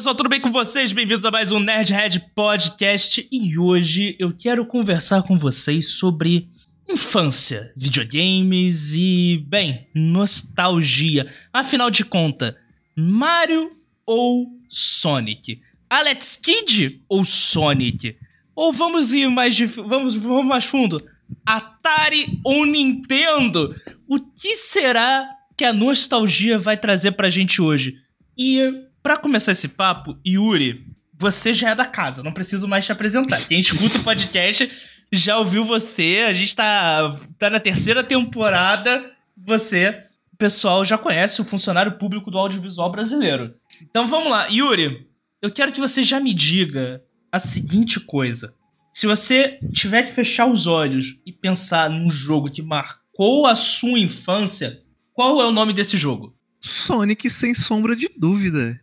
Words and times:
pessoal, 0.00 0.14
tudo 0.14 0.30
bem 0.30 0.40
com 0.40 0.50
vocês? 0.50 0.94
Bem-vindos 0.94 1.26
a 1.26 1.30
mais 1.30 1.52
um 1.52 1.60
Nerdhead 1.60 2.24
Podcast 2.34 3.28
e 3.30 3.58
hoje 3.58 4.16
eu 4.18 4.32
quero 4.34 4.64
conversar 4.64 5.22
com 5.24 5.38
vocês 5.38 5.90
sobre 5.90 6.48
infância, 6.88 7.70
videogames 7.76 8.94
e, 8.94 9.44
bem, 9.46 9.86
nostalgia. 9.94 11.30
Afinal 11.52 11.90
de 11.90 12.02
contas, 12.02 12.54
Mario 12.96 13.76
ou 14.06 14.50
Sonic? 14.70 15.60
Alex 15.90 16.34
Kidd 16.34 17.02
ou 17.06 17.22
Sonic? 17.22 18.16
Ou 18.56 18.72
vamos 18.72 19.12
ir 19.12 19.28
mais 19.28 19.58
vamos, 19.60 20.14
vamos 20.14 20.46
mais 20.46 20.64
fundo? 20.64 21.06
Atari 21.44 22.40
ou 22.42 22.64
Nintendo? 22.64 23.78
O 24.08 24.18
que 24.18 24.56
será 24.56 25.28
que 25.54 25.64
a 25.66 25.74
nostalgia 25.74 26.58
vai 26.58 26.78
trazer 26.78 27.12
pra 27.12 27.28
gente 27.28 27.60
hoje? 27.60 27.98
E 28.34 28.88
para 29.02 29.16
começar 29.16 29.52
esse 29.52 29.68
papo, 29.68 30.18
Yuri, 30.26 30.86
você 31.18 31.52
já 31.52 31.70
é 31.70 31.74
da 31.74 31.84
casa, 31.84 32.22
não 32.22 32.32
preciso 32.32 32.66
mais 32.66 32.84
te 32.84 32.92
apresentar. 32.92 33.46
Quem 33.46 33.60
escuta 33.60 33.98
o 33.98 34.02
podcast 34.02 34.70
já 35.12 35.38
ouviu 35.38 35.64
você, 35.64 36.24
a 36.28 36.32
gente 36.32 36.54
tá, 36.54 37.12
tá 37.38 37.50
na 37.50 37.60
terceira 37.60 38.02
temporada, 38.02 39.10
você, 39.36 40.04
o 40.32 40.36
pessoal 40.36 40.84
já 40.84 40.96
conhece 40.96 41.40
o 41.40 41.44
funcionário 41.44 41.98
público 41.98 42.30
do 42.30 42.38
audiovisual 42.38 42.90
brasileiro. 42.90 43.54
Então 43.82 44.06
vamos 44.06 44.30
lá, 44.30 44.46
Yuri, 44.46 45.08
eu 45.42 45.50
quero 45.50 45.72
que 45.72 45.80
você 45.80 46.02
já 46.02 46.20
me 46.20 46.32
diga 46.32 47.02
a 47.32 47.38
seguinte 47.38 47.98
coisa. 48.00 48.54
Se 48.90 49.06
você 49.06 49.56
tiver 49.72 50.02
que 50.02 50.12
fechar 50.12 50.46
os 50.46 50.66
olhos 50.66 51.20
e 51.24 51.32
pensar 51.32 51.88
num 51.88 52.10
jogo 52.10 52.50
que 52.50 52.62
marcou 52.62 53.46
a 53.46 53.54
sua 53.54 53.98
infância, 53.98 54.82
qual 55.12 55.40
é 55.40 55.46
o 55.46 55.52
nome 55.52 55.72
desse 55.72 55.96
jogo? 55.96 56.34
Sonic, 56.60 57.30
sem 57.30 57.54
sombra 57.54 57.94
de 57.96 58.10
dúvida. 58.16 58.80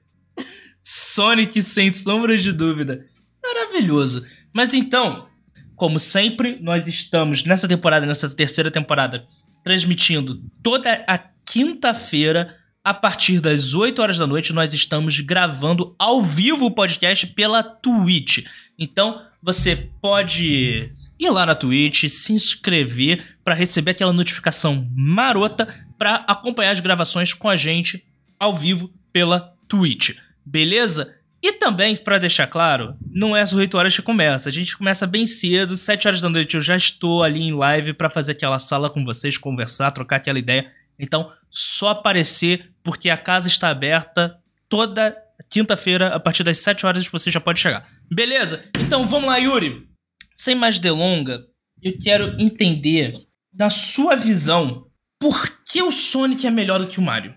Sonic, 0.89 1.61
sem 1.61 1.91
sombra 1.91 2.37
de 2.37 2.53
dúvida. 2.53 3.05
Maravilhoso. 3.43 4.25
Mas 4.53 4.73
então, 4.73 5.27
como 5.75 5.99
sempre, 5.99 6.59
nós 6.61 6.87
estamos 6.87 7.43
nessa 7.43 7.67
temporada, 7.67 8.05
nessa 8.05 8.33
terceira 8.33 8.71
temporada, 8.71 9.27
transmitindo 9.65 10.41
toda 10.63 11.03
a 11.05 11.17
quinta-feira, 11.17 12.55
a 12.81 12.93
partir 12.93 13.41
das 13.41 13.73
8 13.73 14.01
horas 14.01 14.17
da 14.17 14.25
noite, 14.25 14.53
nós 14.53 14.73
estamos 14.73 15.19
gravando 15.19 15.93
ao 15.99 16.21
vivo 16.21 16.67
o 16.67 16.71
podcast 16.73 17.27
pela 17.27 17.61
Twitch. 17.61 18.45
Então, 18.79 19.21
você 19.43 19.89
pode 20.01 20.89
ir 21.19 21.29
lá 21.29 21.45
na 21.45 21.53
Twitch, 21.53 22.05
se 22.07 22.31
inscrever 22.31 23.37
para 23.43 23.53
receber 23.53 23.91
aquela 23.91 24.13
notificação 24.13 24.87
marota 24.95 25.67
para 25.97 26.23
acompanhar 26.29 26.71
as 26.71 26.79
gravações 26.79 27.33
com 27.33 27.49
a 27.49 27.57
gente 27.57 28.05
ao 28.39 28.55
vivo 28.55 28.89
pela 29.11 29.53
Twitch 29.67 30.15
beleza? 30.47 31.15
E 31.41 31.53
também, 31.53 31.95
para 31.95 32.17
deixar 32.17 32.47
claro, 32.47 32.95
não 33.11 33.35
é 33.35 33.41
às 33.41 33.53
8 33.53 33.77
horas 33.77 33.95
que 33.95 34.01
começa. 34.01 34.49
A 34.49 34.51
gente 34.51 34.75
começa 34.75 35.05
bem 35.05 35.27
cedo, 35.27 35.75
7 35.75 36.07
horas 36.07 36.21
da 36.21 36.29
noite 36.29 36.55
eu 36.55 36.61
já 36.61 36.75
estou 36.75 37.21
ali 37.21 37.39
em 37.39 37.53
live 37.53 37.93
para 37.93 38.09
fazer 38.09 38.31
aquela 38.31 38.57
sala 38.57 38.89
com 38.89 39.05
vocês, 39.05 39.37
conversar, 39.37 39.91
trocar 39.91 40.15
aquela 40.15 40.39
ideia. 40.39 40.71
Então, 40.97 41.31
só 41.49 41.89
aparecer, 41.89 42.71
porque 42.81 43.09
a 43.09 43.17
casa 43.17 43.47
está 43.47 43.69
aberta 43.69 44.37
toda 44.67 45.15
quinta-feira, 45.49 46.07
a 46.15 46.19
partir 46.19 46.43
das 46.43 46.57
7 46.57 46.85
horas 46.85 47.07
você 47.07 47.29
já 47.29 47.39
pode 47.39 47.59
chegar. 47.59 47.87
Beleza? 48.11 48.65
Então 48.79 49.07
vamos 49.07 49.27
lá, 49.27 49.37
Yuri. 49.37 49.87
Sem 50.33 50.55
mais 50.55 50.79
delonga, 50.79 51.45
eu 51.81 51.97
quero 51.99 52.35
entender, 52.41 53.13
na 53.53 53.69
sua 53.69 54.15
visão, 54.15 54.87
por 55.19 55.63
que 55.65 55.81
o 55.83 55.91
Sonic 55.91 56.47
é 56.47 56.51
melhor 56.51 56.79
do 56.79 56.87
que 56.87 56.99
o 56.99 57.03
Mario? 57.03 57.35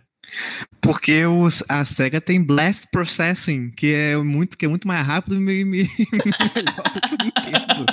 Porque 0.80 1.24
os, 1.26 1.62
a 1.68 1.84
SEGA 1.84 2.20
tem 2.20 2.42
Blast 2.42 2.88
Processing, 2.90 3.70
que 3.70 3.92
é 3.92 4.16
muito, 4.16 4.56
que 4.56 4.64
é 4.64 4.68
muito 4.68 4.88
mais 4.88 5.06
rápido 5.06 5.36
e 5.36 5.38
melhor 5.40 5.64
do 5.64 7.00
que 7.00 7.14
o 7.14 7.18
Nintendo. 7.24 7.86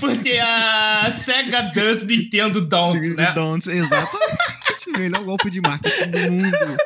Porque 0.00 0.38
a 0.38 1.10
SEGA 1.10 1.70
does 1.74 2.06
Nintendo 2.06 2.66
don't, 2.66 3.14
né? 3.14 3.32
Don't, 3.32 3.70
exatamente. 3.70 4.32
melhor 4.98 5.24
golpe 5.24 5.50
de 5.50 5.60
marketing 5.60 6.10
do 6.10 6.32
mundo. 6.32 6.76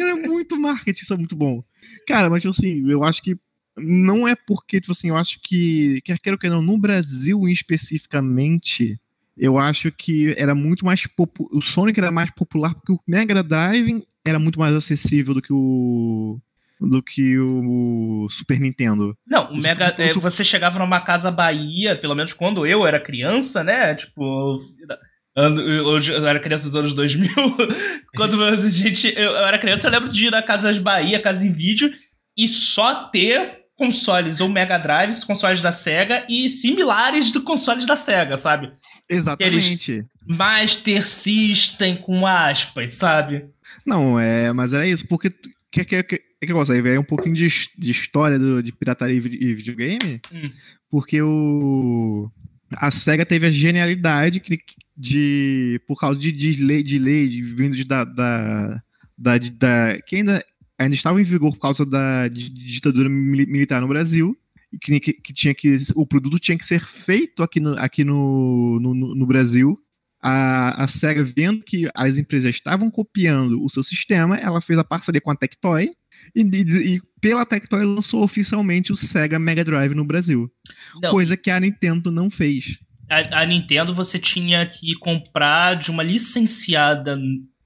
é 0.00 0.14
muito 0.14 0.58
marketing, 0.58 1.02
isso 1.02 1.14
é 1.14 1.16
muito 1.16 1.36
bom. 1.36 1.62
Cara, 2.06 2.28
mas 2.28 2.42
tipo 2.42 2.50
assim, 2.50 2.88
eu 2.90 3.04
acho 3.04 3.22
que 3.22 3.36
não 3.76 4.28
é 4.28 4.34
porque, 4.34 4.80
tipo 4.80 4.92
assim, 4.92 5.08
eu 5.08 5.16
acho 5.16 5.40
que, 5.42 6.00
quer 6.04 6.18
queira 6.18 6.34
ou 6.34 6.38
quer 6.38 6.50
não, 6.50 6.60
no 6.60 6.78
Brasil 6.78 7.48
especificamente, 7.48 9.00
eu 9.36 9.58
acho 9.58 9.90
que 9.92 10.34
era 10.36 10.54
muito 10.54 10.84
mais 10.84 11.06
o 11.50 11.60
Sonic 11.60 11.98
era 11.98 12.10
mais 12.10 12.30
popular 12.30 12.74
porque 12.74 12.92
o 12.92 13.00
Mega 13.06 13.42
Drive 13.42 14.02
era 14.24 14.38
muito 14.38 14.58
mais 14.58 14.74
acessível 14.74 15.34
do 15.34 15.42
que 15.42 15.52
o 15.52 16.40
do 16.80 17.00
que 17.00 17.38
o 17.38 18.26
Super 18.28 18.58
Nintendo. 18.58 19.16
Não, 19.26 19.52
o, 19.52 19.56
Mega 19.56 19.94
é, 19.98 20.12
você 20.14 20.44
chegava 20.44 20.80
numa 20.80 21.00
casa 21.00 21.30
Bahia, 21.30 21.96
pelo 21.96 22.14
menos 22.14 22.34
quando 22.34 22.66
eu 22.66 22.84
era 22.84 22.98
criança, 22.98 23.62
né? 23.62 23.94
Tipo, 23.94 24.58
eu 25.36 26.26
era 26.26 26.40
criança 26.40 26.64
dos 26.64 26.74
anos 26.76 26.94
2000. 26.94 27.30
quando 28.16 28.42
a 28.42 28.56
gente 28.68 29.12
eu 29.16 29.36
era 29.36 29.58
criança, 29.58 29.86
eu 29.86 29.92
lembro 29.92 30.08
de 30.08 30.26
ir 30.26 30.30
na 30.30 30.42
Casas 30.42 30.78
Bahia, 30.78 31.22
casa 31.22 31.46
em 31.46 31.52
vídeo 31.52 31.92
e 32.36 32.48
só 32.48 33.04
ter 33.08 33.61
consoles 33.82 34.40
ou 34.40 34.48
Mega 34.48 34.78
Drives, 34.78 35.24
consoles 35.24 35.60
da 35.60 35.72
Sega 35.72 36.24
e 36.28 36.48
similares 36.48 37.32
do 37.32 37.42
consoles 37.42 37.84
da 37.84 37.96
Sega, 37.96 38.36
sabe? 38.36 38.70
Exatamente. 39.08 39.90
Eles 39.90 40.06
Master 40.24 41.08
System 41.08 41.96
com 41.96 42.24
aspas, 42.24 42.94
sabe? 42.94 43.46
Não, 43.84 44.20
é, 44.20 44.52
mas 44.52 44.72
era 44.72 44.86
isso, 44.86 45.04
porque 45.08 45.30
que 45.68 45.84
que 45.84 46.00
que, 46.04 46.18
que 46.18 46.46
negócio 46.46 46.72
aí, 46.72 46.96
um 46.96 47.02
pouquinho 47.02 47.34
de, 47.34 47.48
de 47.76 47.90
história 47.90 48.38
do, 48.38 48.62
de 48.62 48.70
pirataria 48.70 49.16
e 49.16 49.54
videogame, 49.54 50.20
hum. 50.32 50.50
porque 50.88 51.20
o 51.20 52.30
a 52.76 52.92
Sega 52.92 53.26
teve 53.26 53.48
a 53.48 53.50
genialidade 53.50 54.38
de, 54.38 54.60
de 54.96 55.80
por 55.88 55.98
causa 55.98 56.20
de, 56.20 56.30
de 56.30 56.64
lei 56.64 56.84
de 56.84 57.00
lei 57.00 57.26
de, 57.26 57.42
vindo 57.42 57.74
de, 57.74 57.82
da, 57.82 58.04
da, 58.04 58.80
da, 59.18 59.38
da 59.38 59.98
que 60.06 60.16
ainda 60.16 60.44
ainda 60.82 60.94
estava 60.94 61.20
em 61.20 61.24
vigor 61.24 61.52
por 61.52 61.60
causa 61.60 61.84
da 61.84 62.28
ditadura 62.28 63.08
militar 63.08 63.80
no 63.80 63.88
Brasil 63.88 64.36
e 64.72 64.78
que, 64.78 65.00
que, 65.00 65.12
que, 65.12 65.32
tinha 65.32 65.54
que 65.54 65.76
o 65.94 66.06
produto 66.06 66.38
tinha 66.38 66.56
que 66.56 66.64
ser 66.64 66.84
feito 66.84 67.42
aqui 67.42 67.60
no, 67.60 67.78
aqui 67.78 68.04
no, 68.04 68.78
no, 68.80 68.94
no 69.14 69.26
Brasil. 69.26 69.78
A, 70.24 70.84
a 70.84 70.88
SEGA, 70.88 71.24
vendo 71.24 71.64
que 71.64 71.90
as 71.94 72.16
empresas 72.16 72.54
estavam 72.54 72.90
copiando 72.90 73.62
o 73.62 73.68
seu 73.68 73.82
sistema, 73.82 74.36
ela 74.36 74.60
fez 74.60 74.78
a 74.78 74.84
parceria 74.84 75.20
com 75.20 75.32
a 75.32 75.36
Tectoy 75.36 75.90
e, 76.34 76.40
e, 76.42 76.94
e 76.94 77.02
pela 77.20 77.44
Tectoy 77.44 77.84
lançou 77.84 78.22
oficialmente 78.22 78.92
o 78.92 78.96
Sega 78.96 79.38
Mega 79.38 79.64
Drive 79.64 79.94
no 79.94 80.04
Brasil. 80.04 80.50
Não. 81.02 81.10
Coisa 81.10 81.36
que 81.36 81.50
a 81.50 81.58
Nintendo 81.58 82.10
não 82.10 82.30
fez. 82.30 82.78
A, 83.10 83.40
a 83.40 83.46
Nintendo 83.46 83.92
você 83.92 84.18
tinha 84.18 84.64
que 84.64 84.94
comprar 84.94 85.74
de 85.74 85.90
uma 85.90 86.04
licenciada 86.04 87.18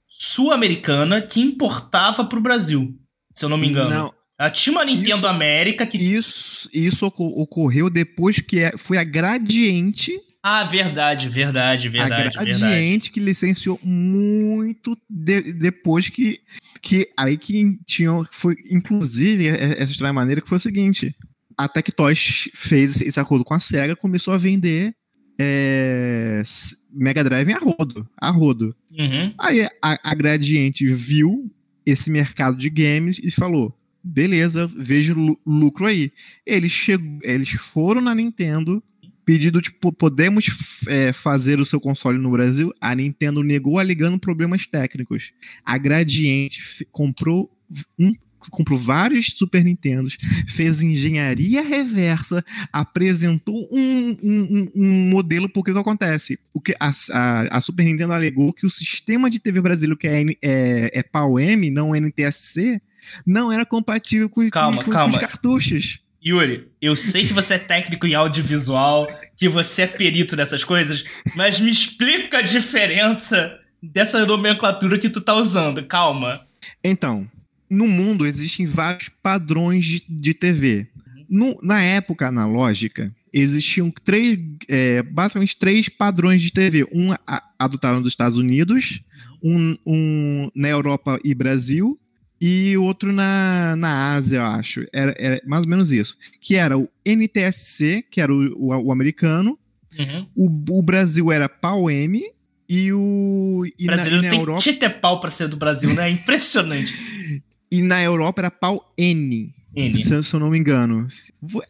sul-americana 0.09 1.21
que 1.21 1.41
importava 1.41 2.25
para 2.25 2.38
o 2.38 2.43
Brasil 2.43 2.99
se 3.37 3.45
eu 3.45 3.51
não 3.51 3.59
me 3.59 3.69
engano. 3.69 3.91
Não. 3.91 4.15
Ela 4.39 4.51
tinha 4.51 4.73
uma 4.73 4.85
Nintendo 4.85 5.19
isso, 5.19 5.27
América 5.27 5.87
que. 5.87 5.99
Isso, 5.99 6.69
isso 6.73 7.07
ocorreu 7.07 7.91
depois 7.91 8.41
que 8.41 8.61
é, 8.61 8.77
foi 8.77 8.97
a 8.99 9.05
Gradiente. 9.05 10.19
Ah, 10.43 10.65
verdade, 10.65 11.29
verdade, 11.29 11.89
verdade. 11.89 12.39
A 12.39 12.45
Gradiente 12.45 12.61
verdade. 12.61 13.11
que 13.11 13.21
licenciou 13.21 13.79
muito 13.83 14.97
de, 15.09 15.53
depois 15.53 16.09
que. 16.09 16.41
que 16.81 17.11
aí 17.17 17.37
que 17.37 17.79
tinham. 17.87 18.27
Foi, 18.31 18.57
inclusive, 18.71 19.49
essa 19.49 19.93
estranha 19.93 20.13
maneira 20.13 20.41
que 20.41 20.49
foi 20.49 20.57
o 20.57 20.61
seguinte: 20.61 21.15
a 21.59 21.69
Tectoys 21.69 22.49
fez 22.55 23.01
esse 23.01 23.21
acordo 23.21 23.45
com 23.45 23.55
a 23.55 23.61
SEGA, 23.61 23.97
começou 23.97 24.32
a 24.32 24.39
vender 24.39 24.94
é, 25.39 26.43
Mega 26.91 27.23
Drive 27.23 27.53
a 27.53 27.59
rodo. 27.59 28.09
A 28.19 28.31
rodo. 28.31 28.75
Uhum. 28.99 29.35
Aí 29.39 29.62
a, 29.82 30.11
a 30.11 30.15
Gradiente 30.15 30.87
viu 30.87 31.50
esse 31.87 32.11
mercado 32.11 32.59
de 32.59 32.69
games 32.69 33.19
e 33.23 33.31
falou: 33.31 33.73
beleza, 34.03 34.67
vejo 34.77 35.38
lucro 35.47 35.87
aí. 35.87 36.12
Eles, 36.44 36.73
chegou, 36.73 37.19
eles 37.23 37.50
foram 37.50 38.00
na 38.00 38.15
Nintendo, 38.15 38.83
pedido 39.25 39.61
tipo, 39.61 39.93
podemos 39.93 40.47
é, 40.87 41.12
fazer 41.12 41.61
o 41.61 41.67
seu 41.67 41.81
console 41.81 42.19
no 42.19 42.31
Brasil? 42.31 42.73
A 42.81 42.94
Nintendo 42.94 43.43
negou 43.43 43.79
alegando 43.79 44.19
problemas 44.19 44.67
técnicos. 44.67 45.33
A 45.65 45.79
Gradiente 45.79 46.87
comprou 46.93 47.50
um 47.99 48.12
comprou 48.50 48.78
vários 48.78 49.26
Super 49.37 49.64
Nintendos, 49.64 50.16
fez 50.48 50.82
engenharia 50.82 51.62
reversa, 51.62 52.44
apresentou 52.72 53.69
um, 53.70 54.16
um, 54.22 54.70
um 54.75 55.10
modelo, 55.10 55.48
porque 55.48 55.70
o 55.70 55.75
que 55.75 55.81
acontece? 55.81 56.38
O 56.52 56.60
que 56.60 56.75
a, 56.78 56.93
a, 57.12 57.58
a, 57.58 57.60
Super 57.60 57.84
Nintendo 57.84 58.12
alegou 58.12 58.52
que 58.52 58.66
o 58.66 58.70
sistema 58.70 59.31
de 59.31 59.38
TV 59.38 59.60
brasileiro, 59.60 59.96
que 59.96 60.06
é, 60.06 60.22
é, 60.43 60.90
é 60.98 61.02
PAL-M, 61.02 61.70
não 61.70 61.94
NTSC, 61.94 62.81
não 63.26 63.52
era 63.52 63.64
compatível 63.64 64.28
com, 64.28 64.48
calma, 64.50 64.82
com, 64.82 64.90
calma. 64.90 65.19
com 65.19 65.25
os 65.25 65.31
cartuchos. 65.31 66.00
Yuri, 66.25 66.69
eu 66.82 66.96
sei 66.96 67.25
que 67.25 67.32
você 67.32 67.54
é 67.54 67.58
técnico 67.58 68.04
em 68.04 68.14
audiovisual, 68.14 69.06
que 69.37 69.48
você 69.48 69.82
é 69.82 69.87
perito 69.87 70.34
nessas 70.34 70.64
coisas, 70.64 71.04
mas 71.37 71.60
me 71.60 71.70
explica 71.70 72.38
a 72.38 72.43
diferença 72.43 73.56
dessa 73.81 74.26
nomenclatura 74.26 74.98
que 74.98 75.08
tu 75.08 75.20
tá 75.20 75.34
usando. 75.34 75.84
Calma. 75.84 76.44
Então, 76.82 77.31
no 77.69 77.87
mundo 77.87 78.27
existem 78.27 78.67
vários 78.67 79.09
padrões 79.09 79.85
de, 79.85 80.03
de 80.09 80.35
TV. 80.35 80.87
No, 81.29 81.59
na 81.63 81.83
época 81.83 82.29
analógica, 82.29 83.13
existiam 83.33 83.91
três, 83.91 84.39
é, 84.69 85.03
basicamente 85.03 85.57
três 85.57 85.89
padrões 85.89 86.41
de 86.41 86.53
TV. 86.53 86.87
Um 86.93 87.15
adotado 87.59 88.01
nos 88.01 88.13
Estados 88.13 88.39
Unidos, 88.39 89.01
um, 89.43 89.77
um 89.85 90.51
na 90.55 90.69
Europa 90.69 91.19
e 91.25 91.35
Brasil, 91.35 91.99
e 92.41 92.77
outro 92.77 93.13
na, 93.13 93.75
na 93.77 94.15
Ásia, 94.15 94.39
eu 94.39 94.47
acho. 94.47 94.87
Era, 94.93 95.15
era, 95.19 95.41
mais 95.47 95.63
ou 95.63 95.69
menos 95.69 95.91
isso. 95.91 96.17
Que 96.41 96.55
era 96.55 96.79
o 96.79 96.89
NTSC, 97.05 98.05
que 98.11 98.21
era 98.21 98.33
o, 98.33 98.53
o, 98.57 98.87
o 98.87 98.93
americano. 98.93 99.59
Uhum. 99.99 100.27
O, 100.37 100.79
o, 100.79 100.83
Brasil 100.83 101.33
era 101.33 101.49
PAU-M. 101.49 102.23
E 102.69 102.93
o. 102.93 103.65
E 103.79 103.87
brasileiro 103.87 104.17
na, 104.17 104.23
na 104.25 104.31
tem 104.31 104.41
Europa... 104.41 104.91
pau 105.01 105.21
pra 105.21 105.31
ser 105.31 105.49
do 105.49 105.57
Brasil, 105.57 105.95
né? 105.95 106.09
É 106.09 106.13
impressionante. 106.13 106.93
e 107.71 107.83
na 107.83 108.03
Europa 108.03 108.43
era 108.43 108.51
PAU-N. 108.51 109.55
Se, 109.77 110.23
se, 110.23 110.35
eu 110.35 110.41
não 110.41 110.51
me 110.51 110.59
engano. 110.59 111.07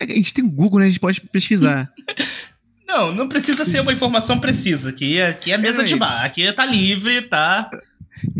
A 0.00 0.06
gente 0.06 0.32
tem 0.32 0.44
o 0.44 0.50
Google, 0.50 0.78
né? 0.78 0.86
A 0.86 0.88
gente 0.88 1.00
pode 1.00 1.20
pesquisar. 1.22 1.92
não, 2.86 3.12
não 3.12 3.28
precisa 3.28 3.64
ser 3.64 3.80
uma 3.80 3.92
informação 3.92 4.38
precisa. 4.38 4.90
Aqui, 4.90 5.20
aqui 5.20 5.50
é 5.50 5.58
mesa 5.58 5.82
de 5.82 5.96
bar. 5.96 6.24
Aqui 6.24 6.52
tá 6.52 6.64
livre, 6.64 7.22
tá. 7.22 7.68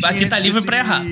Aqui 0.05 0.27
tá 0.27 0.39
livre 0.39 0.59
esse... 0.59 0.67
pra 0.67 0.79
errar 0.79 1.05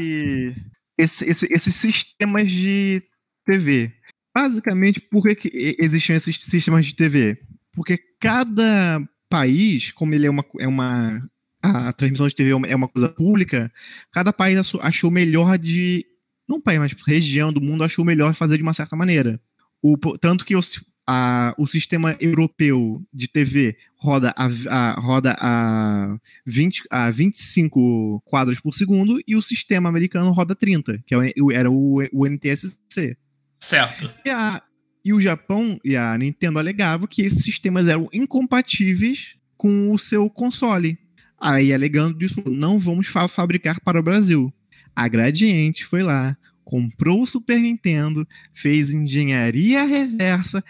esse, 0.98 1.24
esse, 1.24 1.52
esses 1.52 1.76
sistemas 1.76 2.50
de 2.50 3.02
TV. 3.44 3.92
Basicamente, 4.34 5.00
por 5.00 5.22
que, 5.22 5.34
que 5.34 5.76
existem 5.78 6.16
esses 6.16 6.36
sistemas 6.40 6.86
de 6.86 6.94
TV? 6.94 7.38
Porque 7.72 7.98
cada 8.20 9.02
país, 9.28 9.90
como 9.92 10.14
ele 10.14 10.26
é 10.26 10.30
uma, 10.30 10.44
é 10.58 10.66
uma 10.66 11.22
a 11.62 11.92
transmissão 11.92 12.28
de 12.28 12.34
TV 12.34 12.50
é 12.50 12.76
uma 12.76 12.88
coisa 12.88 13.08
pública, 13.08 13.72
cada 14.12 14.32
país 14.32 14.58
achou 14.80 15.10
melhor 15.10 15.58
de. 15.58 16.04
Não 16.48 16.60
país, 16.60 16.78
mas 16.78 16.92
região 17.06 17.52
do 17.52 17.60
mundo 17.60 17.84
achou 17.84 18.04
melhor 18.04 18.34
fazer 18.34 18.56
de 18.56 18.62
uma 18.62 18.74
certa 18.74 18.96
maneira. 18.96 19.40
O, 19.82 19.96
tanto 20.18 20.44
que 20.44 20.56
os, 20.56 20.80
a, 21.06 21.54
o 21.58 21.66
sistema 21.66 22.16
europeu 22.20 23.02
de 23.12 23.28
TV 23.28 23.76
roda 23.96 24.34
a, 24.36 24.48
a, 24.68 25.00
roda 25.00 25.36
a, 25.38 26.18
20, 26.46 26.84
a 26.90 27.10
25 27.10 28.22
quadros 28.24 28.60
por 28.60 28.74
segundo 28.74 29.20
e 29.26 29.36
o 29.36 29.42
sistema 29.42 29.88
americano 29.88 30.32
roda 30.32 30.54
30, 30.54 31.02
que 31.06 31.14
é 31.14 31.32
era 31.52 31.70
o, 31.70 31.98
o 32.12 32.26
NTSC. 32.26 33.16
Certo. 33.54 34.10
E, 34.24 34.30
a, 34.30 34.62
e 35.04 35.12
o 35.12 35.20
Japão 35.20 35.78
e 35.84 35.96
a 35.96 36.16
Nintendo 36.16 36.58
alegavam 36.58 37.06
que 37.06 37.22
esses 37.22 37.42
sistemas 37.42 37.88
eram 37.88 38.08
incompatíveis 38.12 39.36
com 39.56 39.92
o 39.92 39.98
seu 39.98 40.28
console. 40.28 40.98
Aí, 41.40 41.72
alegando 41.72 42.16
disso, 42.16 42.42
não 42.46 42.78
vamos 42.78 43.06
fa 43.08 43.28
fabricar 43.28 43.80
para 43.80 44.00
o 44.00 44.02
Brasil. 44.02 44.52
A 44.94 45.08
Gradiente 45.08 45.84
foi 45.84 46.02
lá, 46.02 46.36
comprou 46.64 47.22
o 47.22 47.26
Super 47.26 47.58
Nintendo, 47.58 48.26
fez 48.52 48.90
engenharia 48.90 49.84
reversa, 49.84 50.64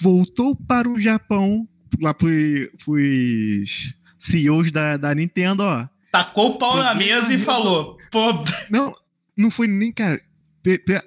voltou 0.00 0.54
para 0.54 0.88
o 0.88 1.00
Japão, 1.00 1.66
lá 2.00 2.12
para 2.12 2.28
os 2.28 3.94
CEOs 4.18 4.70
da, 4.70 4.96
da 4.96 5.14
Nintendo, 5.14 5.62
ó. 5.62 5.88
Tacou 6.10 6.52
o 6.52 6.58
pau 6.58 6.76
na 6.76 6.94
mesa 6.94 7.32
e 7.32 7.38
falou, 7.38 7.98
pô. 8.10 8.44
Não, 8.70 8.94
não 9.36 9.50
foi 9.50 9.66
nem, 9.66 9.92
cara. 9.92 10.20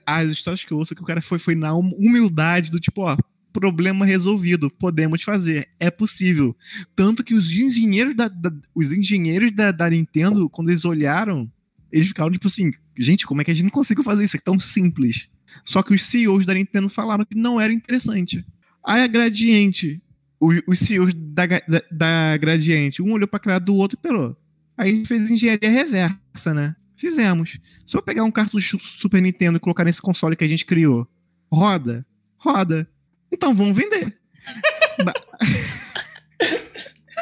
As 0.06 0.32
histórias 0.32 0.64
que 0.64 0.72
eu 0.72 0.78
ouço 0.78 0.96
que 0.96 1.02
o 1.02 1.06
cara 1.06 1.22
foi, 1.22 1.38
foi 1.38 1.54
na 1.54 1.74
humildade 1.74 2.72
do 2.72 2.80
tipo, 2.80 3.02
ó, 3.02 3.18
problema 3.52 4.06
resolvido, 4.06 4.72
podemos 4.72 5.22
fazer, 5.24 5.70
é 5.80 5.92
possível. 5.92 6.56
Tanto 6.96 7.24
que 7.24 7.34
os 7.34 7.52
engenheiros 7.52 8.16
da, 8.16 8.28
da 8.28 8.52
os 8.74 8.92
engenheiros 8.92 9.54
da, 9.54 9.72
da 9.72 9.90
Nintendo, 9.90 10.50
quando 10.50 10.70
eles 10.70 10.86
olharam, 10.86 11.52
eles 11.92 12.08
ficaram 12.08 12.32
tipo 12.32 12.48
assim, 12.48 12.72
gente, 12.98 13.26
como 13.26 13.42
é 13.42 13.44
que 13.44 13.52
a 13.52 13.54
gente 13.54 13.64
não 13.64 13.72
conseguiu 13.72 14.04
fazer 14.04 14.24
isso? 14.24 14.38
É 14.38 14.40
tão 14.40 14.60
simples. 14.60 15.28
Só 15.66 15.84
que 15.84 15.94
os 15.94 16.06
CEOs 16.06 16.46
da 16.46 16.54
Nintendo 16.54 16.90
falaram 16.90 17.26
que 17.26 17.36
não 17.36 17.60
era 17.60 17.74
interessante. 17.74 18.46
Aí 18.86 19.04
a 19.04 19.08
Gradiente, 19.08 20.02
os 20.40 20.80
CEOs 20.80 21.14
da, 21.14 21.46
da, 21.46 21.84
da 21.92 22.38
Gradiente, 22.38 23.02
um 23.02 23.12
olhou 23.12 23.28
pra 23.28 23.40
cara 23.40 23.60
do 23.60 23.76
outro 23.76 23.98
e 23.98 24.02
pelou. 24.02 24.36
Aí 24.78 24.92
a 24.92 24.96
gente 24.96 25.08
fez 25.08 25.30
engenharia 25.30 25.70
reversa, 25.70 26.54
né? 26.54 26.76
Fizemos. 26.96 27.60
Só 27.86 28.02
pegar 28.02 28.24
um 28.24 28.32
cartucho 28.32 28.80
Super 28.80 29.22
Nintendo 29.22 29.58
e 29.58 29.60
colocar 29.60 29.84
nesse 29.84 30.02
console 30.02 30.36
que 30.36 30.44
a 30.44 30.48
gente 30.48 30.66
criou. 30.66 31.08
Roda? 31.52 32.06
Roda. 32.38 32.90
Então 33.32 33.54
vamos 33.54 33.76
vender. 33.76 34.18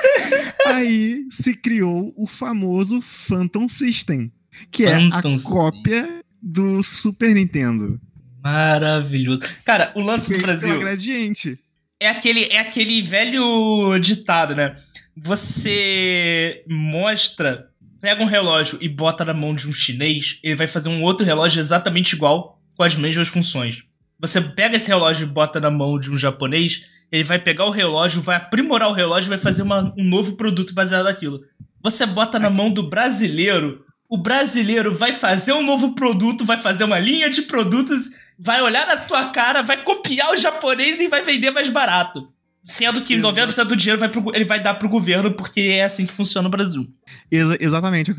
Aí 0.67 1.25
se 1.31 1.53
criou 1.53 2.13
o 2.15 2.27
famoso 2.27 3.01
Phantom 3.01 3.67
System 3.67 4.31
que 4.71 4.85
é 4.85 4.95
a 4.95 5.21
cópia 5.43 6.21
do 6.41 6.81
Super 6.83 7.33
Nintendo. 7.33 7.99
Maravilhoso. 8.43 9.41
Cara, 9.65 9.91
o 9.95 10.01
lance 10.01 10.35
do 10.35 10.41
Brasil. 10.41 10.79
gradiente. 10.79 11.59
É 11.99 12.07
aquele, 12.07 12.45
é 12.45 12.59
aquele 12.59 13.01
velho 13.01 13.99
ditado, 13.99 14.55
né? 14.55 14.73
Você 15.17 16.63
mostra, 16.67 17.69
pega 17.99 18.23
um 18.23 18.27
relógio 18.27 18.77
e 18.79 18.87
bota 18.87 19.25
na 19.25 19.33
mão 19.33 19.53
de 19.53 19.67
um 19.67 19.73
chinês, 19.73 20.39
ele 20.41 20.55
vai 20.55 20.67
fazer 20.67 20.87
um 20.87 21.03
outro 21.03 21.25
relógio 21.25 21.59
exatamente 21.59 22.13
igual, 22.15 22.61
com 22.77 22.83
as 22.83 22.95
mesmas 22.95 23.27
funções. 23.27 23.83
Você 24.17 24.39
pega 24.39 24.77
esse 24.77 24.87
relógio 24.87 25.25
e 25.25 25.29
bota 25.29 25.59
na 25.59 25.69
mão 25.69 25.99
de 25.99 26.09
um 26.09 26.17
japonês, 26.17 26.85
ele 27.11 27.23
vai 27.23 27.39
pegar 27.39 27.65
o 27.65 27.71
relógio, 27.71 28.21
vai 28.21 28.37
aprimorar 28.37 28.89
o 28.89 28.93
relógio 28.93 29.27
e 29.27 29.29
vai 29.29 29.37
fazer 29.37 29.63
uma, 29.63 29.93
um 29.97 30.03
novo 30.03 30.37
produto 30.37 30.73
baseado 30.73 31.03
naquilo. 31.05 31.41
Você 31.83 32.05
bota 32.05 32.39
na 32.39 32.49
mão 32.49 32.71
do 32.71 32.83
brasileiro, 32.89 33.83
o 34.09 34.17
brasileiro 34.17 34.93
vai 34.93 35.13
fazer 35.13 35.53
um 35.53 35.63
novo 35.63 35.93
produto, 35.93 36.43
vai 36.43 36.57
fazer 36.57 36.83
uma 36.83 36.97
linha 36.97 37.29
de 37.29 37.43
produtos, 37.43 38.09
vai 38.39 38.59
olhar 38.59 38.87
na 38.87 38.97
tua 38.97 39.29
cara, 39.29 39.61
vai 39.61 39.83
copiar 39.83 40.33
o 40.33 40.35
japonês 40.35 40.99
e 40.99 41.07
vai 41.07 41.21
vender 41.21 41.51
mais 41.51 41.69
barato. 41.69 42.27
Sendo 42.65 43.01
que 43.01 43.13
Exato. 43.13 43.35
90% 43.35 43.65
do 43.65 43.75
dinheiro 43.75 43.99
vai 43.99 44.09
pro, 44.09 44.35
ele 44.35 44.45
vai 44.45 44.59
dar 44.59 44.73
pro 44.73 44.89
governo, 44.89 45.31
porque 45.31 45.61
é 45.61 45.83
assim 45.83 46.07
que 46.07 46.11
funciona 46.11 46.47
o 46.47 46.51
Brasil. 46.51 46.87
Ex 47.31 47.55
exatamente. 47.59 48.13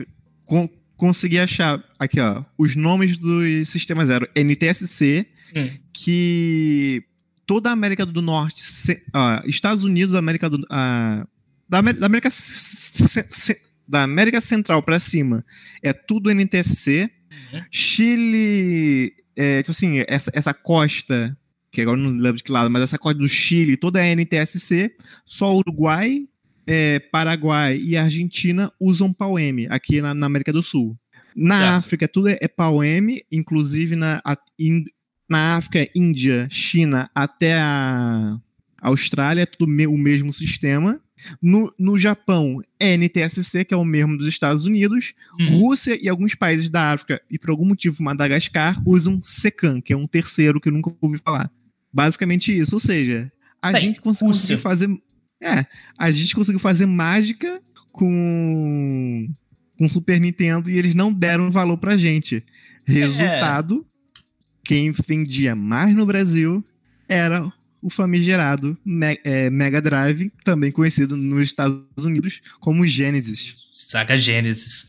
Con 0.47 0.69
consegui 0.97 1.39
achar 1.39 1.83
aqui, 1.99 2.21
ó, 2.21 2.45
os 2.59 2.77
nomes 2.77 3.17
dos 3.17 3.71
sistemas 3.71 4.09
zero. 4.09 4.29
NTSC, 4.37 5.27
hum. 5.57 5.71
que 5.95 7.03
toda 7.47 7.71
a 7.71 7.73
América 7.73 8.05
do 8.05 8.21
Norte, 8.21 8.63
ó, 9.15 9.41
Estados 9.47 9.83
Unidos, 9.83 10.15
América 10.15 10.51
do. 10.51 10.59
Uh, 10.59 11.27
da, 11.69 11.81
da 11.81 12.07
América 12.07 12.29
da 13.91 14.05
América 14.05 14.41
Central 14.41 14.83
para 14.83 15.01
cima 15.01 15.45
é 15.83 15.93
tudo 15.93 16.31
NTSC. 16.31 17.11
Uhum. 17.53 17.63
Chile, 17.71 19.13
é, 19.35 19.59
tipo 19.63 19.73
assim, 19.73 20.05
essa, 20.07 20.31
essa 20.33 20.55
costa, 20.55 21.37
que 21.73 21.81
agora 21.81 21.97
não 21.97 22.11
lembro 22.11 22.37
de 22.37 22.45
que 22.45 22.53
lado, 22.53 22.71
mas 22.71 22.83
essa 22.83 22.99
costa 22.99 23.19
do 23.19 23.29
Chile, 23.29 23.77
toda 23.77 24.05
é 24.05 24.15
NTSC. 24.15 24.95
Só 25.27 25.55
Uruguai, 25.55 26.27
é, 26.67 27.01
Paraguai 27.01 27.77
e 27.79 27.97
Argentina 27.97 28.73
usam 28.79 29.13
PAU-M 29.13 29.67
aqui 29.69 30.01
na, 30.01 30.15
na, 30.15 30.27
América 30.27 30.53
do 30.53 30.63
Sul. 30.63 30.97
Na 31.35 31.59
tá. 31.59 31.77
África, 31.77 32.07
tudo 32.07 32.29
é, 32.29 32.39
é 32.41 32.49
PAU-M, 32.49 33.23
inclusive 33.31 33.97
na, 33.97 34.21
a, 34.25 34.37
in, 34.59 34.85
na 35.29 35.57
África, 35.57 35.91
Índia, 35.95 36.47
China 36.51 37.11
até 37.15 37.55
a 37.55 38.39
Austrália, 38.81 39.43
é 39.43 39.47
tudo 39.47 39.69
me, 39.69 39.87
o 39.87 39.97
mesmo 39.97 40.33
sistema. 40.33 41.01
No, 41.43 41.73
no 41.79 41.99
Japão, 41.99 42.63
é 42.79 42.97
NTSC, 42.97 43.65
que 43.65 43.75
é 43.75 43.77
o 43.77 43.85
mesmo 43.85 44.17
dos 44.17 44.27
Estados 44.27 44.65
Unidos. 44.67 45.15
Hum. 45.39 45.59
Rússia 45.59 45.99
e 46.01 46.09
alguns 46.09 46.35
países 46.35 46.71
da 46.71 46.93
África, 46.93 47.21
e 47.31 47.39
por 47.39 47.51
algum 47.51 47.67
motivo 47.67 48.03
Madagascar, 48.03 48.81
usam 48.87 49.21
SECAN, 49.23 49.81
que 49.81 49.93
é 49.93 49.97
um 49.97 50.07
terceiro 50.07 50.61
que 50.61 50.69
eu 50.69 50.73
nunca 50.73 50.93
ouvi 51.01 51.19
falar. 51.19 51.51
Basicamente 51.93 52.57
isso. 52.57 52.75
Ou 52.75 52.81
seja, 52.81 53.31
a 53.61 53.73
Bem, 53.73 53.83
gente 53.83 54.01
conseguiu 54.01 54.33
Rússia. 54.33 54.59
fazer. 54.59 54.89
É, 55.43 55.67
a 55.99 56.11
gente 56.11 56.35
conseguiu 56.35 56.61
fazer 56.61 56.87
mágica 56.87 57.63
com, 57.91 59.29
com 59.79 59.89
Super 59.89 60.21
Nintendo 60.21 60.71
e 60.71 60.77
eles 60.77 60.95
não 60.95 61.13
deram 61.13 61.51
valor 61.51 61.79
pra 61.79 61.97
gente. 61.97 62.43
Resultado: 62.85 63.87
é. 64.17 64.21
quem 64.65 64.93
vendia 64.93 65.55
mais 65.55 65.95
no 65.95 66.07
Brasil 66.07 66.65
era 67.09 67.53
o 67.83 67.91
famigerado 67.91 68.77
Me 68.85 69.19
é, 69.25 69.51
Mega 69.51 69.81
Drive, 69.81 70.33
também 70.45 70.71
conhecido 70.71 71.17
nos 71.17 71.43
Estados 71.43 72.05
Unidos 72.05 72.41
como 72.61 72.87
Genesis. 72.87 73.55
Saga 73.77 74.17
Genesis. 74.17 74.89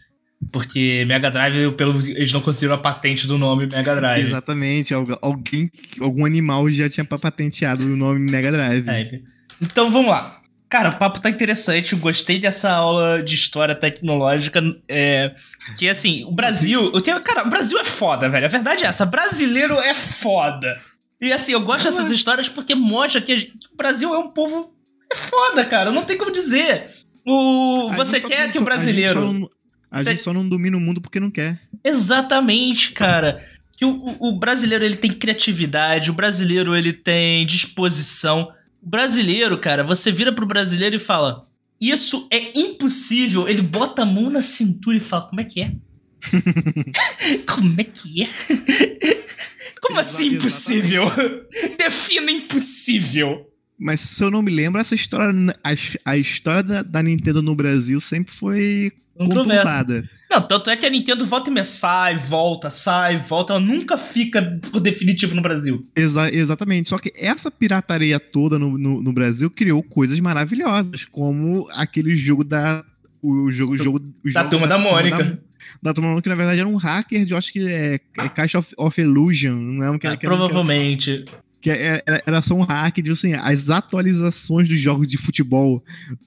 Porque 0.52 1.06
Mega 1.08 1.30
Drive, 1.30 1.72
pelo, 1.76 2.00
eles 2.02 2.32
não 2.32 2.42
conseguiram 2.42 2.74
a 2.76 2.78
patente 2.78 3.28
do 3.28 3.38
nome 3.38 3.68
Mega 3.72 3.96
Drive. 3.96 4.26
Exatamente, 4.26 4.94
alguém, 5.22 5.72
algum 6.00 6.26
animal 6.26 6.70
já 6.72 6.90
tinha 6.90 7.06
patenteado 7.06 7.84
o 7.84 7.96
nome 7.96 8.30
Mega 8.30 8.52
Drive. 8.52 8.90
É. 8.90 9.20
Então 9.62 9.92
vamos 9.92 10.10
lá. 10.10 10.42
Cara, 10.68 10.88
o 10.88 10.96
papo 10.98 11.20
tá 11.20 11.30
interessante, 11.30 11.92
eu 11.92 12.00
gostei 12.00 12.40
dessa 12.40 12.72
aula 12.72 13.22
de 13.22 13.36
história 13.36 13.76
tecnológica. 13.76 14.64
É, 14.88 15.36
que 15.78 15.88
assim, 15.90 16.24
o 16.24 16.32
Brasil. 16.32 16.92
Eu 16.94 17.02
tenho, 17.02 17.20
cara, 17.20 17.46
o 17.46 17.50
Brasil 17.50 17.78
é 17.78 17.84
foda, 17.84 18.30
velho. 18.30 18.46
A 18.46 18.50
verdade 18.50 18.86
é 18.86 18.88
essa: 18.88 19.06
brasileiro 19.06 19.78
é 19.80 19.94
foda. 19.94 20.80
E 21.22 21.32
assim, 21.32 21.52
eu 21.52 21.62
gosto 21.62 21.86
dessas 21.86 22.10
histórias 22.10 22.50
porque 22.50 22.74
mostra 22.74 23.22
que 23.22 23.38
gente, 23.38 23.54
o 23.72 23.78
Brasil 23.78 24.12
é 24.14 24.18
um 24.18 24.30
povo. 24.30 24.74
É 25.12 25.16
foda, 25.16 25.64
cara. 25.64 25.92
Não 25.92 26.04
tem 26.04 26.18
como 26.18 26.32
dizer. 26.32 26.90
O, 27.24 27.92
você 27.94 28.20
quer 28.20 28.52
que 28.52 28.58
o 28.58 28.64
brasileiro. 28.64 29.20
A 29.20 29.22
gente, 29.22 29.34
só 29.34 29.40
não, 29.40 29.50
a 29.92 30.02
gente 30.02 30.22
só 30.24 30.34
não 30.34 30.50
domina 30.50 30.76
o 30.76 30.80
mundo 30.80 31.00
porque 31.00 31.20
não 31.20 31.30
quer. 31.30 31.62
Exatamente, 31.84 32.92
cara. 32.92 33.46
que 33.78 33.86
o, 33.86 34.18
o, 34.20 34.40
brasileiro 34.40 34.84
ele 34.84 34.96
tem 34.96 35.12
criatividade, 35.12 36.10
o 36.10 36.14
brasileiro 36.16 36.76
ele 36.76 36.92
tem 36.92 37.46
disposição. 37.46 38.52
O 38.82 38.90
brasileiro, 38.90 39.60
cara, 39.60 39.84
você 39.84 40.12
vira 40.12 40.34
pro 40.34 40.48
brasileiro 40.48 40.96
e 40.96 41.00
fala: 41.00 41.46
Isso 41.80 42.28
é 42.32 42.58
impossível. 42.58 43.48
Ele 43.48 43.62
bota 43.62 44.02
a 44.02 44.06
mão 44.06 44.32
na 44.32 44.42
cintura 44.42 44.98
e 44.98 45.02
fala: 45.02 45.28
Como 45.28 45.42
é 45.42 45.44
que 45.44 45.62
é? 45.62 45.72
Como 47.46 47.80
é 47.80 47.84
que 47.84 48.24
é? 48.24 48.30
Como 49.82 50.00
assim 50.00 50.36
impossível? 50.36 51.04
Defina 51.78 52.32
impossível. 52.32 53.48
Mas 53.78 54.00
se 54.02 54.24
eu 54.24 54.30
não 54.30 54.44
me 54.44 54.52
lembro, 54.52 54.80
essa 54.80 54.94
história. 54.94 55.34
A, 55.64 56.12
a 56.12 56.18
história 56.18 56.62
da, 56.62 56.84
da, 56.84 57.02
Nintendo 57.02 57.42
no 57.42 57.56
Brasil 57.56 58.00
sempre 58.00 58.32
foi 58.32 58.92
conturbada. 59.18 60.08
Não, 60.30 60.42
tanto 60.42 60.70
é 60.70 60.78
que 60.78 60.86
a 60.86 60.90
Nintendo 60.90 61.26
volta 61.26 61.50
e 61.50 61.54
me 61.54 61.64
sai, 61.64 62.16
volta, 62.16 62.70
sai, 62.70 63.20
volta. 63.20 63.54
Ela 63.54 63.60
nunca 63.60 63.98
fica 63.98 64.60
por 64.72 64.80
definitivo 64.80 65.34
no 65.34 65.42
Brasil. 65.42 65.86
Exa 65.96 66.32
exatamente. 66.32 66.90
Só 66.90 67.00
que 67.00 67.12
essa 67.16 67.50
pirataria 67.50 68.20
toda 68.20 68.60
no, 68.60 68.78
no, 68.78 69.02
no, 69.02 69.12
Brasil 69.12 69.50
criou 69.50 69.82
coisas 69.82 70.20
maravilhosas, 70.20 71.04
como 71.06 71.68
aquele 71.72 72.16
jogo 72.16 72.44
da. 72.44 72.86
O 73.20 73.52
jogo. 73.52 73.74
O 73.74 73.78
jogo 73.78 73.98
o 73.98 74.32
da 74.32 74.46
turma 74.46 74.68
da, 74.68 74.78
da 74.78 74.84
Mônica. 74.84 75.24
Da, 75.24 75.38
da 75.82 75.94
turma 75.94 76.22
que 76.22 76.30
na 76.30 76.36
verdade 76.36 76.60
era 76.60 76.68
um 76.68 76.76
hacker 76.76 77.26
de, 77.26 77.32
eu 77.32 77.38
acho 77.38 77.52
que 77.52 77.68
é, 77.68 78.00
é 78.18 78.30
Caixa 78.30 78.60
of, 78.60 78.74
of 78.78 79.02
Illusion, 79.02 79.56
não 79.56 79.84
é 79.86 79.92
um 79.92 79.98
que, 79.98 80.08
ah, 80.08 80.18
que 80.18 80.26
Provavelmente. 80.26 81.26
Que 81.26 81.52
que 81.62 81.70
é, 81.70 82.02
é, 82.08 82.24
era 82.26 82.42
só 82.42 82.56
um 82.56 82.64
hack 82.64 82.98
de 83.02 83.12
assim, 83.12 83.34
as 83.34 83.70
atualizações 83.70 84.68
dos 84.68 84.80
jogos 84.80 85.08
de 85.08 85.18
futebol 85.18 85.84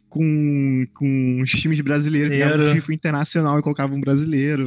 com, 0.09 0.87
com 0.95 1.43
os 1.43 1.51
times 1.51 1.81
brasileiros, 1.81 2.31
pegavam 2.31 2.71
o 2.71 2.73
FIFA 2.73 2.95
internacional 2.95 3.59
e 3.59 3.63
colocavam 3.63 3.97
um 3.97 4.01
brasileiro. 4.01 4.65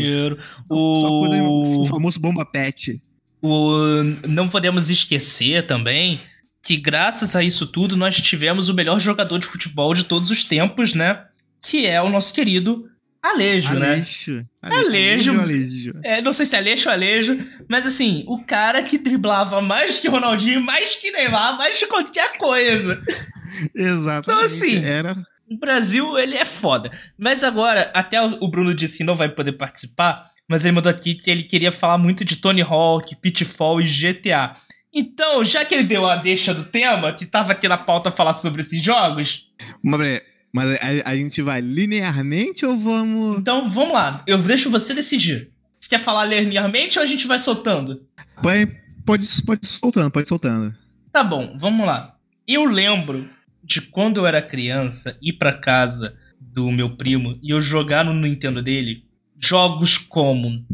O... 0.70 1.26
Coisa, 1.26 1.44
o 1.44 1.86
famoso 1.86 2.20
bomba 2.20 2.46
pet. 2.46 3.02
O... 3.42 4.04
Não 4.28 4.50
podemos 4.50 4.90
esquecer 4.90 5.66
também 5.66 6.20
que 6.62 6.76
graças 6.76 7.34
a 7.34 7.42
isso 7.42 7.66
tudo 7.66 7.96
nós 7.96 8.20
tivemos 8.20 8.68
o 8.68 8.74
melhor 8.74 9.00
jogador 9.00 9.40
de 9.40 9.48
futebol 9.48 9.94
de 9.94 10.04
todos 10.04 10.30
os 10.30 10.44
tempos, 10.44 10.94
né? 10.94 11.24
Que 11.64 11.88
é 11.88 12.02
o 12.02 12.10
nosso 12.10 12.34
querido 12.34 12.90
Alejo, 13.22 13.74
né? 13.74 13.94
Alejo. 13.94 14.46
Alejo. 14.62 15.40
Alejo. 15.40 15.94
É, 16.04 16.22
não 16.22 16.34
sei 16.34 16.46
se 16.46 16.56
é 16.56 16.60
Aleixo 16.60 16.88
ou 16.88 16.94
Alejo, 16.94 17.46
mas 17.68 17.86
assim, 17.86 18.24
o 18.28 18.44
cara 18.44 18.84
que 18.84 18.98
driblava 18.98 19.62
mais 19.62 20.00
que 20.00 20.08
Ronaldinho, 20.08 20.62
mais 20.62 20.96
que 20.96 21.12
Neymar, 21.12 21.58
mais 21.58 21.80
que 21.80 21.88
qualquer 21.88 22.38
coisa. 22.38 23.02
Exato. 23.76 24.32
Então 24.32 24.44
assim, 24.44 24.84
era... 24.84 25.16
o 25.50 25.58
Brasil, 25.58 26.18
ele 26.18 26.36
é 26.36 26.46
foda. 26.46 26.92
Mas 27.18 27.44
agora, 27.44 27.92
até 27.94 28.22
o 28.22 28.48
Bruno 28.48 28.74
disse 28.74 29.00
que 29.00 29.04
não 29.04 29.16
vai 29.16 29.30
poder 29.30 29.54
participar, 29.54 30.24
mas 30.48 30.64
ele 30.64 30.76
mandou 30.76 30.90
aqui 30.90 31.16
que 31.16 31.30
ele 31.30 31.44
queria 31.44 31.72
falar 31.72 31.98
muito 31.98 32.24
de 32.24 32.38
Tony 32.38 32.62
Hawk, 32.62 33.16
Pitfall 33.16 33.82
e 33.82 33.86
GTA. 33.86 34.54
Então, 34.94 35.44
já 35.44 35.66
que 35.66 35.76
ele 35.76 35.84
deu 35.84 36.08
a 36.08 36.16
deixa 36.16 36.54
do 36.54 36.64
tema, 36.64 37.12
que 37.12 37.26
tava 37.26 37.52
aqui 37.52 37.68
na 37.68 37.78
pauta 37.78 38.10
falar 38.10 38.34
sobre 38.34 38.62
esses 38.62 38.82
jogos... 38.82 39.46
Mas, 39.84 40.22
mas 40.52 40.78
a, 40.80 41.12
a, 41.12 41.16
gente 41.16 41.42
vai 41.42 41.62
linearmente 41.62 42.66
ou 42.66 42.78
vamos. 42.78 43.40
Então 43.40 43.70
vamos 43.70 43.94
lá, 43.94 44.24
eu 44.26 44.38
deixo 44.38 44.70
você 44.70 44.94
decidir. 44.94 45.52
Você 45.78 45.90
quer 45.90 46.00
falar 46.00 46.26
linearmente 46.26 46.98
ou 46.98 47.04
a 47.04 47.06
gente 47.08 47.28
vai 47.28 47.40
soltando? 47.40 48.06
Pode, 48.42 48.72
pode, 49.06 49.44
pode 49.44 49.68
soltando, 49.68 50.12
pode 50.12 50.28
soltando. 50.28 50.76
Tá 51.12 51.24
bom, 51.24 51.56
vamos 51.58 51.86
lá. 51.86 52.16
Eu 52.48 52.66
lembro 52.66 53.30
de 53.64 53.82
quando 53.82 54.18
eu 54.18 54.26
era 54.26 54.42
criança 54.42 55.18
ir 55.22 55.34
para 55.34 55.52
casa 55.52 56.16
do 56.40 56.72
meu 56.72 56.96
primo 56.96 57.38
e 57.44 57.52
eu 57.52 57.60
jogar 57.60 58.06
no 58.06 58.14
Nintendo 58.14 58.62
dele 58.62 59.04
jogos 59.40 59.98
como 59.98 60.66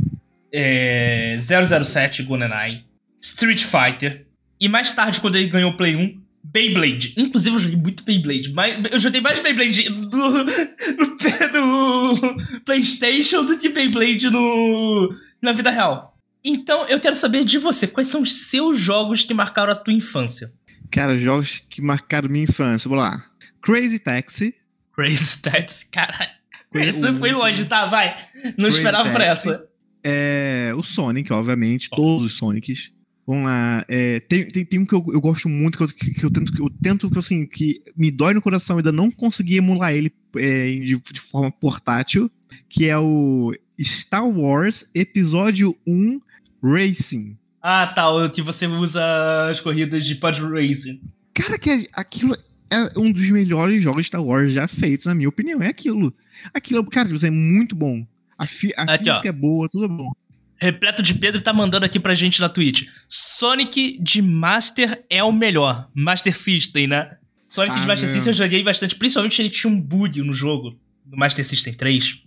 é, 0.51 1.37
007 1.41 2.23
GoldenEye, 2.23 2.85
Street 3.19 3.63
Fighter 3.63 4.27
e 4.59 4.69
mais 4.69 4.91
tarde 4.91 5.19
quando 5.19 5.35
ele 5.35 5.49
ganhou 5.49 5.71
o 5.71 5.77
Play 5.77 5.95
1, 5.95 6.22
Beyblade. 6.53 7.15
Inclusive, 7.17 7.55
eu 7.55 7.59
joguei 7.59 7.77
muito 7.77 8.03
Beyblade. 8.03 8.53
eu 8.91 8.99
joguei 8.99 9.19
mais 9.19 9.39
Beyblade 9.39 9.89
no, 9.89 10.29
no, 10.29 12.15
no, 12.15 12.61
PlayStation 12.63 13.43
do 13.43 13.57
que 13.57 13.69
Beyblade 13.69 14.29
no, 14.29 15.13
na 15.41 15.51
vida 15.51 15.71
real. 15.71 16.15
Então, 16.43 16.85
eu 16.87 16.99
quero 16.99 17.15
saber 17.15 17.43
de 17.43 17.57
você, 17.57 17.87
quais 17.87 18.07
são 18.09 18.21
os 18.21 18.49
seus 18.49 18.77
jogos 18.77 19.23
que 19.23 19.33
marcaram 19.33 19.71
a 19.71 19.75
tua 19.75 19.93
infância? 19.93 20.53
Cara, 20.91 21.17
jogos 21.17 21.63
que 21.69 21.81
marcaram 21.81 22.29
minha 22.29 22.43
infância. 22.43 22.87
Vamos 22.87 23.03
lá. 23.03 23.25
Crazy 23.63 23.97
Taxi. 23.97 24.53
Crazy 24.93 25.41
Taxi, 25.41 25.89
caralho. 25.89 26.31
Essa 26.75 27.13
foi 27.13 27.31
longe, 27.31 27.65
tá? 27.65 27.85
Vai. 27.85 28.15
Não 28.43 28.53
Crazy 28.53 28.77
esperava 28.77 29.11
Taxi. 29.11 29.17
por 29.17 29.21
essa. 29.21 29.69
É, 30.03 30.71
o 30.75 30.83
Sonic, 30.83 31.31
obviamente. 31.33 31.89
Todos 31.89 32.27
os 32.27 32.37
Sonics. 32.37 32.91
Vamos 33.25 33.45
lá. 33.45 33.85
É, 33.87 34.19
tem, 34.21 34.49
tem, 34.51 34.65
tem, 34.65 34.79
um 34.79 34.85
que 34.85 34.93
eu, 34.93 35.03
eu 35.13 35.21
gosto 35.21 35.47
muito, 35.47 35.77
que 35.77 35.83
eu, 35.83 36.13
que 36.13 36.23
eu 36.25 36.31
tento, 36.31 36.51
que 36.51 36.61
eu 36.61 36.69
tento, 36.81 37.09
assim, 37.17 37.45
que 37.45 37.81
me 37.95 38.11
dói 38.11 38.33
no 38.33 38.41
coração 38.41 38.77
ainda 38.77 38.91
não 38.91 39.09
consegui 39.09 39.57
emular 39.57 39.93
ele 39.93 40.11
é, 40.35 40.65
de, 40.67 40.99
de, 40.99 41.19
forma 41.19 41.51
portátil, 41.51 42.29
que 42.67 42.87
é 42.87 42.97
o 42.97 43.53
Star 43.79 44.27
Wars 44.27 44.85
Episódio 44.93 45.75
1 45.87 46.19
Racing. 46.61 47.37
Ah, 47.61 47.87
tá, 47.87 48.09
o 48.09 48.29
que 48.29 48.41
você 48.41 48.67
usa 48.67 49.49
as 49.49 49.61
corridas 49.61 50.05
de 50.05 50.15
pod 50.15 50.41
racing. 50.41 51.01
Cara, 51.33 51.57
que 51.57 51.69
é, 51.69 51.87
aquilo 51.93 52.35
é 52.69 52.99
um 52.99 53.09
dos 53.09 53.29
melhores 53.29 53.81
jogos 53.81 54.03
de 54.03 54.07
Star 54.07 54.23
Wars 54.23 54.51
já 54.51 54.67
feitos, 54.67 55.05
na 55.05 55.15
minha 55.15 55.29
opinião. 55.29 55.61
É 55.61 55.67
aquilo. 55.67 56.13
Aquilo, 56.53 56.85
cara, 56.85 57.09
é 57.09 57.29
muito 57.29 57.73
bom. 57.73 58.05
A, 58.37 58.45
fi, 58.45 58.73
a 58.75 58.83
Aqui, 58.83 59.05
física 59.05 59.27
ó. 59.27 59.29
é 59.29 59.31
boa, 59.31 59.69
tudo 59.69 59.85
é 59.85 59.87
bom. 59.87 60.11
Repleto 60.57 61.03
de 61.03 61.13
Pedro 61.13 61.41
tá 61.41 61.51
mandando 61.51 61.85
aqui 61.85 61.99
pra 61.99 62.13
gente 62.13 62.39
na 62.39 62.47
Twitch. 62.47 62.87
Sonic 63.07 63.97
de 64.01 64.21
Master 64.21 65.03
é 65.09 65.23
o 65.23 65.31
melhor. 65.31 65.89
Master 65.93 66.35
System, 66.35 66.87
né? 66.87 67.17
Sonic 67.41 67.75
ah, 67.75 67.79
de 67.81 67.87
Master 67.87 68.07
meu. 68.07 68.13
System 68.13 68.31
eu 68.31 68.37
joguei 68.37 68.63
bastante. 68.63 68.95
Principalmente 68.95 69.41
ele 69.41 69.49
tinha 69.49 69.71
um 69.71 69.79
bug 69.79 70.21
no 70.21 70.33
jogo, 70.33 70.79
no 71.05 71.17
Master 71.17 71.45
System 71.45 71.73
3. 71.73 72.19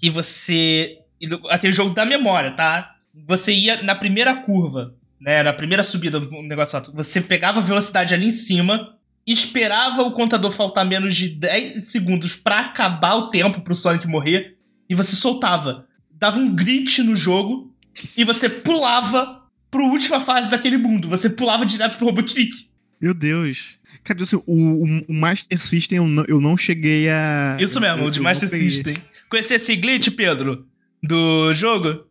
Que 0.00 0.10
você. 0.10 0.98
Aquele 1.50 1.72
jogo 1.72 1.94
da 1.94 2.04
memória, 2.04 2.52
tá? 2.52 2.96
Você 3.28 3.52
ia 3.52 3.82
na 3.82 3.94
primeira 3.94 4.34
curva, 4.34 4.94
né? 5.20 5.42
Na 5.42 5.52
primeira 5.52 5.82
subida 5.82 6.18
do 6.18 6.42
negócio 6.42 6.76
alto. 6.76 6.92
Você 6.92 7.20
pegava 7.20 7.60
a 7.60 7.62
velocidade 7.62 8.14
ali 8.14 8.26
em 8.26 8.30
cima, 8.30 8.96
esperava 9.26 10.02
o 10.02 10.12
contador 10.12 10.50
faltar 10.50 10.84
menos 10.84 11.14
de 11.14 11.28
10 11.28 11.86
segundos 11.86 12.34
para 12.34 12.60
acabar 12.60 13.14
o 13.14 13.28
tempo 13.28 13.60
pro 13.60 13.74
Sonic 13.74 14.08
morrer, 14.08 14.56
e 14.88 14.94
você 14.94 15.14
soltava 15.14 15.86
dava 16.22 16.38
um 16.38 16.54
glitch 16.54 17.00
no 17.00 17.16
jogo 17.16 17.74
e 18.16 18.22
você 18.22 18.48
pulava 18.48 19.42
pro 19.68 19.86
última 19.86 20.20
fase 20.20 20.52
daquele 20.52 20.76
mundo. 20.76 21.08
Você 21.08 21.28
pulava 21.28 21.66
direto 21.66 21.96
pro 21.96 22.06
Robotnik. 22.06 22.68
Meu 23.00 23.12
Deus. 23.12 23.76
Cara, 24.04 24.22
assim, 24.22 24.40
o, 24.46 25.02
o, 25.08 25.12
Master 25.12 25.58
System 25.58 25.98
eu 25.98 26.06
não, 26.06 26.24
eu 26.28 26.40
não 26.40 26.56
cheguei 26.56 27.08
a. 27.08 27.56
Isso 27.58 27.80
mesmo, 27.80 28.02
eu, 28.02 28.06
o 28.06 28.10
de 28.10 28.20
Master 28.20 28.48
System. 28.48 28.96
Conheceu 29.28 29.56
esse 29.56 29.74
glitch, 29.74 30.10
Pedro? 30.10 30.64
Do 31.02 31.52
jogo? 31.54 32.04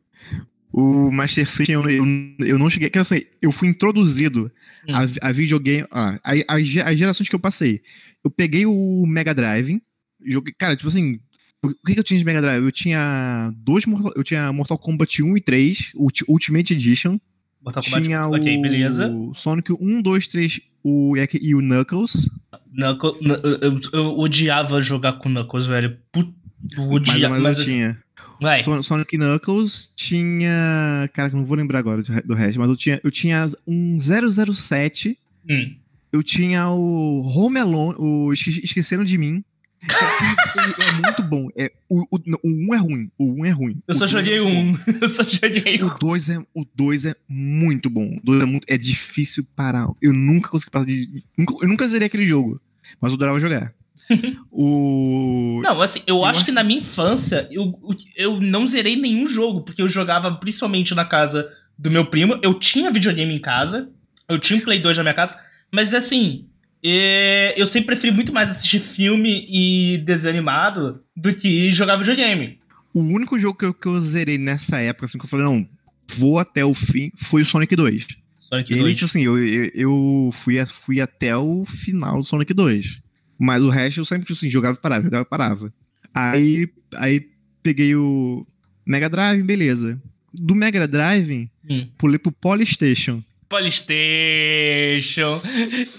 O 0.73 1.09
Master 1.09 1.47
System 1.47 1.75
eu, 1.75 1.89
eu, 1.89 2.05
eu 2.39 2.59
não 2.59 2.69
cheguei. 2.69 2.89
Quer 2.89 3.03
dizer, 3.03 3.31
eu 3.41 3.51
fui 3.51 3.69
introduzido 3.69 4.51
hum. 4.89 4.93
a, 4.93 5.29
a 5.29 5.31
videogame. 5.31 5.87
Ah, 5.89 6.19
as 6.49 6.67
gerações 6.97 7.29
que 7.29 7.35
eu 7.35 7.39
passei. 7.39 7.81
Eu 8.21 8.29
peguei 8.29 8.65
o 8.65 9.05
Mega 9.07 9.33
Drive. 9.33 9.81
Joguei, 10.25 10.53
cara, 10.57 10.75
tipo 10.75 10.89
assim, 10.89 11.17
o 11.63 11.85
que, 11.85 11.93
que 11.93 11.99
eu 11.99 12.03
tinha 12.03 12.17
de 12.17 12.25
Mega 12.25 12.41
Drive? 12.41 12.63
Eu 12.63 12.71
tinha 12.71 13.53
dois 13.57 13.85
Mortal, 13.85 14.11
eu 14.15 14.23
tinha 14.23 14.51
Mortal 14.51 14.77
Kombat 14.77 15.21
1 15.21 15.37
e 15.37 15.41
3, 15.41 15.91
Ultimate 16.27 16.73
Edition. 16.73 17.19
Mortal 17.63 17.83
Kombat, 17.83 18.03
tinha 18.03 18.27
o 18.27 18.35
ok, 18.35 18.61
beleza. 18.61 19.13
Sonic 19.35 19.71
1, 19.71 20.01
2, 20.01 20.27
3 20.27 20.61
o, 20.83 21.13
e 21.39 21.55
o 21.55 21.59
Knuckles. 21.59 22.29
Knuckles 22.73 23.15
eu, 23.61 23.79
eu, 23.93 24.19
odiava 24.19 24.81
jogar 24.81 25.13
com 25.13 25.29
Knuckles, 25.29 25.67
velho. 25.67 25.97
Put, 26.11 26.33
eu 26.75 26.89
odiava. 26.89 27.35
Mas, 27.35 27.43
mas 27.43 27.59
eu 27.59 27.65
tinha. 27.65 27.97
Vai. 28.41 28.63
Sonic 28.81 29.15
Knuckles 29.15 29.93
tinha. 29.95 31.07
Cara, 31.13 31.29
que 31.29 31.35
não 31.35 31.45
vou 31.45 31.55
lembrar 31.55 31.77
agora 31.77 32.01
do 32.01 32.33
resto, 32.33 32.59
mas 32.59 32.69
eu 32.69 32.75
tinha, 32.75 32.99
eu 33.03 33.11
tinha 33.11 33.45
um 33.67 33.97
007. 33.99 35.15
Hum. 35.47 35.75
Eu 36.11 36.23
tinha 36.23 36.69
o 36.69 37.21
Home 37.21 37.59
Alone, 37.59 37.95
o 37.99 38.33
Esqueceram 38.33 39.05
de 39.05 39.17
Mim. 39.17 39.43
É 39.89 40.91
muito 40.93 41.23
bom. 41.23 41.49
É, 41.57 41.71
o, 41.89 42.03
o, 42.11 42.17
o 42.17 42.47
1 42.47 42.67
um 42.69 42.75
é 42.75 42.77
ruim. 42.77 43.11
O 43.17 43.25
1 43.25 43.39
um 43.39 43.45
é 43.45 43.49
ruim. 43.49 43.81
Eu 43.87 43.95
só 43.95 44.05
joguei 44.05 44.39
um. 44.39 44.77
Eu 45.01 45.09
só 45.09 45.23
joguei 45.23 45.83
um. 45.83 45.87
O 45.87 45.97
2 45.97 46.29
é, 46.29 46.37
o 46.53 46.65
dois 46.75 47.05
é 47.05 47.15
muito 47.27 47.89
bom. 47.89 48.17
O 48.17 48.21
2 48.23 48.43
é, 48.43 48.45
muito, 48.45 48.65
é 48.67 48.77
difícil 48.77 49.45
parar. 49.55 49.87
Eu 50.01 50.13
nunca 50.13 50.49
consegui 50.49 50.71
passar 50.71 50.85
de. 50.85 51.23
Nunca, 51.37 51.55
eu 51.61 51.67
nunca 51.67 51.87
zerei 51.87 52.05
aquele 52.07 52.25
jogo. 52.25 52.61
Mas 52.99 53.11
eu 53.11 53.15
adorava 53.15 53.39
jogar. 53.39 53.73
o. 54.51 55.61
Não, 55.63 55.81
assim, 55.81 56.01
eu, 56.05 56.17
eu 56.17 56.25
acho, 56.25 56.39
acho 56.39 56.45
que 56.45 56.51
na 56.51 56.63
minha 56.63 56.79
infância 56.79 57.47
eu, 57.51 57.79
eu 58.15 58.39
não 58.39 58.67
zerei 58.67 58.95
nenhum 58.95 59.25
jogo, 59.25 59.61
porque 59.61 59.81
eu 59.81 59.87
jogava 59.87 60.31
principalmente 60.35 60.93
na 60.93 61.05
casa 61.05 61.49
do 61.77 61.89
meu 61.89 62.05
primo. 62.05 62.39
Eu 62.41 62.53
tinha 62.59 62.91
videogame 62.91 63.33
em 63.33 63.39
casa, 63.39 63.89
eu 64.27 64.37
tinha 64.37 64.59
um 64.59 64.63
Play 64.63 64.79
2 64.79 64.97
na 64.97 65.03
minha 65.03 65.15
casa, 65.15 65.39
mas 65.71 65.93
assim, 65.93 66.47
e 66.83 67.53
eu 67.55 67.67
sempre 67.67 67.87
preferi 67.87 68.13
muito 68.13 68.33
mais 68.33 68.49
assistir 68.49 68.79
filme 68.79 69.45
e 69.49 69.99
desenho 69.99 70.33
animado 70.33 71.03
do 71.15 71.33
que 71.33 71.71
jogar 71.71 71.97
videogame. 71.97 72.59
O 72.93 73.01
único 73.01 73.37
jogo 73.37 73.57
que 73.57 73.65
eu, 73.65 73.73
que 73.73 73.87
eu 73.87 74.01
zerei 74.01 74.37
nessa 74.37 74.79
época, 74.79 75.05
assim, 75.05 75.17
que 75.17 75.25
eu 75.25 75.29
falei, 75.29 75.45
não, 75.45 75.67
vou 76.15 76.39
até 76.39 76.65
o 76.65 76.73
fim 76.73 77.11
foi 77.15 77.43
o 77.43 77.45
Sonic 77.45 77.75
2. 77.75 78.07
Sonic 78.39 78.73
Ele, 78.73 78.81
2. 78.81 78.95
tipo 78.95 79.05
assim, 79.05 79.21
eu, 79.21 79.37
eu, 79.37 79.71
eu 79.73 80.29
fui, 80.33 80.65
fui 80.65 80.99
até 80.99 81.35
o 81.37 81.63
final 81.65 82.17
do 82.17 82.23
Sonic 82.23 82.53
2. 82.53 82.99
Mas 83.39 83.61
o 83.61 83.69
resto 83.69 84.01
eu 84.01 84.05
sempre, 84.05 84.23
tipo 84.23 84.33
assim, 84.33 84.49
jogava 84.49 84.77
e 84.77 84.81
parava, 84.81 85.03
jogava 85.03 85.23
e 85.23 85.29
parava. 85.29 85.73
Aí, 86.13 86.69
aí 86.95 87.27
peguei 87.63 87.95
o 87.95 88.45
Mega 88.85 89.09
Drive, 89.09 89.41
beleza. 89.43 90.01
Do 90.33 90.53
Mega 90.53 90.87
Drive, 90.87 91.49
hum. 91.69 91.87
pulei 91.97 92.19
pro 92.19 92.31
Polystation. 92.31 93.23
Polystation. 93.51 95.41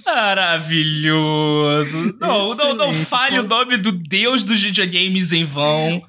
Maravilhoso. 0.07 2.17
Não, 2.19 2.57
não, 2.57 2.75
não 2.75 2.95
fale 2.95 3.39
o 3.39 3.43
nome 3.43 3.77
do 3.77 3.93
deus 3.93 4.43
dos 4.43 4.63
videogames 4.63 5.35
em 5.35 5.45
vão. 5.45 6.03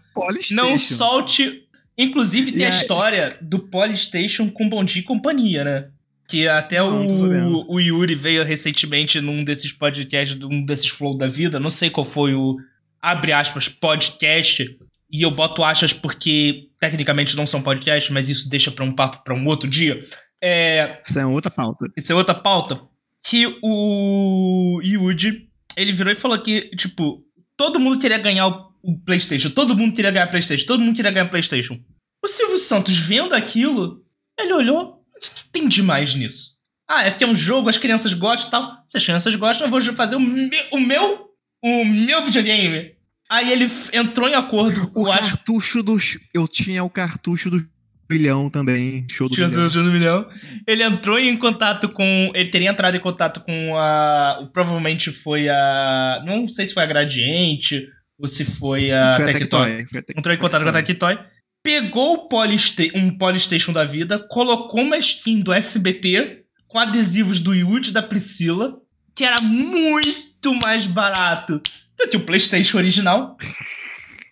Não 0.51 0.77
solte. 0.77 1.63
Inclusive 1.97 2.53
tem 2.53 2.65
a, 2.65 2.69
a 2.69 2.71
história 2.71 3.37
do 3.41 3.59
Polystation 3.59 4.49
com 4.49 4.69
Bom 4.69 4.85
Dia 4.85 5.01
e 5.01 5.05
Companhia, 5.05 5.65
né? 5.65 5.87
Que 6.29 6.47
até 6.47 6.79
não, 6.79 7.05
o, 7.05 7.73
o 7.73 7.79
Yuri 7.79 8.15
veio 8.15 8.45
recentemente 8.45 9.19
num 9.19 9.43
desses 9.43 9.73
podcasts, 9.73 10.39
num 10.39 10.63
desses 10.63 10.87
flow 10.87 11.17
da 11.17 11.27
vida. 11.27 11.59
Não 11.59 11.69
sei 11.69 11.89
qual 11.89 12.05
foi 12.05 12.33
o, 12.33 12.55
abre 13.01 13.33
aspas, 13.33 13.67
podcast. 13.67 14.77
E 15.11 15.21
eu 15.21 15.29
boto 15.29 15.61
aspas 15.63 15.91
porque 15.91 16.69
tecnicamente 16.79 17.35
não 17.35 17.45
são 17.45 17.61
podcasts, 17.61 18.09
mas 18.09 18.29
isso 18.29 18.49
deixa 18.49 18.71
para 18.71 18.85
um 18.85 18.93
papo 18.93 19.21
para 19.23 19.35
um 19.35 19.45
outro 19.45 19.69
dia. 19.69 19.99
É, 20.45 21.01
isso 21.07 21.17
é 21.17 21.25
outra 21.25 21.49
pauta. 21.49 21.85
Isso 21.95 22.11
é 22.11 22.15
outra 22.15 22.35
pauta. 22.35 22.81
Que 23.25 23.57
o 23.63 24.81
Yuji, 24.83 25.47
ele 25.77 25.93
virou 25.93 26.11
e 26.11 26.15
falou 26.15 26.37
que, 26.37 26.69
tipo, 26.75 27.23
todo 27.55 27.79
mundo 27.79 27.97
queria 27.97 28.17
ganhar 28.17 28.47
o, 28.47 28.73
o 28.83 28.99
PlayStation, 28.99 29.49
todo 29.49 29.77
mundo 29.77 29.95
queria 29.95 30.11
ganhar 30.11 30.27
PlayStation, 30.27 30.67
todo 30.67 30.81
mundo 30.81 30.95
queria 30.95 31.11
ganhar 31.11 31.29
PlayStation. 31.29 31.79
O 32.21 32.27
Silvio 32.27 32.59
Santos 32.59 32.97
vendo 32.97 33.33
aquilo, 33.33 34.03
ele 34.37 34.51
olhou, 34.51 35.05
mas 35.13 35.27
o 35.27 35.33
que 35.33 35.45
tem 35.45 35.69
demais 35.69 36.13
nisso? 36.13 36.53
Ah, 36.89 37.05
é 37.05 37.11
que 37.11 37.23
é 37.23 37.27
um 37.27 37.35
jogo, 37.35 37.69
as 37.69 37.77
crianças 37.77 38.13
gostam 38.13 38.47
e 38.49 38.51
tal. 38.51 38.81
Se 38.83 38.97
as 38.97 39.03
crianças 39.05 39.35
gostam, 39.35 39.67
eu 39.67 39.71
vou 39.71 39.81
fazer 39.95 40.17
o, 40.17 40.19
me, 40.19 40.51
o 40.71 40.79
meu 40.79 41.33
o 41.63 41.85
meu 41.85 42.25
videogame. 42.25 42.93
Aí 43.29 43.51
ele 43.51 43.71
entrou 43.93 44.27
em 44.27 44.35
acordo 44.35 44.89
com 44.89 45.01
o 45.01 45.05
cartucho 45.05 45.81
dos. 45.81 46.19
Eu 46.33 46.47
tinha 46.47 46.83
o 46.83 46.89
cartucho 46.89 47.49
do 47.49 47.65
milhão 48.13 48.49
também. 48.49 49.05
Show 49.09 49.27
do 49.27 49.35
milhão. 49.35 49.69
Show 49.69 49.83
do 49.83 49.91
milhão. 49.91 50.29
Ele 50.67 50.83
entrou 50.83 51.19
em 51.19 51.35
contato 51.37 51.89
com. 51.89 52.31
Ele 52.33 52.49
teria 52.49 52.69
entrado 52.69 52.95
em 52.95 52.99
contato 52.99 53.41
com 53.41 53.77
a. 53.77 54.47
Provavelmente 54.53 55.11
foi 55.11 55.49
a. 55.49 56.23
Não 56.25 56.47
sei 56.47 56.67
se 56.67 56.73
foi 56.73 56.83
a 56.83 56.87
Gradiente 56.87 57.87
ou 58.17 58.27
se 58.27 58.45
foi 58.45 58.91
a 58.91 59.15
foi 59.15 59.25
Tectoy. 59.25 59.85
Tectoy. 59.85 60.15
Entrou 60.17 60.35
em 60.35 60.37
contato 60.37 60.63
com 60.63 60.69
a 60.69 60.83
Tectoy. 60.83 61.19
Pegou 61.63 62.27
Polysta 62.27 62.83
um 62.93 63.17
Polystation 63.17 63.71
da 63.71 63.85
vida, 63.85 64.19
colocou 64.19 64.81
uma 64.81 64.97
skin 64.97 65.39
do 65.39 65.53
SBT 65.53 66.43
com 66.67 66.77
adesivos 66.77 67.39
do 67.39 67.53
Yuji 67.53 67.91
da 67.91 68.03
Priscila, 68.03 68.75
que 69.15 69.23
era 69.23 69.39
muito 69.39 70.53
mais 70.55 70.85
barato 70.85 71.61
do 71.97 72.09
que 72.09 72.17
o 72.17 72.25
PlayStation 72.25 72.77
original. 72.77 73.37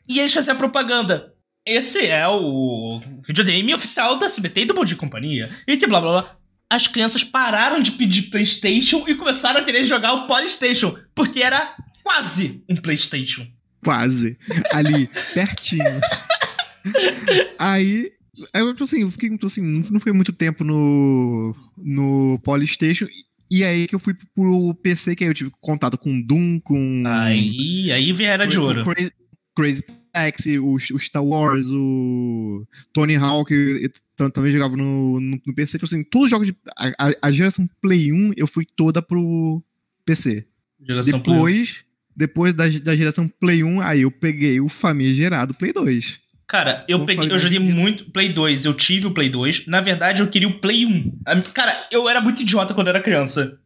E 0.09 0.19
eles 0.19 0.33
faziam 0.33 0.57
propaganda. 0.57 1.30
Esse 1.65 2.08
é 2.08 2.27
o 2.27 3.00
videogame 3.25 3.74
oficial 3.74 4.18
da 4.18 4.25
SBT 4.25 4.62
e 4.62 4.65
do 4.65 4.74
Bom 4.74 4.84
Dia 4.84 4.98
Companhia. 4.98 5.56
E 5.68 5.77
que 5.77 5.86
blá 5.86 6.01
blá 6.01 6.22
blá. 6.22 6.38
As 6.70 6.88
crianças 6.88 7.24
pararam 7.24 7.80
de 7.80 7.91
pedir 7.91 8.24
PlayStation 8.24 9.03
e 9.08 9.13
começaram 9.13 9.60
a 9.60 9.63
querer 9.63 9.84
jogar 9.84 10.13
o 10.13 10.27
Polystation. 10.27 10.98
Porque 11.13 11.41
era 11.41 11.75
quase 12.03 12.63
um 12.68 12.75
PlayStation. 12.75 13.46
Quase. 13.84 14.38
Ali, 14.72 15.07
pertinho. 15.35 16.01
Aí, 17.59 18.12
eu, 18.53 18.75
assim, 18.81 19.01
eu 19.01 19.12
fiquei, 19.12 19.29
assim, 19.44 19.83
não 19.92 20.00
foi 20.00 20.14
muito 20.14 20.31
tempo 20.31 20.64
no, 20.64 21.55
no 21.77 22.40
Polystation. 22.44 23.07
E 23.51 23.66
aí 23.66 23.85
que 23.85 23.94
eu 23.94 24.00
fui 24.00 24.16
pro 24.33 24.74
PC, 24.75 25.16
que 25.16 25.25
aí 25.25 25.29
eu 25.29 25.33
tive 25.33 25.51
contato 25.59 25.98
com 25.98 26.22
Doom, 26.22 26.59
com. 26.62 27.03
Aí, 27.05 27.92
aí 27.92 28.14
vieram 28.14 28.48
de 28.48 28.57
ouro. 28.57 28.85
Crazy, 28.85 29.12
Crazy 29.53 29.83
Taxi, 30.11 30.59
o, 30.59 30.74
o, 30.75 31.00
Star 31.00 31.24
Wars, 31.24 31.67
o 31.69 32.65
Tony 32.93 33.15
Hawk, 33.15 33.53
eu 33.53 34.31
também 34.31 34.51
jogava 34.51 34.75
no, 34.75 35.19
no, 35.19 35.41
no 35.45 35.55
PC. 35.55 35.77
Tipo 35.77 35.85
assim, 35.85 36.03
todos 36.03 36.25
os 36.25 36.31
jogos 36.31 36.47
de. 36.47 36.55
A, 36.77 37.11
a, 37.21 37.31
geração 37.31 37.67
Play 37.81 38.11
1 38.11 38.33
eu 38.35 38.47
fui 38.47 38.65
toda 38.65 39.01
pro 39.01 39.63
PC. 40.05 40.45
Geração 40.79 41.19
depois, 41.19 41.71
Play 41.71 41.91
depois 42.15 42.53
da, 42.53 42.67
da 42.67 42.95
geração 42.95 43.27
Play 43.27 43.63
1, 43.63 43.81
aí 43.81 44.01
eu 44.01 44.11
peguei 44.11 44.59
o 44.59 44.69
famigerado 44.69 45.53
Play 45.53 45.74
2. 45.74 46.19
Cara, 46.47 46.83
eu 46.87 47.05
peguei, 47.05 47.31
eu 47.31 47.39
joguei 47.39 47.59
muito 47.59 48.11
Play 48.11 48.27
2, 48.27 48.65
eu 48.65 48.74
tive 48.74 49.07
o 49.07 49.13
Play 49.13 49.29
2. 49.29 49.67
Na 49.67 49.79
verdade, 49.79 50.21
eu 50.21 50.27
queria 50.27 50.50
o 50.50 50.59
Play 50.59 50.85
1. 50.85 51.19
Cara, 51.53 51.87
eu 51.89 52.09
era 52.09 52.19
muito 52.19 52.41
idiota 52.41 52.74
quando 52.74 52.89
era 52.89 53.01
criança. 53.01 53.57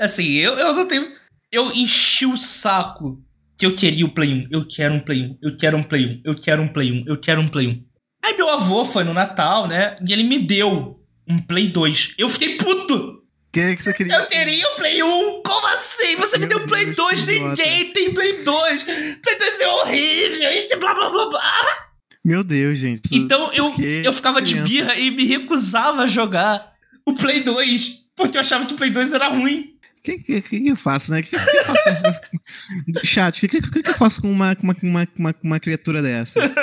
Assim, 0.00 0.32
eu, 0.32 0.54
eu 0.54 0.74
não 0.74 0.88
tenho. 0.88 1.12
Eu 1.52 1.70
enchi 1.72 2.26
o 2.26 2.36
saco 2.36 3.22
que 3.60 3.66
eu 3.66 3.74
queria 3.74 4.06
o 4.06 4.10
Play 4.10 4.32
1. 4.32 4.48
Eu 4.50 4.66
quero 4.66 4.94
um 4.94 5.00
Play 5.00 5.20
1, 5.20 5.38
eu 5.42 5.54
quero 5.54 5.76
um 5.76 5.82
Play 5.82 6.06
1, 6.06 6.22
eu 6.24 6.34
quero 6.40 6.62
um 6.62 6.68
Play 6.68 6.92
1, 6.92 7.04
eu 7.06 7.20
quero 7.20 7.40
um 7.42 7.48
Play 7.48 7.66
1. 7.66 7.84
Aí 8.24 8.34
meu 8.34 8.48
avô 8.48 8.86
foi 8.86 9.04
no 9.04 9.12
Natal, 9.12 9.68
né? 9.68 9.96
E 10.06 10.12
ele 10.14 10.22
me 10.22 10.38
deu 10.38 10.98
um 11.28 11.38
Play 11.38 11.68
2. 11.68 12.14
Eu 12.16 12.30
fiquei 12.30 12.56
puto! 12.56 13.20
Quem 13.52 13.64
é 13.64 13.76
que 13.76 13.82
você 13.82 13.92
queria? 13.92 14.14
Eu 14.14 14.26
teria 14.26 14.66
o 14.66 14.76
Play 14.76 15.02
1! 15.02 15.42
Como 15.44 15.66
assim? 15.66 16.16
Você 16.16 16.38
Meu 16.38 16.48
me 16.48 16.54
deu 16.54 16.66
Play 16.66 16.86
Deus, 16.86 16.96
2? 16.96 17.26
Ninguém 17.26 17.92
tem 17.92 18.14
Play 18.14 18.42
2! 18.42 18.82
Play 18.82 19.38
2 19.38 19.60
é 19.60 19.68
horrível! 19.68 20.52
E 20.52 20.76
blá 20.76 20.94
blá 20.94 21.10
blá 21.10 21.28
blá! 21.28 21.90
Meu 22.24 22.42
Deus, 22.42 22.78
gente. 22.78 23.02
Então 23.12 23.52
eu, 23.52 23.74
eu 24.02 24.12
ficava 24.14 24.40
criança. 24.40 24.62
de 24.64 24.70
birra 24.70 24.94
e 24.94 25.10
me 25.10 25.26
recusava 25.26 26.04
a 26.04 26.06
jogar 26.06 26.72
o 27.06 27.12
Play 27.12 27.42
2, 27.42 27.98
porque 28.16 28.38
eu 28.38 28.40
achava 28.40 28.64
que 28.64 28.72
o 28.72 28.76
Play 28.76 28.90
2 28.90 29.12
era 29.12 29.28
ruim. 29.28 29.74
O 30.00 30.02
que, 30.02 30.18
que, 30.18 30.40
que, 30.40 30.68
eu 30.68 30.76
faço, 30.76 31.10
né? 31.10 31.22
Que, 31.22 31.30
que 31.30 31.36
eu 31.36 31.64
faço 31.64 32.20
com... 32.30 33.06
Chat, 33.06 33.44
o 33.44 33.48
que, 33.48 33.60
que, 33.60 33.82
que, 33.82 33.90
eu 33.90 33.94
faço 33.94 34.22
com 34.22 34.30
uma, 34.30 34.56
uma, 34.62 34.76
uma, 34.82 35.08
uma, 35.16 35.34
uma 35.42 35.60
criatura 35.60 36.02
dessa? 36.02 36.40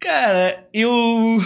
Cara, 0.00 0.68
eu. 0.72 1.38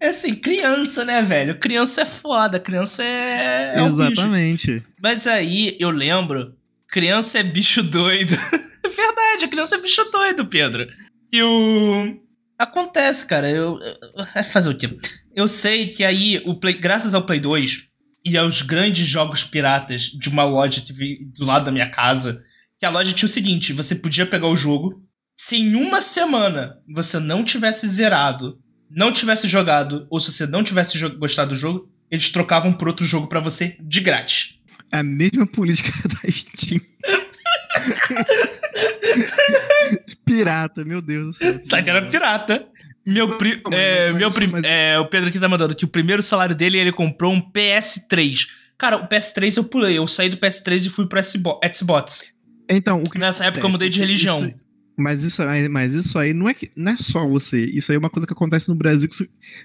É 0.00 0.08
assim, 0.08 0.34
criança, 0.34 1.04
né, 1.04 1.22
velho? 1.22 1.58
Criança 1.58 2.02
é 2.02 2.04
foda, 2.04 2.58
criança 2.58 3.02
é. 3.02 3.74
é 3.76 3.86
Exatamente. 3.86 4.84
Mas 5.02 5.26
aí 5.26 5.76
eu 5.78 5.90
lembro, 5.90 6.54
criança 6.88 7.38
é 7.38 7.42
bicho 7.42 7.82
doido. 7.82 8.34
É 8.82 8.88
verdade, 8.88 9.48
criança 9.48 9.76
é 9.76 9.80
bicho 9.80 10.04
doido, 10.10 10.46
Pedro 10.46 10.86
que 11.30 11.42
o. 11.42 12.16
Acontece, 12.58 13.26
cara. 13.26 13.50
Eu, 13.50 13.78
eu. 13.80 14.44
Fazer 14.44 14.70
o 14.70 14.76
quê? 14.76 14.96
Eu 15.34 15.46
sei 15.46 15.88
que 15.88 16.02
aí, 16.02 16.42
o 16.46 16.54
Play, 16.54 16.74
graças 16.74 17.14
ao 17.14 17.26
Play 17.26 17.40
2 17.40 17.86
e 18.26 18.36
aos 18.36 18.60
grandes 18.60 19.06
jogos 19.06 19.44
piratas 19.44 20.02
de 20.02 20.28
uma 20.28 20.42
loja 20.42 20.80
que 20.80 20.92
vi 20.92 21.24
do 21.26 21.44
lado 21.44 21.66
da 21.66 21.70
minha 21.70 21.88
casa, 21.88 22.42
que 22.76 22.84
a 22.84 22.90
loja 22.90 23.12
tinha 23.12 23.26
o 23.26 23.30
seguinte: 23.30 23.72
você 23.72 23.94
podia 23.94 24.26
pegar 24.26 24.48
o 24.48 24.56
jogo, 24.56 25.00
se 25.36 25.54
em 25.54 25.76
uma 25.76 26.02
semana 26.02 26.78
você 26.92 27.20
não 27.20 27.44
tivesse 27.44 27.86
zerado, 27.86 28.58
não 28.90 29.12
tivesse 29.12 29.46
jogado, 29.46 30.08
ou 30.10 30.18
se 30.18 30.32
você 30.32 30.44
não 30.44 30.64
tivesse 30.64 30.98
gostado 31.10 31.50
do 31.50 31.56
jogo, 31.56 31.88
eles 32.10 32.32
trocavam 32.32 32.72
por 32.72 32.88
outro 32.88 33.06
jogo 33.06 33.28
para 33.28 33.38
você 33.38 33.76
de 33.80 34.00
grátis. 34.00 34.58
É 34.90 34.98
a 34.98 35.04
mesma 35.04 35.46
política 35.46 35.92
da 36.08 36.28
Steam. 36.28 36.80
pirata, 40.26 40.84
meu 40.84 41.00
Deus 41.00 41.38
do 41.38 41.64
céu. 41.64 41.82
Que 41.82 41.90
era 41.90 42.08
pirata. 42.08 42.66
Meu, 43.06 43.38
pri 43.38 43.62
é, 43.70 44.12
meu 44.12 44.32
prim 44.32 44.50
é, 44.64 44.98
o 44.98 45.06
Pedro 45.06 45.28
aqui 45.28 45.38
tá 45.38 45.48
mandando 45.48 45.76
que 45.76 45.84
o 45.84 45.88
primeiro 45.88 46.20
salário 46.22 46.56
dele 46.56 46.76
ele 46.76 46.90
comprou 46.90 47.32
um 47.32 47.40
PS3. 47.40 48.48
Cara, 48.76 48.96
o 48.96 49.08
PS3 49.08 49.56
eu 49.56 49.64
pulei. 49.64 49.96
Eu 49.96 50.08
saí 50.08 50.28
do 50.28 50.36
PS3 50.36 50.86
e 50.86 50.90
fui 50.90 51.06
pro 51.06 51.20
Xbox. 51.22 52.32
Então, 52.68 53.00
o 53.00 53.08
que 53.08 53.18
Nessa 53.18 53.44
época 53.44 53.64
eu 53.64 53.70
mudei 53.70 53.88
de 53.88 54.00
religião. 54.00 54.44
Isso, 54.44 54.56
mas, 54.96 55.22
isso, 55.22 55.42
mas 55.70 55.94
isso 55.94 56.18
aí 56.18 56.34
não 56.34 56.48
é, 56.48 56.54
que, 56.54 56.68
não 56.74 56.92
é 56.92 56.96
só 56.96 57.26
você. 57.26 57.64
Isso 57.64 57.92
aí 57.92 57.96
é 57.96 57.98
uma 57.98 58.10
coisa 58.10 58.26
que 58.26 58.32
acontece 58.32 58.68
no 58.68 58.74
Brasil. 58.74 59.08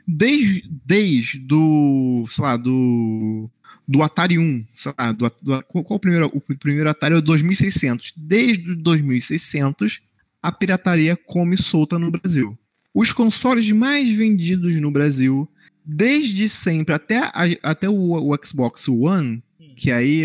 Desde, 0.08 0.64
desde 0.86 1.40
do. 1.40 2.26
Sei 2.30 2.44
lá, 2.44 2.58
do 2.58 3.50
do 3.88 4.02
Atari 4.04 4.40
1, 4.40 4.66
sei 4.74 4.94
lá, 4.98 5.12
do, 5.12 5.30
do, 5.42 5.64
qual, 5.64 5.84
qual 5.84 5.98
o 5.98 6.00
primeiro, 6.00 6.32
o 6.34 6.40
primeiro 6.40 6.90
Atari 6.90 7.16
é 7.16 7.18
o 7.18 7.22
2600. 7.22 8.14
Desde 8.16 8.72
o 8.72 8.76
2600, 8.76 10.00
a 10.42 10.52
pirataria 10.52 11.18
come 11.18 11.58
solta 11.58 12.00
no 12.00 12.10
Brasil. 12.10 12.58
Os 12.94 13.12
consoles 13.12 13.70
mais 13.72 14.10
vendidos 14.10 14.76
no 14.76 14.92
Brasil, 14.92 15.50
desde 15.86 16.50
sempre, 16.50 16.94
até, 16.94 17.20
a, 17.20 17.44
até 17.64 17.90
o, 17.90 17.94
o, 17.94 18.38
Xbox 18.46 18.88
One, 18.88 19.42
que 19.76 19.92
aí 19.92 20.24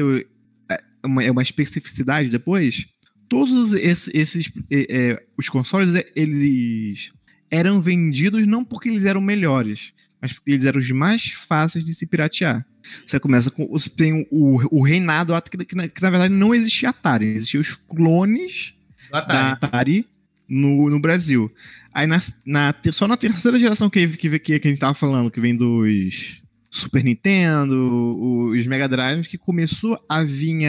é 0.68 0.76
uma, 1.04 1.22
é 1.22 1.30
uma 1.30 1.42
especificidade 1.42 2.28
depois, 2.28 2.86
todos 3.28 3.72
esses, 3.72 4.10
esses 4.12 4.52
é, 4.70 4.86
é, 4.88 5.26
os 5.36 5.48
consoles, 5.48 5.92
eles 6.14 7.12
eram 7.50 7.80
vendidos 7.80 8.46
não 8.46 8.64
porque 8.64 8.88
eles 8.88 9.04
eram 9.04 9.20
melhores, 9.20 9.92
mas 10.20 10.32
porque 10.32 10.50
eles 10.50 10.64
eram 10.64 10.80
os 10.80 10.90
mais 10.90 11.26
fáceis 11.26 11.84
de 11.84 11.94
se 11.94 12.06
piratear. 12.06 12.66
Você 13.06 13.18
começa 13.18 13.50
com. 13.50 13.66
Você 13.68 13.90
tem 13.90 14.26
o, 14.30 14.78
o 14.78 14.82
reinado, 14.82 15.32
que, 15.42 15.56
que, 15.58 15.88
que, 15.88 16.02
na 16.02 16.10
verdade 16.10 16.32
não 16.32 16.54
existia 16.54 16.90
Atari, 16.90 17.26
existiam 17.26 17.60
os 17.60 17.74
clones 17.74 18.74
Atari. 19.10 19.32
da 19.32 19.50
Atari 19.50 20.06
no, 20.48 20.88
no 20.90 21.00
Brasil. 21.00 21.52
Aí 21.92 22.06
na, 22.06 22.20
na, 22.44 22.74
só 22.92 23.08
na 23.08 23.16
terceira 23.16 23.58
geração 23.58 23.88
que, 23.90 24.06
que, 24.08 24.38
que, 24.38 24.58
que 24.58 24.68
a 24.68 24.70
gente 24.70 24.80
tava 24.80 24.94
falando, 24.94 25.30
que 25.30 25.40
vem 25.40 25.54
dos 25.54 26.40
Super 26.70 27.02
Nintendo, 27.02 28.48
os 28.50 28.66
Mega 28.66 28.88
Drives, 28.88 29.26
que 29.26 29.38
começou 29.38 29.98
a 30.08 30.22
vir 30.22 30.68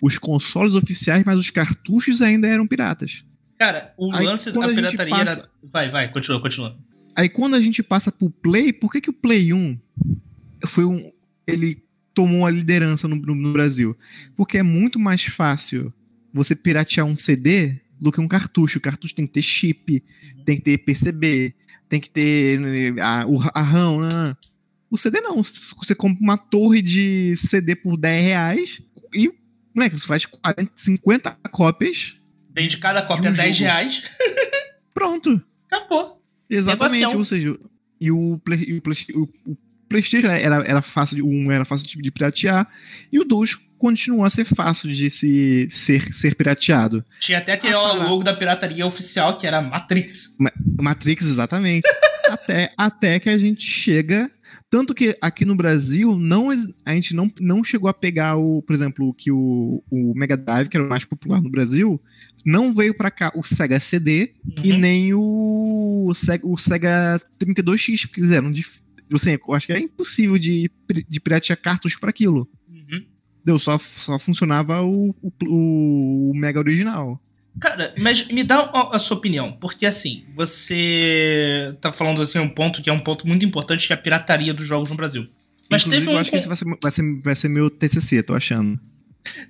os 0.00 0.18
consoles 0.18 0.74
oficiais, 0.74 1.24
mas 1.24 1.38
os 1.38 1.50
cartuchos 1.50 2.22
ainda 2.22 2.46
eram 2.46 2.66
piratas. 2.66 3.24
Cara, 3.58 3.92
o 3.96 4.14
Aí, 4.14 4.24
lance 4.24 4.52
da 4.52 4.68
pirataria 4.68 5.10
passa... 5.10 5.32
era. 5.32 5.50
Vai, 5.62 5.90
vai, 5.90 6.12
continua, 6.12 6.40
continua. 6.40 6.76
Aí 7.16 7.28
quando 7.28 7.54
a 7.54 7.60
gente 7.60 7.82
passa 7.82 8.12
pro 8.12 8.30
Play, 8.30 8.72
por 8.72 8.92
que, 8.92 9.00
que 9.00 9.10
o 9.10 9.12
Play 9.12 9.52
1 9.52 9.78
foi 10.66 10.84
um. 10.84 11.10
Ele 11.46 11.82
tomou 12.14 12.46
a 12.46 12.50
liderança 12.50 13.08
no, 13.08 13.16
no, 13.16 13.34
no 13.34 13.52
Brasil? 13.52 13.96
Porque 14.36 14.58
é 14.58 14.62
muito 14.62 15.00
mais 15.00 15.24
fácil 15.24 15.92
você 16.32 16.54
piratear 16.54 17.04
um 17.04 17.16
CD 17.16 17.80
do 18.00 18.12
que 18.12 18.20
um 18.20 18.28
cartucho. 18.28 18.78
O 18.78 18.82
cartucho 18.82 19.14
tem 19.14 19.26
que 19.26 19.32
ter 19.32 19.42
chip, 19.42 20.02
tem 20.44 20.56
que 20.56 20.62
ter 20.62 20.78
PCB, 20.78 21.54
tem 21.88 22.00
que 22.00 22.10
ter 22.10 22.58
né, 22.58 23.00
a, 23.00 23.24
a 23.54 23.62
RAM. 23.62 24.08
Né? 24.08 24.36
O 24.90 24.96
CD 24.96 25.20
não. 25.20 25.42
Você 25.42 25.94
compra 25.94 26.22
uma 26.22 26.36
torre 26.36 26.82
de 26.82 27.36
CD 27.36 27.74
por 27.74 27.96
10 27.96 28.24
reais 28.24 28.82
e, 29.14 29.32
moleque, 29.74 29.98
você 29.98 30.06
faz 30.06 30.26
40, 30.26 30.72
50 30.76 31.38
cópias. 31.50 32.16
Vende 32.54 32.78
cada 32.78 33.02
cópia 33.02 33.30
um 33.30 33.32
10 33.32 33.56
jogo. 33.56 33.64
reais. 33.64 34.02
Pronto. 34.94 35.42
Acabou. 35.70 36.22
Exatamente. 36.48 37.16
Ou 37.16 37.24
seja, 37.24 37.58
e 38.00 38.10
o, 38.10 38.34
o, 38.34 39.22
o 39.44 39.56
PlayStation 39.88 40.28
era, 40.28 40.56
era 40.66 40.82
fácil, 40.82 41.26
1 41.26 41.52
era 41.52 41.64
fácil 41.64 41.86
de, 41.86 41.96
de 41.96 42.10
piratear, 42.10 42.68
e 43.10 43.18
o 43.18 43.24
2 43.24 43.54
continua 43.78 44.26
a 44.26 44.30
ser 44.30 44.44
fácil 44.44 44.92
de 44.92 45.08
se, 45.08 45.68
ser, 45.70 46.12
ser 46.12 46.34
pirateado. 46.34 47.04
Tinha 47.20 47.38
até 47.38 47.52
aquele 47.52 47.74
ah, 47.74 47.92
logo 47.92 48.22
da 48.22 48.34
pirataria 48.34 48.84
oficial, 48.84 49.38
que 49.38 49.46
era 49.46 49.62
Matrix. 49.62 50.36
Ma 50.38 50.52
Matrix, 50.80 51.26
exatamente. 51.26 51.86
até, 52.28 52.70
até 52.76 53.18
que 53.18 53.30
a 53.30 53.38
gente 53.38 53.64
chega. 53.64 54.30
Tanto 54.70 54.94
que 54.94 55.16
aqui 55.22 55.46
no 55.46 55.56
Brasil, 55.56 56.18
não, 56.18 56.50
a 56.84 56.92
gente 56.92 57.14
não, 57.14 57.32
não 57.40 57.64
chegou 57.64 57.88
a 57.88 57.94
pegar 57.94 58.36
o, 58.36 58.60
por 58.62 58.74
exemplo, 58.74 59.14
que 59.14 59.30
o, 59.30 59.82
o 59.90 60.12
Mega 60.14 60.36
Drive, 60.36 60.68
que 60.68 60.76
era 60.76 60.84
o 60.84 60.88
mais 60.88 61.06
popular 61.06 61.40
no 61.40 61.50
Brasil, 61.50 62.00
não 62.44 62.72
veio 62.74 62.92
para 62.92 63.10
cá 63.10 63.32
o 63.34 63.42
Sega 63.42 63.80
CD 63.80 64.32
uhum. 64.44 64.64
e 64.64 64.72
nem 64.76 65.14
o, 65.14 66.06
o, 66.08 66.14
Sega, 66.14 66.46
o 66.46 66.58
Sega 66.58 67.20
32X, 67.40 68.06
porque 68.06 68.20
eles 68.20 68.30
eram 68.30 68.52
Assim, 69.12 69.38
eu 69.46 69.54
acho 69.54 69.66
que 69.66 69.72
é 69.72 69.80
impossível 69.80 70.38
de, 70.38 70.70
de 71.08 71.20
piratear 71.20 71.60
cartucho 71.60 71.98
para 71.98 72.10
aquilo. 72.10 72.48
Uhum. 72.68 73.04
Deu, 73.44 73.58
só, 73.58 73.78
só 73.78 74.18
funcionava 74.18 74.82
o, 74.82 75.14
o, 75.22 76.30
o 76.30 76.32
Mega 76.34 76.58
original. 76.58 77.20
Cara, 77.60 77.92
mas 77.98 78.26
me 78.28 78.44
dá 78.44 78.70
a 78.92 78.98
sua 78.98 79.16
opinião, 79.16 79.50
porque 79.52 79.84
assim, 79.84 80.24
você 80.34 81.76
tá 81.80 81.90
falando 81.90 82.22
assim 82.22 82.38
um 82.38 82.48
ponto 82.48 82.80
que 82.82 82.88
é 82.88 82.92
um 82.92 83.00
ponto 83.00 83.26
muito 83.26 83.44
importante, 83.44 83.86
que 83.86 83.92
é 83.92 83.96
a 83.96 83.98
pirataria 83.98 84.54
dos 84.54 84.66
jogos 84.66 84.90
no 84.90 84.96
Brasil. 84.96 85.26
Mas 85.70 85.82
Inclusive, 85.82 86.06
teve 86.06 86.10
um... 86.10 86.12
eu 86.14 86.20
acho 86.20 86.30
que 86.30 86.36
esse 86.36 86.46
vai 86.46 86.56
ser, 86.56 86.64
vai, 86.80 86.90
ser, 86.90 87.20
vai 87.20 87.34
ser 87.34 87.48
meu 87.48 87.68
TCC, 87.68 88.22
tô 88.22 88.34
achando. 88.34 88.78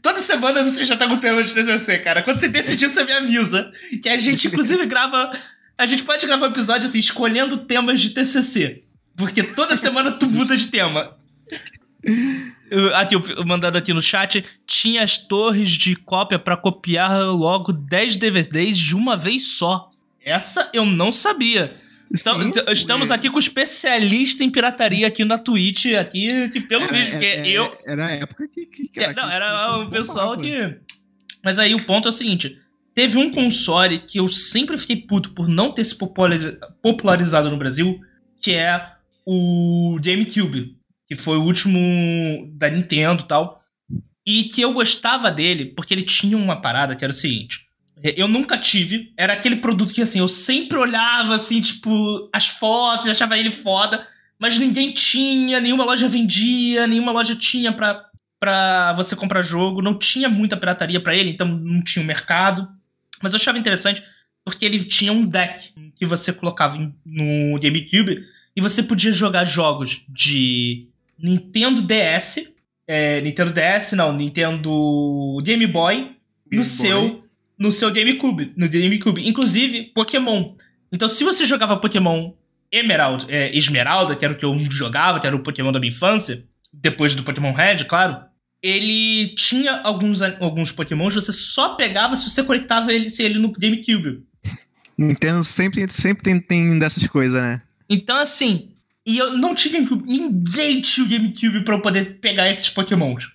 Toda 0.03 0.23
semana 0.23 0.63
você 0.63 0.85
já 0.85 0.97
tá 0.97 1.07
com 1.07 1.15
o 1.15 1.21
tema 1.21 1.43
de 1.45 1.55
TCC, 1.55 1.99
cara. 1.99 2.23
Quando 2.23 2.39
você 2.39 2.49
decidir, 2.49 2.89
você 2.89 3.05
me 3.05 3.13
avisa. 3.13 3.71
Que 4.03 4.09
a 4.09 4.17
gente, 4.17 4.49
inclusive, 4.49 4.87
grava... 4.87 5.31
A 5.77 5.87
gente 5.87 6.03
pode 6.03 6.27
gravar 6.27 6.49
um 6.49 6.51
episódio, 6.51 6.89
assim, 6.89 6.99
escolhendo 6.99 7.59
temas 7.59 8.01
de 8.01 8.11
TCC. 8.11 8.83
Porque 9.19 9.43
toda 9.43 9.75
semana 9.75 10.13
tu 10.13 10.27
muda 10.31 10.57
de 10.57 10.69
tema. 10.69 11.17
Aqui, 12.95 13.17
o 13.17 13.45
mandado 13.45 13.77
aqui 13.77 13.93
no 13.93 14.01
chat, 14.01 14.45
tinha 14.65 15.03
as 15.03 15.19
torres 15.19 15.71
de 15.73 15.97
cópia 15.97 16.39
para 16.39 16.57
copiar 16.57 17.21
logo 17.25 17.73
10 17.73 18.17
DVDs 18.17 18.79
de 18.79 18.95
uma 18.95 19.17
vez 19.17 19.57
só. 19.57 19.91
Essa 20.25 20.71
eu 20.73 20.87
não 20.87 21.11
sabia. 21.11 21.75
Então, 22.13 22.41
Sim, 22.41 22.53
estamos 22.69 23.11
é. 23.11 23.15
aqui 23.15 23.29
com 23.29 23.37
o 23.37 23.41
especialista 23.41 24.45
em 24.45 24.51
pirataria 24.51 25.09
aqui 25.09 25.25
na 25.25 25.37
Twitch, 25.37 25.87
aqui, 25.87 26.49
que 26.51 26.61
pelo 26.61 26.85
é, 26.85 26.89
vídeo, 26.89 27.11
porque 27.11 27.27
é, 27.27 27.49
eu... 27.49 27.77
Era 27.85 28.07
a 28.07 28.11
época 28.13 28.49
que... 28.49 28.67
que, 28.67 28.89
que, 28.89 29.13
não, 29.13 29.29
era 29.29 29.79
o 29.79 29.91
pessoal 29.91 30.37
que... 30.37 30.77
Mas 31.43 31.59
aí 31.59 31.75
o 31.75 31.85
ponto 31.85 32.09
é 32.09 32.11
o 32.11 32.13
seguinte, 32.13 32.59
teve 32.95 33.19
um 33.19 33.31
console 33.31 33.99
que 33.99 34.19
eu 34.19 34.29
sempre 34.29 34.79
fiquei 34.79 34.97
puto 34.97 35.31
por 35.31 35.49
não 35.49 35.71
ter 35.71 35.85
se 35.85 35.95
popularizado 36.83 37.51
no 37.51 37.59
Brasil, 37.59 38.01
que 38.41 38.53
é 38.53 38.98
o 39.31 39.99
GameCube, 40.01 40.75
que 41.07 41.15
foi 41.15 41.37
o 41.37 41.43
último 41.43 42.51
da 42.55 42.71
Nintendo 42.71 43.23
e 43.23 43.27
tal. 43.27 43.63
E 44.27 44.45
que 44.45 44.63
eu 44.63 44.73
gostava 44.73 45.31
dele 45.31 45.67
porque 45.67 45.93
ele 45.93 46.03
tinha 46.03 46.35
uma 46.35 46.63
parada 46.63 46.97
que 46.97 47.05
era 47.05 47.11
o 47.11 47.15
seguinte. 47.15 47.67
Eu 48.03 48.27
nunca 48.27 48.57
tive. 48.57 49.13
Era 49.19 49.35
aquele 49.35 49.57
produto 49.57 49.93
que, 49.93 50.01
assim, 50.01 50.21
eu 50.21 50.29
sempre 50.29 50.79
olhava, 50.79 51.35
assim, 51.35 51.61
tipo, 51.61 52.31
as 52.33 52.47
fotos, 52.47 53.07
achava 53.07 53.37
ele 53.37 53.53
foda. 53.53 54.07
Mas 54.39 54.59
ninguém 54.59 54.93
tinha, 54.93 55.61
nenhuma 55.61 55.85
loja 55.85 56.09
vendia, 56.09 56.87
nenhuma 56.87 57.13
loja 57.13 57.37
tinha 57.37 57.71
pra, 57.71 58.07
pra 58.41 58.95
você 58.95 59.15
comprar 59.15 59.43
jogo. 59.43 59.83
Não 59.83 59.99
tinha 59.99 60.31
muita 60.31 60.57
pirataria 60.57 61.03
para 61.03 61.15
ele, 61.15 61.31
então 61.31 61.47
não 61.47 61.83
tinha 61.83 62.03
um 62.03 62.07
mercado. 62.07 62.67
Mas 63.23 63.33
eu 63.33 63.37
achava 63.37 63.59
interessante 63.59 64.03
porque 64.43 64.65
ele 64.65 64.83
tinha 64.85 65.13
um 65.13 65.27
deck 65.27 65.75
que 65.97 66.07
você 66.07 66.33
colocava 66.33 66.79
no 67.05 67.59
GameCube 67.61 68.25
e 68.59 68.61
você 68.61 68.83
podia 68.83 69.13
jogar 69.13 69.45
jogos 69.45 70.03
de 70.09 70.89
Nintendo 71.17 71.81
DS, 71.81 72.53
é, 72.89 73.21
Nintendo 73.21 73.53
DS, 73.53 73.93
não, 73.93 74.13
Nintendo 74.13 75.41
Game 75.45 75.65
Boy, 75.65 75.95
Game 75.95 76.17
no 76.51 76.57
Boy. 76.57 76.65
seu 76.65 77.23
no 77.57 77.71
seu 77.71 77.93
GameCube, 77.93 78.53
no 78.57 78.69
GameCube, 78.69 79.29
inclusive 79.29 79.93
Pokémon. 79.95 80.57
Então, 80.91 81.09
se 81.09 81.23
você 81.23 81.45
jogava 81.45 81.77
Pokémon 81.77 82.33
Emerald, 82.73 83.27
é, 83.29 83.57
Esmeralda, 83.57 84.17
que 84.17 84.25
era 84.25 84.35
o 84.35 84.37
que 84.37 84.45
eu 84.45 84.59
jogava, 84.59 85.21
que 85.21 85.27
era 85.29 85.37
o 85.37 85.43
Pokémon 85.43 85.71
da 85.71 85.79
minha 85.79 85.93
infância, 85.93 86.45
depois 86.73 87.15
do 87.15 87.23
Pokémon 87.23 87.53
Red, 87.53 87.85
claro, 87.85 88.25
ele 88.61 89.37
tinha 89.37 89.83
alguns, 89.83 90.21
alguns 90.21 90.73
Pokémons, 90.73 91.15
você 91.15 91.33
só 91.33 91.77
pegava 91.77 92.17
se 92.17 92.29
você 92.29 92.43
conectava 92.43 92.93
ele, 92.93 93.09
se 93.09 93.23
ele 93.23 93.39
no 93.39 93.53
GameCube. 93.53 94.25
Nintendo 94.99 95.45
sempre, 95.45 95.87
sempre 95.93 96.25
tem, 96.25 96.41
tem 96.41 96.77
dessas 96.77 97.07
coisas, 97.07 97.41
né? 97.41 97.63
Então, 97.89 98.17
assim, 98.17 98.71
e 99.09 99.17
eu 99.17 99.39
não 99.39 99.55
GameCube. 99.55 100.05
Ninguém 100.05 100.83
tinha 100.83 101.07
o 101.07 101.09
GameCube 101.09 101.65
pra 101.65 101.77
eu 101.77 101.81
poder 101.81 102.19
pegar 102.21 102.51
esses 102.51 102.69
Pokémons. 102.69 103.31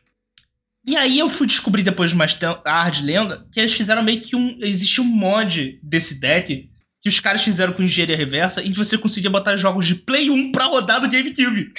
E 0.85 0.95
aí 0.95 1.17
eu 1.17 1.29
fui 1.29 1.47
descobrir 1.47 1.81
depois 1.81 2.11
de 2.11 2.15
mais 2.15 2.33
tarde 2.33 3.03
lenda 3.03 3.47
que 3.51 3.59
eles 3.59 3.73
fizeram 3.73 4.03
meio 4.03 4.21
que 4.21 4.35
um. 4.35 4.55
Existia 4.59 5.03
um 5.03 5.07
mod 5.07 5.79
desse 5.81 6.19
deck 6.19 6.69
que 7.01 7.09
os 7.09 7.19
caras 7.19 7.43
fizeram 7.43 7.73
com 7.73 7.81
engenharia 7.81 8.15
reversa 8.15 8.61
e 8.61 8.71
você 8.71 8.97
conseguia 8.97 9.29
botar 9.29 9.55
jogos 9.55 9.87
de 9.87 9.95
Play 9.95 10.29
1 10.29 10.51
pra 10.51 10.65
rodar 10.65 11.01
no 11.01 11.09
GameCube. 11.09 11.73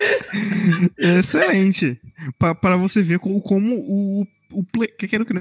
Excelente. 0.96 2.00
para 2.38 2.76
você 2.76 3.02
ver 3.02 3.18
como, 3.18 3.40
como 3.42 3.76
o, 3.76 4.26
o 4.50 4.64
Play. 4.64 4.88
Que 4.98 5.06
quero 5.06 5.26
que 5.26 5.34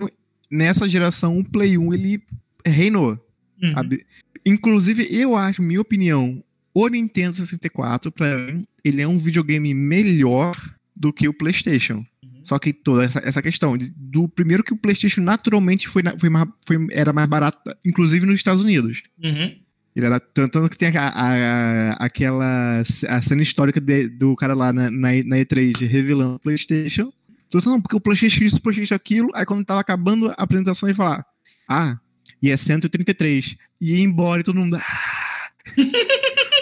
nessa 0.52 0.88
geração 0.90 1.40
o 1.40 1.46
Play 1.46 1.78
1 1.78 1.94
ele 1.94 2.22
reinou. 2.66 3.18
Uhum. 3.64 4.00
Inclusive, 4.46 5.08
eu 5.10 5.36
acho, 5.36 5.62
minha 5.62 5.82
opinião, 5.82 6.44
o 6.76 6.90
Nintendo 6.90 7.38
64, 7.38 8.12
para 8.12 8.38
mim, 8.38 8.68
ele 8.84 9.02
é 9.02 9.08
um 9.08 9.18
videogame 9.18 9.74
melhor 9.74 10.58
do 10.94 11.14
que 11.14 11.26
o 11.26 11.34
PlayStation. 11.34 12.06
Uhum. 12.22 12.42
Só 12.44 12.60
que 12.60 12.74
toda 12.74 13.06
essa, 13.06 13.20
essa 13.20 13.42
questão 13.42 13.78
de, 13.78 13.94
do 13.96 14.28
primeiro 14.28 14.62
que 14.62 14.74
o 14.74 14.78
PlayStation 14.78 15.22
naturalmente 15.22 15.88
foi, 15.88 16.04
foi, 16.20 16.30
mais, 16.30 16.50
foi 16.68 16.88
era 16.92 17.14
mais 17.14 17.30
barato, 17.30 17.58
inclusive 17.86 18.26
nos 18.26 18.36
Estados 18.36 18.62
Unidos. 18.62 19.04
Uhum. 19.24 19.56
Ele 19.96 20.06
era 20.06 20.20
tanto 20.20 20.70
que 20.70 20.78
tem 20.78 20.90
a, 20.98 21.08
a, 21.08 21.92
aquela 21.94 22.84
a 23.08 23.22
cena 23.22 23.42
histórica 23.42 23.80
de, 23.80 24.10
do 24.10 24.36
cara 24.36 24.54
lá 24.54 24.74
na, 24.74 24.92
na, 24.92 25.10
na, 25.24 25.38
E3 25.38 25.88
revelando 25.88 26.36
o 26.36 26.40
PlayStation. 26.40 27.10
Tudo 27.50 27.70
não, 27.70 27.82
porque 27.82 27.96
o 27.96 28.02
PlayStation 28.02 28.44
isso, 28.44 28.58
o 28.58 28.62
PlayStation 28.62 28.96
aquilo. 28.96 29.30
Aí 29.34 29.46
quando 29.46 29.64
tava 29.64 29.80
acabando 29.80 30.30
a 30.32 30.34
apresentação, 30.34 30.90
ele 30.90 30.98
falar: 30.98 31.26
Ah, 31.70 31.98
e 32.44 32.52
é 32.52 32.58
133. 32.58 33.56
E 33.80 33.96
ia 33.96 34.04
embora 34.04 34.42
e 34.42 34.44
todo 34.44 34.60
mundo. 34.60 34.76
Ah. 34.76 35.52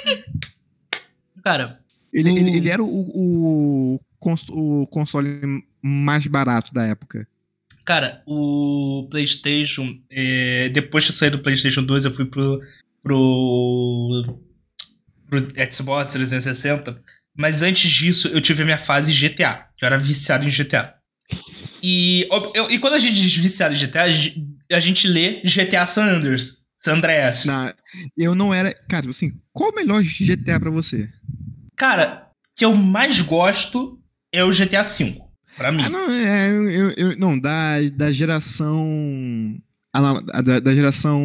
Cara. 1.43 1.79
Ele, 2.11 2.31
o... 2.31 2.37
ele, 2.37 2.57
ele, 2.57 2.69
era 2.69 2.83
o, 2.83 2.87
o, 2.87 3.99
o 4.49 4.87
console 4.87 5.63
mais 5.81 6.25
barato 6.27 6.73
da 6.73 6.85
época. 6.85 7.27
Cara, 7.85 8.21
o 8.25 9.07
PlayStation. 9.09 9.97
É, 10.09 10.69
depois 10.69 11.05
que 11.05 11.11
eu 11.11 11.15
saí 11.15 11.29
do 11.29 11.39
PlayStation 11.39 11.83
2, 11.83 12.05
eu 12.05 12.13
fui 12.13 12.25
pro. 12.25 12.61
pro. 13.01 14.39
pro 15.27 15.47
Xbox 15.71 16.13
360. 16.13 16.97
Mas 17.35 17.61
antes 17.63 17.89
disso, 17.89 18.27
eu 18.27 18.39
tive 18.39 18.61
a 18.61 18.65
minha 18.65 18.77
fase 18.77 19.11
GTA. 19.11 19.67
Que 19.75 19.83
eu 19.83 19.87
era 19.87 19.97
viciado 19.97 20.45
em 20.45 20.49
GTA. 20.49 20.95
E, 21.81 22.27
eu, 22.53 22.69
e 22.69 22.79
quando 22.79 22.93
a 22.93 22.99
gente 22.99 23.15
diz 23.15 23.35
viciado 23.35 23.73
em 23.73 23.77
GTA, 23.77 24.03
a 24.71 24.79
gente 24.79 25.07
lê 25.07 25.41
GTA 25.41 25.85
San 25.85 26.05
Andreas. 26.05 26.62
San 26.83 26.95
Andreas. 26.95 27.45
Não, 27.45 27.73
eu 28.17 28.35
não 28.35 28.53
era. 28.53 28.73
Cara, 28.89 29.09
assim, 29.09 29.33
qual 29.53 29.71
o 29.71 29.75
melhor 29.75 30.03
GTA 30.03 30.59
para 30.59 30.69
você? 30.69 31.09
Cara, 31.75 32.27
que 32.55 32.65
eu 32.65 32.75
mais 32.75 33.21
gosto 33.21 33.99
é 34.31 34.43
o 34.43 34.49
GTA 34.49 34.83
V. 34.83 35.21
Pra 35.55 35.71
mim. 35.71 35.83
Ah, 35.83 35.89
não, 35.89 36.11
é, 36.11 36.49
eu, 36.49 36.91
eu, 36.91 37.17
não, 37.17 37.39
da, 37.39 37.79
da 37.95 38.11
geração 38.11 39.55
a, 39.93 40.41
da, 40.41 40.59
da, 40.59 40.73
geração 40.73 41.21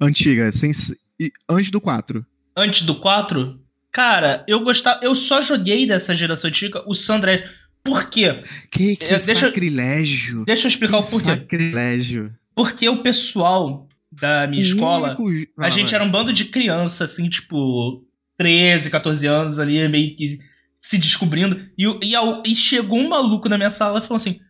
antiga, 0.00 0.52
sem, 0.52 0.72
antes 1.48 1.70
do 1.70 1.80
4. 1.80 2.26
Antes 2.56 2.82
do 2.82 2.96
4? 2.96 3.60
Cara, 3.92 4.44
eu 4.48 4.60
gostava. 4.60 5.00
Eu 5.02 5.14
só 5.14 5.40
joguei 5.40 5.86
dessa 5.86 6.14
geração 6.14 6.48
antiga 6.48 6.82
o 6.86 6.94
Sandré. 6.94 7.48
Por 7.82 8.10
quê? 8.10 8.42
Que, 8.70 8.96
que 8.96 9.04
é, 9.04 9.18
deixa, 9.18 9.46
sacrilégio. 9.46 10.44
Deixa 10.44 10.66
eu 10.66 10.68
explicar 10.68 11.00
que 11.00 11.06
o 11.06 11.10
porquê. 11.10 11.30
Sacrilégio. 11.30 12.34
Porque 12.54 12.88
o 12.88 13.02
pessoal 13.02 13.86
da 14.20 14.46
minha 14.46 14.62
escola, 14.62 15.16
único... 15.18 15.52
ah, 15.58 15.66
a 15.66 15.70
gente 15.70 15.94
era 15.94 16.02
um 16.02 16.10
bando 16.10 16.32
de 16.32 16.46
criança, 16.46 17.04
assim, 17.04 17.28
tipo, 17.28 18.04
13, 18.36 18.90
14 18.90 19.26
anos 19.26 19.58
ali, 19.58 19.86
meio 19.88 20.14
que 20.14 20.38
se 20.78 20.98
descobrindo. 20.98 21.60
E, 21.76 21.84
e, 21.84 22.14
e 22.46 22.54
chegou 22.54 22.98
um 22.98 23.08
maluco 23.08 23.48
na 23.48 23.56
minha 23.56 23.70
sala 23.70 23.98
e 23.98 24.02
falou 24.02 24.16
assim: 24.16 24.40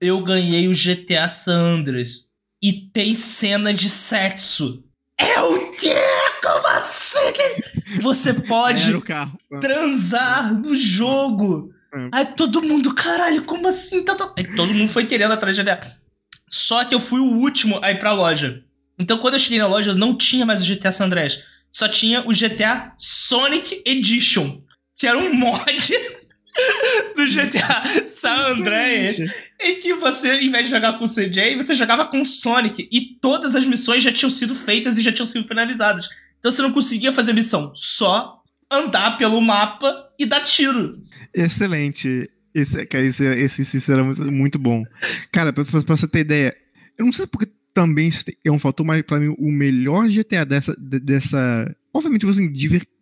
Eu 0.00 0.22
ganhei 0.22 0.68
o 0.68 0.72
GTA 0.72 1.28
Sandras. 1.28 2.26
E 2.60 2.72
tem 2.72 3.14
cena 3.16 3.74
de 3.74 3.88
sexo. 3.88 4.84
É 5.18 5.40
o 5.40 5.70
quê? 5.72 5.96
Como 6.42 6.66
assim? 6.68 8.00
Você 8.00 8.32
pode 8.42 8.92
transar 9.60 10.54
no 10.54 10.76
jogo. 10.76 11.72
É. 11.92 12.08
Aí 12.12 12.26
todo 12.26 12.62
mundo, 12.62 12.94
caralho, 12.94 13.44
como 13.44 13.68
assim? 13.68 14.04
Tá 14.04 14.16
Aí 14.36 14.54
todo 14.56 14.72
mundo 14.72 14.90
foi 14.90 15.06
querendo 15.06 15.32
atrás 15.32 15.56
de 15.56 15.62
Só 16.48 16.84
que 16.84 16.94
eu 16.94 17.00
fui 17.00 17.20
o 17.20 17.38
último 17.40 17.78
a 17.82 17.90
ir 17.90 17.98
pra 17.98 18.12
loja. 18.12 18.64
Então 18.98 19.18
quando 19.18 19.34
eu 19.34 19.40
cheguei 19.40 19.58
na 19.58 19.66
loja, 19.66 19.94
não 19.94 20.16
tinha 20.16 20.46
mais 20.46 20.62
o 20.62 20.74
GTA 20.74 20.92
San 20.92 21.06
Andreas. 21.06 21.42
Só 21.70 21.88
tinha 21.88 22.20
o 22.28 22.32
GTA 22.32 22.92
Sonic 22.98 23.82
Edition. 23.86 24.62
Que 24.96 25.06
era 25.06 25.18
um 25.18 25.32
mod 25.34 25.94
do 27.16 27.26
GTA 27.26 28.06
San 28.06 28.52
Andreas. 28.52 29.18
Em 29.60 29.78
que 29.80 29.94
você, 29.94 30.34
em 30.34 30.50
vez 30.50 30.66
de 30.66 30.70
jogar 30.70 30.98
com 30.98 31.04
o 31.04 31.08
CJ, 31.08 31.56
você 31.56 31.74
jogava 31.74 32.06
com 32.06 32.20
o 32.20 32.26
Sonic. 32.26 32.88
E 32.92 33.18
todas 33.20 33.56
as 33.56 33.66
missões 33.66 34.02
já 34.02 34.12
tinham 34.12 34.30
sido 34.30 34.54
feitas 34.54 34.98
e 34.98 35.02
já 35.02 35.10
tinham 35.10 35.26
sido 35.26 35.48
finalizadas. 35.48 36.08
Então 36.38 36.50
você 36.50 36.60
não 36.60 36.72
conseguia 36.72 37.12
fazer 37.12 37.32
missão. 37.32 37.72
Só 37.74 38.42
andar 38.70 39.16
pelo 39.16 39.40
mapa 39.40 40.10
e 40.18 40.26
dar 40.26 40.40
tiro. 40.40 41.00
Excelente. 41.34 42.28
Esse, 42.54 42.84
cara, 42.86 43.04
esse, 43.04 43.24
esse 43.24 43.64
sinceramente 43.64 44.20
muito 44.22 44.58
bom. 44.58 44.84
Cara, 45.30 45.52
pra, 45.52 45.64
pra, 45.64 45.82
pra, 45.82 45.96
você 45.96 46.06
ter 46.06 46.20
ideia, 46.20 46.56
eu 46.98 47.04
não 47.04 47.12
sei 47.12 47.26
porque 47.26 47.50
também 47.74 48.10
é 48.44 48.50
um 48.50 48.58
fator, 48.58 48.84
mas 48.84 49.02
pra 49.02 49.18
mim 49.18 49.34
o 49.38 49.50
melhor 49.50 50.08
GTA 50.08 50.44
dessa. 50.44 50.74
dessa 50.78 51.74
obviamente, 51.92 52.26
assim, 52.26 52.52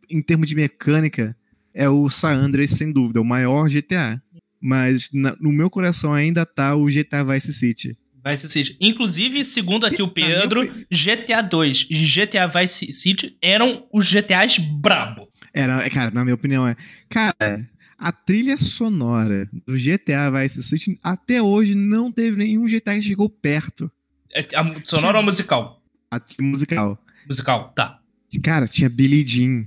em 0.09 0.23
termos 0.23 0.49
de 0.49 0.55
mecânica, 0.55 1.37
é 1.73 1.89
o 1.89 2.11
San 2.11 2.35
Andreas, 2.35 2.73
sem 2.73 2.93
dúvida, 2.93 3.21
o 3.21 3.25
maior 3.25 3.69
GTA. 3.69 4.21
Mas 4.61 5.09
na, 5.13 5.37
no 5.41 5.53
meu 5.53 5.71
coração 5.71 6.13
ainda 6.13 6.45
tá 6.45 6.75
o 6.75 6.87
GTA 6.87 7.25
Vice 7.25 7.53
City. 7.53 7.97
Vice 8.25 8.49
City. 8.49 8.77
Inclusive, 8.81 9.45
segundo 9.45 9.87
aqui 9.87 10.03
o 10.03 10.09
Pedro, 10.09 10.69
GTA 10.91 11.41
2 11.41 11.87
e 11.91 11.95
GTA 11.95 12.47
Vice 12.47 12.93
City 12.93 13.37
eram 13.41 13.87
os 13.93 14.07
GTAs 14.07 14.59
brabo. 14.59 15.29
Era, 15.55 15.89
cara, 15.89 16.11
na 16.11 16.23
minha 16.23 16.35
opinião 16.35 16.67
é. 16.67 16.77
Cara, 17.09 17.67
a 17.99 18.13
trilha 18.13 18.59
sonora 18.59 19.49
do 19.67 19.75
GTA 19.75 20.31
Vice 20.31 20.63
City 20.63 20.99
até 21.03 21.41
hoje 21.43 21.75
não 21.75 22.13
teve 22.13 22.37
nenhum 22.37 22.67
GTA 22.67 22.97
que 22.97 23.03
chegou 23.03 23.29
perto. 23.29 23.91
É, 24.33 24.47
sonora 24.85 25.19
ou 25.19 25.25
musical? 25.25 25.83
A 26.11 26.21
musical. 26.39 26.99
Musical, 27.27 27.73
tá. 27.75 28.01
Cara, 28.43 28.67
tinha 28.67 28.89
Billy 28.89 29.27
Jean. 29.27 29.67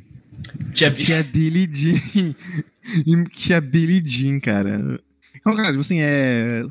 Tinha, 0.74 0.92
tinha 0.92 1.24
Billy 1.24 1.70
Jean. 1.72 2.36
tinha 3.34 3.62
Billy 3.62 4.02
Jean, 4.06 4.40
cara. 4.40 5.00
Então, 5.36 5.56
cara, 5.56 5.70
tipo 5.70 5.82
assim, 5.82 6.00
é 6.00 6.64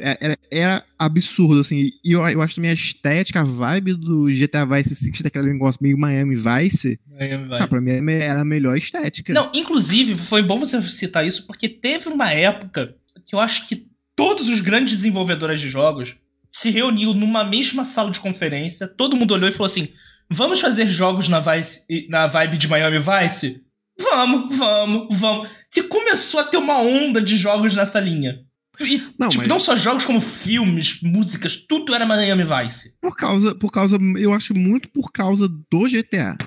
é, 0.00 0.36
é, 0.50 0.60
é, 0.60 0.82
absurdo, 0.98 1.60
assim. 1.60 1.90
E 2.04 2.12
eu, 2.12 2.26
eu 2.26 2.42
acho 2.42 2.54
também 2.54 2.70
a 2.70 2.74
estética, 2.74 3.40
a 3.40 3.44
vibe 3.44 3.94
do 3.94 4.26
GTA 4.26 4.64
Vice 4.64 4.94
City, 4.94 5.22
daquele 5.22 5.52
negócio 5.52 5.82
meio 5.82 5.98
Miami 5.98 6.36
Vice. 6.36 6.98
Miami 7.06 7.44
Vice. 7.44 7.62
Ah, 7.62 7.68
pra 7.68 7.80
mim 7.80 8.12
era 8.12 8.40
a 8.40 8.44
melhor 8.44 8.76
estética. 8.76 9.32
Não, 9.32 9.50
inclusive, 9.54 10.16
foi 10.16 10.42
bom 10.42 10.58
você 10.58 10.80
citar 10.82 11.26
isso, 11.26 11.46
porque 11.46 11.68
teve 11.68 12.08
uma 12.08 12.30
época 12.32 12.94
que 13.24 13.34
eu 13.34 13.40
acho 13.40 13.68
que 13.68 13.86
todos 14.16 14.48
os 14.48 14.60
grandes 14.60 14.96
desenvolvedores 14.96 15.60
de 15.60 15.68
jogos 15.68 16.16
se 16.50 16.70
reuniram 16.70 17.14
numa 17.14 17.44
mesma 17.44 17.84
sala 17.84 18.10
de 18.10 18.20
conferência, 18.20 18.88
todo 18.88 19.16
mundo 19.16 19.32
olhou 19.32 19.48
e 19.48 19.52
falou 19.52 19.66
assim: 19.66 19.88
vamos 20.28 20.60
fazer 20.60 20.90
jogos 20.90 21.28
na, 21.28 21.40
Vice, 21.40 21.84
na 22.08 22.26
vibe 22.26 22.58
de 22.58 22.68
Miami 22.68 22.98
Vice? 22.98 23.62
Vamos, 23.98 24.56
vamos, 24.56 25.18
vamos. 25.18 25.48
Que 25.70 25.82
começou 25.82 26.40
a 26.40 26.44
ter 26.44 26.56
uma 26.56 26.78
onda 26.78 27.20
de 27.20 27.36
jogos 27.36 27.76
nessa 27.76 28.00
linha. 28.00 28.40
E, 28.80 29.02
não, 29.18 29.28
tipo, 29.28 29.42
mas... 29.42 29.48
não 29.48 29.60
só 29.60 29.76
jogos 29.76 30.06
como 30.06 30.20
filmes, 30.20 31.02
músicas, 31.02 31.56
tudo 31.56 31.94
era 31.94 32.06
Miami 32.06 32.44
Vice. 32.44 32.98
Por 33.00 33.14
causa, 33.14 33.54
por 33.54 33.70
causa, 33.70 33.98
eu 34.18 34.32
acho 34.32 34.54
muito 34.54 34.88
por 34.88 35.12
causa 35.12 35.46
do 35.46 35.82
GTA. 35.86 36.38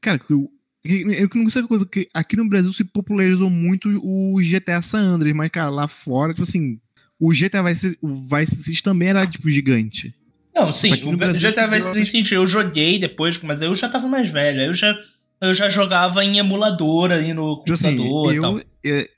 Cara, 0.00 0.18
eu, 0.30 0.50
eu 0.84 1.28
não 1.34 1.50
sei 1.50 1.62
coisa, 1.64 1.84
que 1.84 2.08
aqui 2.14 2.34
no 2.34 2.48
Brasil 2.48 2.72
se 2.72 2.82
popularizou 2.82 3.50
muito 3.50 3.88
o 4.02 4.38
GTA 4.40 4.80
San 4.80 5.00
Andreas, 5.00 5.36
mas, 5.36 5.50
cara, 5.50 5.68
lá 5.68 5.86
fora, 5.86 6.32
tipo 6.32 6.42
assim, 6.42 6.80
o 7.22 7.30
GTA 7.30 7.62
Vice, 7.62 7.96
o 8.02 8.08
Vice 8.08 8.56
City 8.56 8.82
também 8.82 9.10
era, 9.10 9.24
tipo, 9.24 9.48
gigante. 9.48 10.12
Não, 10.52 10.72
sim, 10.72 10.92
o 11.04 11.16
Brasil, 11.16 11.52
GTA 11.52 11.68
Vice 11.68 12.04
City 12.06 12.34
eu 12.34 12.44
joguei 12.44 12.98
depois, 12.98 13.40
mas 13.40 13.62
eu 13.62 13.72
já 13.76 13.88
tava 13.88 14.08
mais 14.08 14.28
velho, 14.28 14.62
eu 14.62 14.74
já, 14.74 14.98
eu 15.40 15.54
já 15.54 15.68
jogava 15.68 16.24
em 16.24 16.38
emulador 16.38 17.12
aí 17.12 17.32
no 17.32 17.58
tipo 17.58 17.72
assim, 17.72 17.96
computador 17.96 18.26
assim, 18.26 18.34
eu, 18.34 18.38
e 18.38 18.40
tal. 18.40 18.58
Eu, 18.82 19.08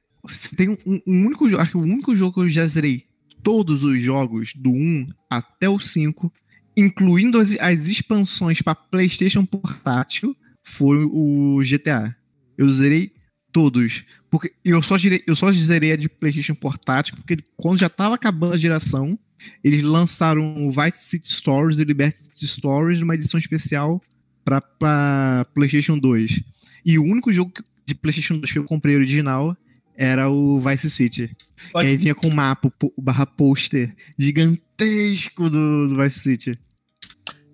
tem 0.54 0.68
um, 0.68 0.76
um, 0.86 1.26
único 1.26 1.46
acho 1.58 1.70
que 1.70 1.76
o 1.78 1.82
único 1.82 2.14
jogo 2.14 2.34
que 2.34 2.40
eu 2.40 2.48
já 2.50 2.66
zerei 2.66 3.04
todos 3.42 3.82
os 3.82 4.00
jogos 4.00 4.52
do 4.54 4.70
1 4.70 5.06
até 5.30 5.66
o 5.66 5.80
5, 5.80 6.30
incluindo 6.76 7.40
as, 7.40 7.56
as 7.58 7.88
expansões 7.88 8.60
para 8.60 8.74
PlayStation 8.74 9.46
portátil, 9.46 10.36
foi 10.62 11.04
o 11.04 11.62
GTA. 11.64 12.14
Eu 12.56 12.70
zerei 12.70 13.13
todos. 13.54 14.04
Porque 14.28 14.52
eu 14.64 14.82
só, 14.82 14.98
zerei, 14.98 15.22
eu 15.26 15.36
só 15.36 15.50
zerei 15.52 15.92
a 15.92 15.96
de 15.96 16.08
PlayStation 16.08 16.56
portátil, 16.56 17.14
porque 17.14 17.38
quando 17.56 17.78
já 17.78 17.88
tava 17.88 18.16
acabando 18.16 18.52
a 18.52 18.58
geração, 18.58 19.16
eles 19.62 19.82
lançaram 19.82 20.66
o 20.66 20.70
Vice 20.70 21.04
City 21.04 21.32
Stories 21.32 21.78
e 21.78 21.82
o 21.82 21.84
Liberty 21.84 22.18
City 22.18 22.46
Stories 22.46 23.00
numa 23.00 23.14
edição 23.14 23.38
especial 23.38 24.02
para 24.44 25.46
PlayStation 25.54 25.96
2. 25.96 26.42
E 26.84 26.98
o 26.98 27.04
único 27.04 27.32
jogo 27.32 27.52
de 27.86 27.94
PlayStation 27.94 28.38
2 28.38 28.52
que 28.52 28.58
eu 28.58 28.64
comprei 28.64 28.96
original 28.96 29.56
era 29.96 30.28
o 30.28 30.58
Vice 30.58 30.90
City. 30.90 31.30
Pode... 31.72 31.86
Que 31.86 31.92
aí 31.92 31.96
vinha 31.96 32.14
com 32.14 32.26
um 32.26 32.34
mapa, 32.34 32.72
barra 32.98 33.24
pôster 33.24 33.94
gigantesco 34.18 35.48
do, 35.48 35.88
do, 35.88 36.02
Vice 36.02 36.18
City. 36.18 36.58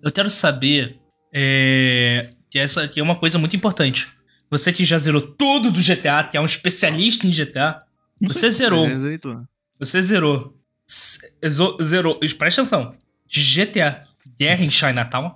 Eu 0.01 0.11
quero 0.11 0.31
saber 0.31 0.95
é, 1.31 2.31
que 2.49 2.57
essa 2.57 2.81
aqui 2.81 2.99
é 2.99 3.03
uma 3.03 3.19
coisa 3.19 3.37
muito 3.37 3.55
importante. 3.55 4.09
Você 4.51 4.73
que 4.73 4.83
já 4.83 4.99
zerou 4.99 5.21
tudo 5.21 5.71
do 5.71 5.79
GTA, 5.79 6.27
que 6.29 6.35
é 6.35 6.41
um 6.41 6.45
especialista 6.45 7.25
em 7.25 7.31
GTA, 7.31 7.83
você 8.19 8.51
zerou. 8.51 8.85
Você 9.79 10.01
zerou. 10.01 10.57
Zerou. 11.81 12.19
Presta 12.37 12.61
atenção. 12.61 12.93
GTA 13.27 14.03
Guerra 14.37 14.65
em 14.65 14.69
Chinatown? 14.69 15.35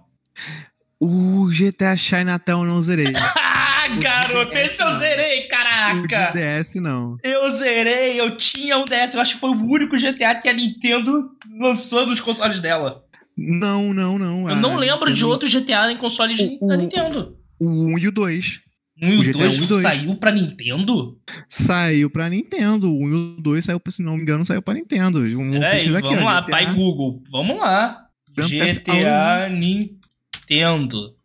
O 0.99 1.47
GTA 1.47 1.95
Chinatown 1.95 2.65
eu 2.65 2.67
não 2.67 2.81
zerei. 2.81 3.13
garoto, 4.01 4.55
esse 4.57 4.81
eu 4.81 4.91
zerei, 4.91 5.47
caraca! 5.47 6.31
O 6.31 6.33
DS 6.33 6.75
não. 6.75 7.17
Eu 7.23 7.49
zerei, 7.51 8.19
eu 8.19 8.35
tinha 8.35 8.77
um 8.77 8.85
DS, 8.85 9.13
eu 9.13 9.21
acho 9.21 9.35
que 9.35 9.39
foi 9.39 9.51
o 9.51 9.63
único 9.63 9.95
GTA 9.95 10.35
que 10.35 10.49
a 10.49 10.53
Nintendo 10.53 11.31
lançou 11.59 12.05
nos 12.05 12.19
consoles 12.19 12.59
dela. 12.59 13.03
Não, 13.37 13.93
não, 13.93 14.17
não. 14.17 14.49
Eu 14.49 14.55
não 14.55 14.75
lembro 14.75 15.05
Nintendo... 15.05 15.15
de 15.15 15.25
outro 15.25 15.49
GTA 15.49 15.91
em 15.91 15.97
consoles 15.97 16.39
o, 16.59 16.67
da 16.67 16.77
Nintendo. 16.77 17.37
O 17.59 17.69
1 17.69 17.99
e 17.99 18.07
o 18.07 18.11
2. 18.11 18.61
1 19.01 19.23
e 19.23 19.29
o 19.29 19.33
2 19.33 19.81
saiu 19.81 20.15
pra 20.15 20.31
Nintendo? 20.31 21.19
Saiu 21.49 22.09
pra 22.09 22.29
Nintendo. 22.29 22.91
O 22.91 23.03
1 23.03 23.09
e 23.09 23.13
o 23.13 23.41
2 23.41 23.65
saiu, 23.65 23.81
se 23.89 24.01
não 24.01 24.15
me 24.15 24.21
engano, 24.21 24.45
saiu 24.45 24.61
pra 24.61 24.73
Nintendo. 24.73 25.21
Vamos, 25.21 25.59
Peraí, 25.59 25.89
vamos 25.89 26.11
aqui, 26.11 26.23
lá, 26.23 26.41
GTA... 26.41 26.51
pai 26.51 26.73
Google. 26.73 27.23
Vamos 27.29 27.57
lá. 27.57 28.07
GTA 28.37 29.49
Nintendo. 29.49 31.15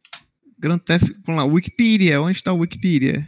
Grand 0.58 0.78
Theft, 0.78 1.12
vamos 1.24 1.42
lá, 1.42 1.48
Wikipedia, 1.50 2.20
onde 2.20 2.36
está 2.36 2.52
o 2.52 2.58
Wikipedia? 2.58 3.26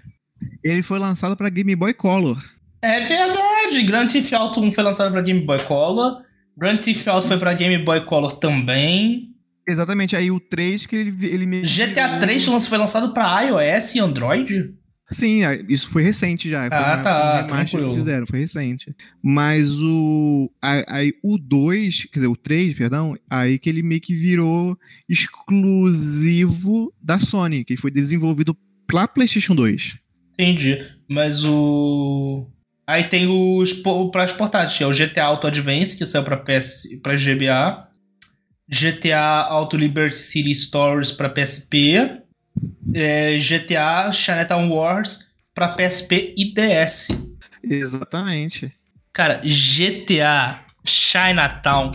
Ele 0.62 0.82
foi 0.82 0.98
lançado 0.98 1.34
para 1.34 1.48
Game 1.48 1.74
Boy 1.74 1.94
Color. 1.94 2.42
É 2.82 3.00
verdade, 3.00 3.82
Grand 3.84 4.06
Theft 4.06 4.32
Auto 4.34 4.60
1 4.60 4.70
foi 4.72 4.84
lançado 4.84 5.10
para 5.12 5.22
Game 5.22 5.40
Boy 5.40 5.58
Color, 5.60 6.22
Grand 6.56 6.76
Theft 6.76 7.06
Auto 7.08 7.26
foi 7.26 7.38
para 7.38 7.54
Game 7.54 7.78
Boy 7.78 8.04
Color 8.04 8.32
também. 8.34 9.31
Exatamente, 9.66 10.16
aí 10.16 10.30
o 10.30 10.40
3 10.40 10.86
que 10.86 10.96
ele, 10.96 11.26
ele 11.26 11.62
GTA 11.62 12.18
3 12.18 12.44
foi 12.66 12.78
lançado 12.78 13.12
para 13.12 13.42
iOS 13.42 13.94
e 13.94 14.00
Android? 14.00 14.74
Sim, 15.12 15.40
isso 15.68 15.88
foi 15.88 16.02
recente 16.02 16.48
já. 16.48 16.68
Foi 16.68 16.78
ah, 16.78 16.94
uma, 16.94 17.02
tá. 17.02 17.66
Foi 17.68 17.88
que 17.88 17.94
fizeram, 17.94 18.26
foi 18.26 18.40
recente. 18.40 18.94
Mas 19.22 19.70
o. 19.80 20.50
Aí 20.60 21.14
o 21.22 21.38
2, 21.38 22.06
quer 22.06 22.20
dizer, 22.20 22.28
o 22.28 22.36
3, 22.36 22.76
perdão, 22.76 23.16
aí 23.28 23.58
que 23.58 23.68
ele 23.68 23.82
meio 23.82 24.00
que 24.00 24.14
virou 24.14 24.76
exclusivo 25.08 26.92
da 27.00 27.18
Sony, 27.18 27.64
que 27.64 27.76
foi 27.76 27.90
desenvolvido 27.90 28.56
pra 28.86 29.06
PlayStation 29.06 29.54
2. 29.54 29.98
Entendi. 30.34 30.78
Mas 31.08 31.44
o. 31.44 32.46
Aí 32.86 33.04
tem 33.04 33.26
os 33.26 33.72
para 33.72 34.26
que 34.66 34.82
é 34.82 34.86
o 34.86 34.90
GTA 34.90 35.24
Auto 35.24 35.46
Advance, 35.46 35.96
que 35.96 36.04
saiu 36.04 36.24
para 36.24 36.36
PS, 36.36 36.88
para 37.02 37.16
GBA. 37.16 37.88
GTA 38.72 39.46
Auto 39.50 39.76
Liberty 39.76 40.18
City 40.18 40.54
Stories 40.54 41.12
para 41.12 41.28
PSP, 41.28 42.22
é, 42.94 43.36
GTA 43.36 44.10
Chinatown 44.12 44.70
Wars 44.70 45.30
para 45.54 45.68
PSP 45.68 46.34
e 46.36 46.54
DS. 46.54 47.08
Exatamente. 47.62 48.72
Cara, 49.12 49.42
GTA 49.44 50.64
Chinatown 50.86 51.90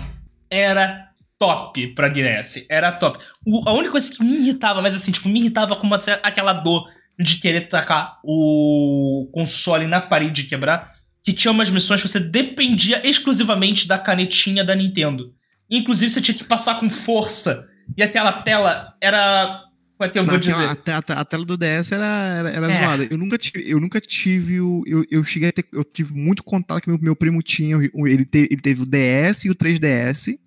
era 0.52 1.10
top 1.40 1.88
pra 1.96 2.10
DS. 2.10 2.68
Era 2.70 2.92
top. 2.92 3.18
O, 3.44 3.68
a 3.68 3.74
única 3.74 3.92
coisa 3.92 4.12
que 4.12 4.24
me 4.24 4.38
irritava, 4.38 4.80
mas 4.80 4.96
assim, 4.96 5.12
tipo, 5.12 5.28
me 5.28 5.40
irritava 5.40 5.76
com 5.76 5.88
uma, 5.88 5.98
aquela 6.22 6.54
dor 6.54 6.88
de 7.18 7.38
querer 7.38 7.62
tacar 7.62 8.20
o 8.24 9.28
console 9.34 9.88
na 9.88 10.00
parede 10.00 10.44
e 10.44 10.46
quebrar, 10.46 10.88
que 11.24 11.34
tinha 11.34 11.52
umas 11.52 11.72
missões 11.72 12.04
que 12.04 12.08
você 12.08 12.20
dependia 12.20 13.02
exclusivamente 13.08 13.88
da 13.88 13.98
canetinha 13.98 14.64
da 14.64 14.76
Nintendo. 14.76 15.34
Inclusive, 15.70 16.12
você 16.12 16.22
tinha 16.22 16.38
que 16.38 16.44
passar 16.44 16.80
com 16.80 16.90
força. 16.90 17.68
E 17.96 18.04
aquela 18.04 18.32
tela 18.32 18.94
era. 19.02 19.64
Como 19.98 20.08
é 20.08 20.12
que 20.12 20.20
eu 20.20 20.26
vou 20.26 20.38
dizer? 20.38 20.54
A, 20.54 20.78
a, 20.98 21.22
a, 21.22 21.26
tela 21.26 21.44
do 21.44 21.58
DS 21.58 21.92
era, 21.92 22.06
era, 22.06 22.50
era 22.52 22.72
é. 22.72 22.80
zoada. 22.80 23.08
Eu 23.10 23.18
nunca 23.18 23.38
tive, 23.38 23.70
eu 23.70 23.80
nunca 23.80 24.00
tive 24.00 24.62
o. 24.62 24.84
Eu, 24.86 25.04
eu 25.10 25.24
cheguei 25.24 25.50
a 25.50 25.52
ter. 25.52 25.66
Eu 25.72 25.84
tive 25.84 26.14
muito 26.14 26.44
contato 26.44 26.82
que 26.82 26.90
meu, 26.90 27.00
meu 27.02 27.16
primo 27.16 27.42
tinha. 27.42 27.78
Ele, 27.78 28.26
te, 28.26 28.48
ele 28.52 28.62
teve 28.62 28.84
o 28.84 28.86
DS 28.86 29.46
e 29.46 29.50
o 29.50 29.56
3DS. 29.56 30.38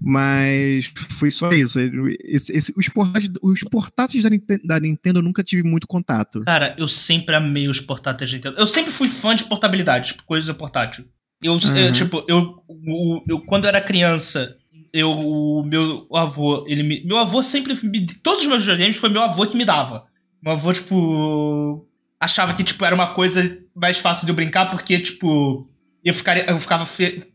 Mas 0.00 0.92
foi 1.18 1.30
só 1.30 1.52
isso. 1.52 1.78
Esse, 2.24 2.52
esse, 2.52 2.74
os, 2.76 2.88
portáteis, 2.88 3.30
os 3.40 3.60
portáteis 3.60 4.24
da, 4.24 4.30
da, 4.64 4.80
Nintendo 4.80 5.20
eu 5.20 5.22
nunca 5.22 5.44
tive 5.44 5.62
muito 5.62 5.86
contato. 5.86 6.42
Cara, 6.44 6.74
eu 6.76 6.88
sempre 6.88 7.36
amei 7.36 7.68
os 7.68 7.80
portáteis 7.80 8.30
da 8.30 8.36
Nintendo. 8.36 8.56
Eu 8.58 8.66
sempre 8.66 8.90
fui 8.90 9.08
fã 9.08 9.34
de 9.36 9.44
portabilidade, 9.44 10.08
tipo, 10.08 10.24
coisa 10.24 10.52
portátil. 10.52 11.04
Eu, 11.42 11.54
uhum. 11.54 11.76
eu 11.76 11.92
tipo, 11.92 12.24
eu, 12.28 12.62
eu, 12.68 13.24
eu, 13.28 13.40
quando 13.40 13.64
eu 13.64 13.68
era 13.68 13.80
criança, 13.80 14.56
eu, 14.92 15.10
o 15.10 15.64
meu 15.64 16.06
avô, 16.14 16.64
ele 16.68 16.82
me, 16.82 17.04
meu 17.04 17.16
avô 17.16 17.42
sempre 17.42 17.74
me, 17.82 18.06
todos 18.22 18.42
os 18.42 18.48
meus 18.48 18.62
videogames 18.62 18.96
foi 18.96 19.08
meu 19.08 19.22
avô 19.22 19.46
que 19.46 19.56
me 19.56 19.64
dava. 19.64 20.04
Meu 20.42 20.52
avô, 20.52 20.72
tipo, 20.72 21.86
achava 22.20 22.52
que, 22.52 22.62
tipo, 22.62 22.84
era 22.84 22.94
uma 22.94 23.14
coisa 23.14 23.58
mais 23.74 23.98
fácil 23.98 24.26
de 24.26 24.32
eu 24.32 24.36
brincar, 24.36 24.70
porque, 24.70 24.98
tipo, 24.98 25.68
eu, 26.04 26.12
ficaria, 26.12 26.44
eu 26.50 26.58
ficava 26.58 26.86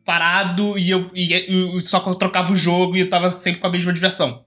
parado 0.06 0.78
e 0.78 0.89
eu, 0.89 1.10
e 1.13 1.34
eu 1.34 1.80
só 1.80 2.00
trocava 2.15 2.54
o 2.54 2.58
jogo 2.58 2.96
e 2.96 3.02
eu 3.02 3.10
tava 3.10 3.32
sempre 3.32 3.60
com 3.60 3.67
a 3.67 3.72
mesma 3.72 3.93
diversão. 3.93 4.46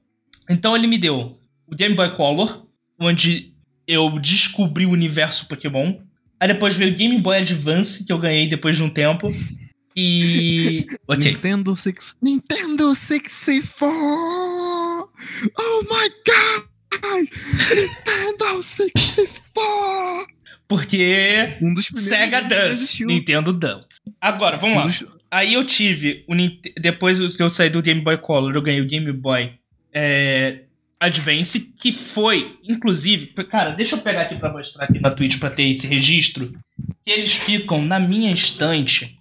Então 0.48 0.76
ele 0.76 0.86
me 0.86 0.98
deu 0.98 1.38
o 1.66 1.74
Game 1.74 1.94
Boy 1.94 2.14
Color, 2.14 2.66
onde 2.98 3.54
eu 3.86 4.18
descobri 4.18 4.84
o 4.84 4.90
universo 4.90 5.48
Pokémon. 5.48 5.94
Aí 6.40 6.48
depois 6.48 6.74
veio 6.74 6.92
o 6.92 6.96
Game 6.96 7.18
Boy 7.18 7.38
Advance, 7.38 8.06
que 8.06 8.12
eu 8.12 8.18
ganhei 8.18 8.48
depois 8.48 8.76
de 8.76 8.82
um 8.82 8.88
tempo. 8.88 9.28
E. 9.94 10.86
Ok. 11.06 11.32
Nintendo, 11.32 11.76
six... 11.76 12.16
Nintendo 12.22 12.94
64! 12.94 13.84
Oh 15.58 15.82
my 15.82 16.08
god! 16.26 17.28
Nintendo 17.68 18.62
64! 18.62 20.26
Porque 20.68 21.58
um 21.60 21.74
Sega 21.82 22.42
does, 22.42 22.98
Nintendo 23.00 23.52
don't. 23.52 23.84
Agora, 24.20 24.56
vamos 24.56 24.76
um 24.76 24.78
lá. 24.78 24.86
Dos... 24.86 25.04
Aí 25.28 25.54
eu 25.54 25.66
tive, 25.66 26.24
o 26.28 26.34
depois 26.80 27.34
que 27.34 27.42
eu 27.42 27.50
saí 27.50 27.68
do 27.68 27.82
Game 27.82 28.00
Boy 28.00 28.18
Color, 28.18 28.54
eu 28.54 28.62
ganhei 28.62 28.80
o 28.80 28.86
Game 28.86 29.12
Boy 29.12 29.52
é, 29.92 30.62
Advance, 31.00 31.58
que 31.58 31.92
foi, 31.92 32.58
inclusive, 32.62 33.26
cara, 33.44 33.70
deixa 33.70 33.96
eu 33.96 34.00
pegar 34.00 34.22
aqui 34.22 34.36
para 34.36 34.52
mostrar 34.52 34.84
aqui 34.84 35.00
na 35.00 35.10
Twitch 35.10 35.38
para 35.38 35.50
ter 35.50 35.62
esse 35.64 35.86
registro, 35.86 36.52
que 37.02 37.10
eles 37.10 37.32
ficam 37.32 37.82
na 37.82 37.98
minha 37.98 38.30
estante, 38.30 39.16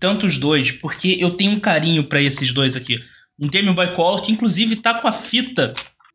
tanto 0.00 0.26
os 0.26 0.36
dois, 0.36 0.72
porque 0.72 1.16
eu 1.20 1.30
tenho 1.30 1.52
um 1.52 1.60
carinho 1.60 2.04
para 2.04 2.20
esses 2.20 2.52
dois 2.52 2.74
aqui. 2.74 2.98
Um 3.38 3.48
Game 3.48 3.72
Boy 3.72 3.94
Color 3.94 4.20
que 4.22 4.32
inclusive 4.32 4.76
tá 4.76 4.94
com 4.94 5.06
a 5.06 5.12
fita 5.12 5.72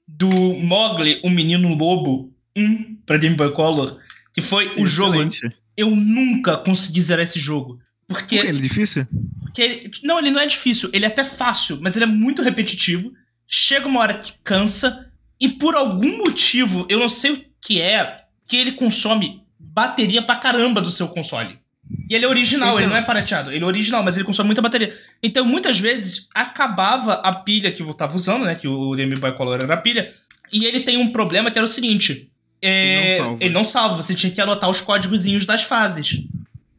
do 0.08 0.30
Mogli, 0.30 1.20
o 1.24 1.30
Menino 1.30 1.74
Lobo 1.74 2.34
1 2.56 2.98
para 3.06 3.18
Game 3.18 3.36
Boy 3.36 3.52
Color 3.54 3.98
que 4.38 4.42
foi 4.44 4.66
Excelente. 4.66 4.84
o 4.84 4.86
jogo. 4.86 5.56
Eu 5.76 5.96
nunca 5.96 6.58
consegui 6.58 7.02
zerar 7.02 7.24
esse 7.24 7.40
jogo. 7.40 7.80
Porque. 8.08 8.38
Por 8.38 8.46
ele 8.46 8.60
é 8.60 8.62
difícil? 8.62 9.08
Porque, 9.42 9.90
não, 10.04 10.20
ele 10.20 10.30
não 10.30 10.40
é 10.40 10.46
difícil. 10.46 10.92
Ele 10.94 11.06
é 11.06 11.08
até 11.08 11.24
fácil, 11.24 11.80
mas 11.82 11.96
ele 11.96 12.06
é 12.06 12.08
muito 12.08 12.44
repetitivo. 12.44 13.12
Chega 13.48 13.88
uma 13.88 14.02
hora 14.02 14.14
que 14.14 14.34
cansa. 14.44 15.12
E 15.40 15.50
por 15.50 15.76
algum 15.76 16.18
motivo, 16.18 16.86
eu 16.90 17.00
não 17.00 17.10
sei 17.10 17.32
o 17.32 17.46
que 17.62 17.82
é, 17.82 18.24
que 18.48 18.58
ele 18.58 18.72
consome 18.72 19.44
bateria 19.60 20.22
pra 20.22 20.36
caramba 20.36 20.82
do 20.82 20.92
seu 20.92 21.08
console. 21.08 21.60
E 22.10 22.16
ele 22.16 22.26
é 22.26 22.28
original, 22.28 22.70
então... 22.70 22.80
ele 22.80 22.88
não 22.88 22.98
é 22.98 23.02
parateado. 23.02 23.52
Ele 23.52 23.64
é 23.64 23.68
original, 23.68 24.04
mas 24.04 24.18
ele 24.18 24.26
consome 24.26 24.48
muita 24.48 24.62
bateria. 24.62 24.94
Então, 25.22 25.46
muitas 25.46 25.80
vezes, 25.80 26.28
acabava 26.34 27.14
a 27.14 27.34
pilha 27.34 27.72
que 27.72 27.82
eu 27.82 27.94
tava 27.94 28.16
usando, 28.16 28.46
né? 28.46 28.56
Que 28.56 28.68
o 28.68 28.96
Game 28.96 29.16
Boy 29.16 29.34
Color 29.34 29.62
era 29.62 29.74
a 29.74 29.78
pilha. 29.78 30.12
E 30.52 30.66
ele 30.66 30.82
tem 30.82 30.98
um 30.98 31.12
problema 31.12 31.52
que 31.52 31.58
era 31.58 31.66
o 31.66 31.70
seguinte: 31.70 32.30
é, 32.62 33.20
não 33.20 33.38
ele 33.40 33.54
não 33.54 33.64
salva, 33.64 34.02
você 34.02 34.16
tinha 34.16 34.32
que 34.32 34.42
anotar 34.42 34.70
os 34.70 34.82
códigozinhos 34.82 35.46
das 35.46 35.64
fases. 35.64 36.24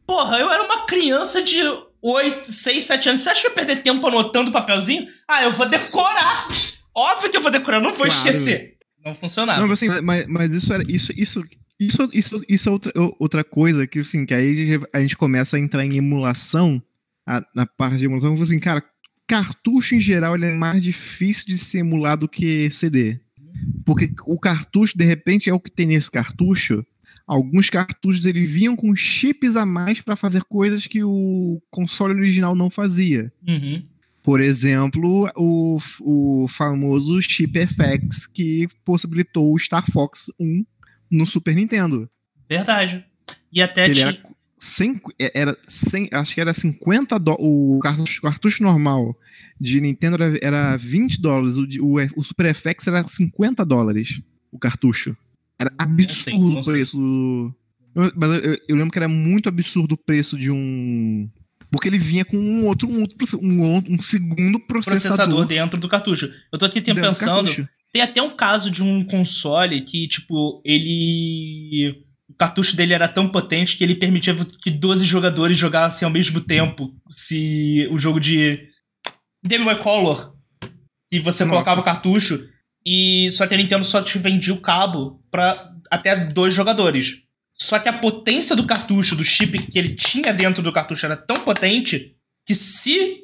Porra, 0.05 0.37
eu 0.37 0.49
era 0.49 0.63
uma 0.63 0.85
criança 0.85 1.41
de 1.41 1.61
8, 2.01 2.51
6, 2.51 2.85
7 2.85 3.09
anos. 3.09 3.21
Você 3.21 3.29
acha 3.29 3.41
que 3.41 3.47
eu 3.47 3.51
ia 3.51 3.55
perder 3.55 3.83
tempo 3.83 4.05
anotando 4.07 4.51
papelzinho? 4.51 5.07
Ah, 5.27 5.43
eu 5.43 5.51
vou 5.51 5.67
decorar! 5.67 6.47
Óbvio 6.95 7.29
que 7.29 7.37
eu 7.37 7.41
vou 7.41 7.51
decorar, 7.51 7.79
não 7.79 7.93
vou 7.93 8.07
claro. 8.07 8.13
esquecer. 8.13 8.77
Não 9.03 9.15
funcionava. 9.15 9.65
Não, 9.65 9.71
assim, 9.71 9.87
mas, 10.01 10.27
mas 10.27 10.53
isso 10.53 10.73
era. 10.73 10.83
Isso, 10.87 11.13
isso, 11.15 11.43
isso, 11.79 12.09
isso, 12.11 12.41
isso 12.47 12.69
é 12.69 12.71
outra, 12.71 12.93
outra 13.17 13.43
coisa 13.43 13.87
que, 13.87 13.99
assim, 13.99 14.25
que 14.25 14.33
aí 14.33 14.79
a 14.91 14.99
gente 14.99 15.15
começa 15.15 15.55
a 15.55 15.59
entrar 15.59 15.85
em 15.85 15.97
emulação, 15.97 16.81
a, 17.25 17.41
na 17.55 17.65
parte 17.65 17.97
de 17.97 18.05
emulação, 18.05 18.33
assim, 18.41 18.59
cara, 18.59 18.83
cartucho 19.25 19.95
em 19.95 19.99
geral 19.99 20.35
ele 20.35 20.47
é 20.47 20.55
mais 20.55 20.83
difícil 20.83 21.45
de 21.45 21.57
ser 21.57 21.79
emulado 21.79 22.27
que 22.27 22.69
CD. 22.71 23.19
Porque 23.85 24.11
o 24.25 24.39
cartucho, 24.39 24.97
de 24.97 25.05
repente, 25.05 25.49
é 25.49 25.53
o 25.53 25.59
que 25.59 25.71
tem 25.71 25.85
nesse 25.85 26.09
cartucho. 26.09 26.85
Alguns 27.29 27.69
cartuchos 27.69 28.25
ele 28.25 28.43
vinham 28.43 28.75
com 28.75 28.95
chips 28.95 29.55
a 29.55 29.63
mais 29.63 30.01
para 30.01 30.15
fazer 30.15 30.43
coisas 30.45 30.87
que 30.87 31.03
o 31.03 31.61
console 31.69 32.15
original 32.15 32.55
não 32.55 32.71
fazia. 32.71 33.31
Uhum. 33.47 33.85
Por 34.23 34.41
exemplo, 34.41 35.31
o, 35.35 35.77
o 36.01 36.47
famoso 36.47 37.21
chip 37.21 37.53
FX 37.67 38.25
que 38.25 38.67
possibilitou 38.83 39.53
o 39.53 39.59
Star 39.59 39.85
Fox 39.91 40.31
1 40.39 40.65
no 41.11 41.27
Super 41.27 41.55
Nintendo. 41.55 42.09
Verdade. 42.49 43.05
E 43.53 43.61
até 43.61 43.91
tinha... 43.91 44.07
era, 44.07 44.17
100, 44.57 45.01
era 45.19 45.57
100, 45.67 46.09
acho 46.11 46.33
que 46.33 46.41
era 46.41 46.51
50 46.51 47.19
do, 47.19 47.33
o 47.39 47.77
cartucho, 47.79 48.21
cartucho 48.23 48.63
normal 48.63 49.15
de 49.61 49.79
Nintendo 49.79 50.15
era, 50.15 50.39
era 50.41 50.77
20 50.77 51.21
dólares, 51.21 51.57
o, 51.57 51.85
o, 51.85 51.97
o 52.15 52.23
Super 52.23 52.55
FX 52.55 52.87
era 52.87 53.07
50 53.07 53.63
dólares 53.63 54.19
o 54.51 54.57
cartucho. 54.57 55.15
Era 55.59 55.73
absurdo 55.77 56.59
o 56.59 56.63
preço. 56.63 57.55
Mas 57.93 58.29
eu, 58.43 58.57
eu, 58.67 58.75
lembro 58.75 58.91
que 58.91 58.99
era 58.99 59.09
muito 59.09 59.49
absurdo 59.49 59.93
o 59.93 59.97
preço 59.97 60.37
de 60.37 60.49
um. 60.49 61.29
Porque 61.69 61.87
ele 61.87 61.97
vinha 61.97 62.25
com 62.25 62.37
um 62.37 62.65
outro, 62.65 62.87
um, 62.87 63.05
um, 63.41 63.83
um 63.89 64.01
segundo 64.01 64.59
processador. 64.59 65.01
processador 65.01 65.45
dentro 65.45 65.79
do 65.79 65.89
cartucho. 65.89 66.31
Eu 66.51 66.57
tô 66.57 66.65
aqui 66.65 66.81
pensando. 66.81 67.67
Tem 67.91 68.01
até 68.01 68.21
um 68.21 68.35
caso 68.35 68.69
de 68.71 68.83
um 68.83 69.03
console 69.03 69.81
que, 69.81 70.07
tipo, 70.07 70.61
ele. 70.63 72.03
O 72.29 72.33
cartucho 72.33 72.75
dele 72.75 72.93
era 72.93 73.07
tão 73.07 73.27
potente 73.27 73.75
que 73.75 73.83
ele 73.83 73.95
permitia 73.95 74.35
que 74.61 74.69
12 74.69 75.03
jogadores 75.03 75.57
jogassem 75.57 76.05
ao 76.05 76.11
mesmo 76.11 76.39
tempo. 76.39 76.93
Se 77.11 77.87
o 77.91 77.97
jogo 77.97 78.19
de 78.19 78.69
Game 79.43 79.65
Boy 79.65 79.79
Color, 79.79 80.33
que 81.09 81.19
você 81.19 81.43
Nossa. 81.43 81.49
colocava 81.49 81.81
o 81.81 81.83
cartucho, 81.83 82.47
e 82.91 83.29
só 83.29 83.45
que 83.45 83.53
a 83.53 83.57
Nintendo 83.57 83.85
só 83.85 84.01
te 84.01 84.17
vendia 84.17 84.51
o 84.51 84.59
cabo 84.59 85.21
para 85.29 85.75
até 85.91 86.15
dois 86.15 86.55
jogadores. 86.55 87.21
Só 87.53 87.77
que 87.77 87.87
a 87.87 87.93
potência 87.93 88.55
do 88.55 88.65
cartucho, 88.65 89.15
do 89.15 89.23
chip 89.23 89.59
que 89.67 89.77
ele 89.77 89.93
tinha 89.93 90.33
dentro 90.33 90.63
do 90.63 90.73
cartucho 90.73 91.05
era 91.05 91.15
tão 91.15 91.35
potente 91.35 92.15
que 92.43 92.55
se 92.55 93.21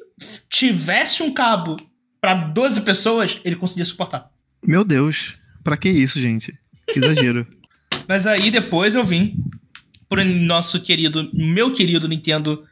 tivesse 0.48 1.24
um 1.24 1.34
cabo 1.34 1.74
para 2.20 2.34
12 2.34 2.82
pessoas, 2.82 3.40
ele 3.44 3.56
conseguia 3.56 3.84
suportar. 3.84 4.30
Meu 4.64 4.84
Deus, 4.84 5.34
para 5.64 5.76
que 5.76 5.88
isso, 5.88 6.20
gente? 6.20 6.56
Que 6.86 7.00
exagero. 7.00 7.44
Mas 8.06 8.24
aí 8.24 8.52
depois 8.52 8.94
eu 8.94 9.04
vim 9.04 9.34
pro 10.08 10.24
nosso 10.24 10.80
querido, 10.80 11.28
meu 11.34 11.74
querido 11.74 12.06
Nintendo 12.06 12.64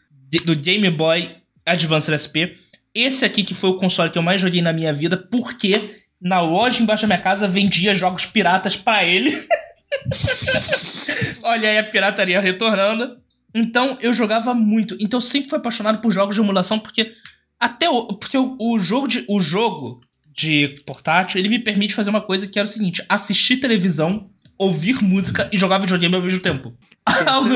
do 0.44 0.54
Game 0.54 0.88
Boy 0.90 1.34
Advance 1.66 2.12
SP, 2.14 2.54
esse 2.94 3.24
aqui 3.24 3.42
que 3.42 3.52
foi 3.52 3.70
o 3.70 3.78
console 3.80 4.10
que 4.10 4.18
eu 4.18 4.22
mais 4.22 4.40
joguei 4.40 4.62
na 4.62 4.72
minha 4.72 4.94
vida, 4.94 5.16
porque 5.16 6.03
na 6.24 6.40
loja 6.40 6.82
embaixo 6.82 7.02
da 7.02 7.08
minha 7.08 7.20
casa 7.20 7.46
vendia 7.46 7.94
jogos 7.94 8.24
piratas 8.24 8.74
para 8.74 9.04
ele. 9.04 9.46
Olha 11.44 11.68
aí 11.68 11.78
a 11.78 11.84
pirataria 11.84 12.40
retornando. 12.40 13.18
Então 13.54 13.98
eu 14.00 14.10
jogava 14.12 14.54
muito. 14.54 14.96
Então 14.98 15.18
eu 15.18 15.20
sempre 15.20 15.50
fui 15.50 15.58
apaixonado 15.58 16.00
por 16.00 16.10
jogos 16.10 16.34
de 16.34 16.40
emulação, 16.40 16.78
porque 16.78 17.12
até 17.60 17.90
o, 17.90 18.06
porque 18.14 18.38
o, 18.38 18.56
o, 18.58 18.78
jogo 18.78 19.06
de 19.06 19.24
o 19.28 19.38
jogo 19.38 20.00
de 20.32 20.82
portátil, 20.86 21.38
ele 21.38 21.50
me 21.50 21.58
permite 21.58 21.94
fazer 21.94 22.08
uma 22.08 22.22
coisa 22.22 22.48
que 22.48 22.58
era 22.58 22.66
o 22.66 22.72
seguinte: 22.72 23.04
assistir 23.06 23.58
televisão, 23.58 24.30
ouvir 24.56 25.02
música 25.02 25.50
e 25.52 25.58
jogar 25.58 25.78
videogame 25.78 26.14
ao 26.14 26.22
mesmo 26.22 26.40
tempo. 26.40 26.74
Algo 27.26 27.54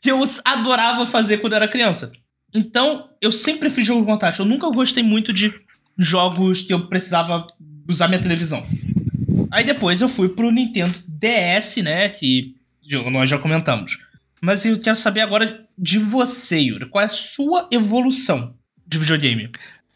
que 0.00 0.10
eu 0.10 0.22
adorava 0.46 1.06
fazer 1.06 1.38
quando 1.38 1.52
era 1.52 1.68
criança. 1.68 2.10
Então, 2.54 3.10
eu 3.20 3.30
sempre 3.30 3.68
fiz 3.68 3.86
jogo 3.86 4.06
portátil. 4.06 4.44
Eu 4.44 4.48
nunca 4.48 4.70
gostei 4.70 5.02
muito 5.02 5.30
de 5.30 5.52
jogos 5.98 6.62
que 6.62 6.72
eu 6.72 6.88
precisava 6.88 7.46
usar 7.88 8.06
minha 8.08 8.20
televisão. 8.20 8.64
Aí 9.50 9.64
depois 9.64 10.00
eu 10.00 10.08
fui 10.08 10.28
pro 10.28 10.50
Nintendo 10.50 10.94
DS, 11.08 11.78
né? 11.78 12.08
Que 12.08 12.54
nós 13.10 13.28
já 13.28 13.38
comentamos. 13.38 13.98
Mas 14.40 14.64
eu 14.64 14.78
quero 14.78 14.96
saber 14.96 15.20
agora 15.20 15.66
de 15.76 15.98
você, 15.98 16.58
Yuri. 16.58 16.86
Qual 16.86 17.02
é 17.02 17.06
a 17.06 17.08
sua 17.08 17.68
evolução 17.72 18.54
de 18.86 18.98
videogame? 18.98 19.50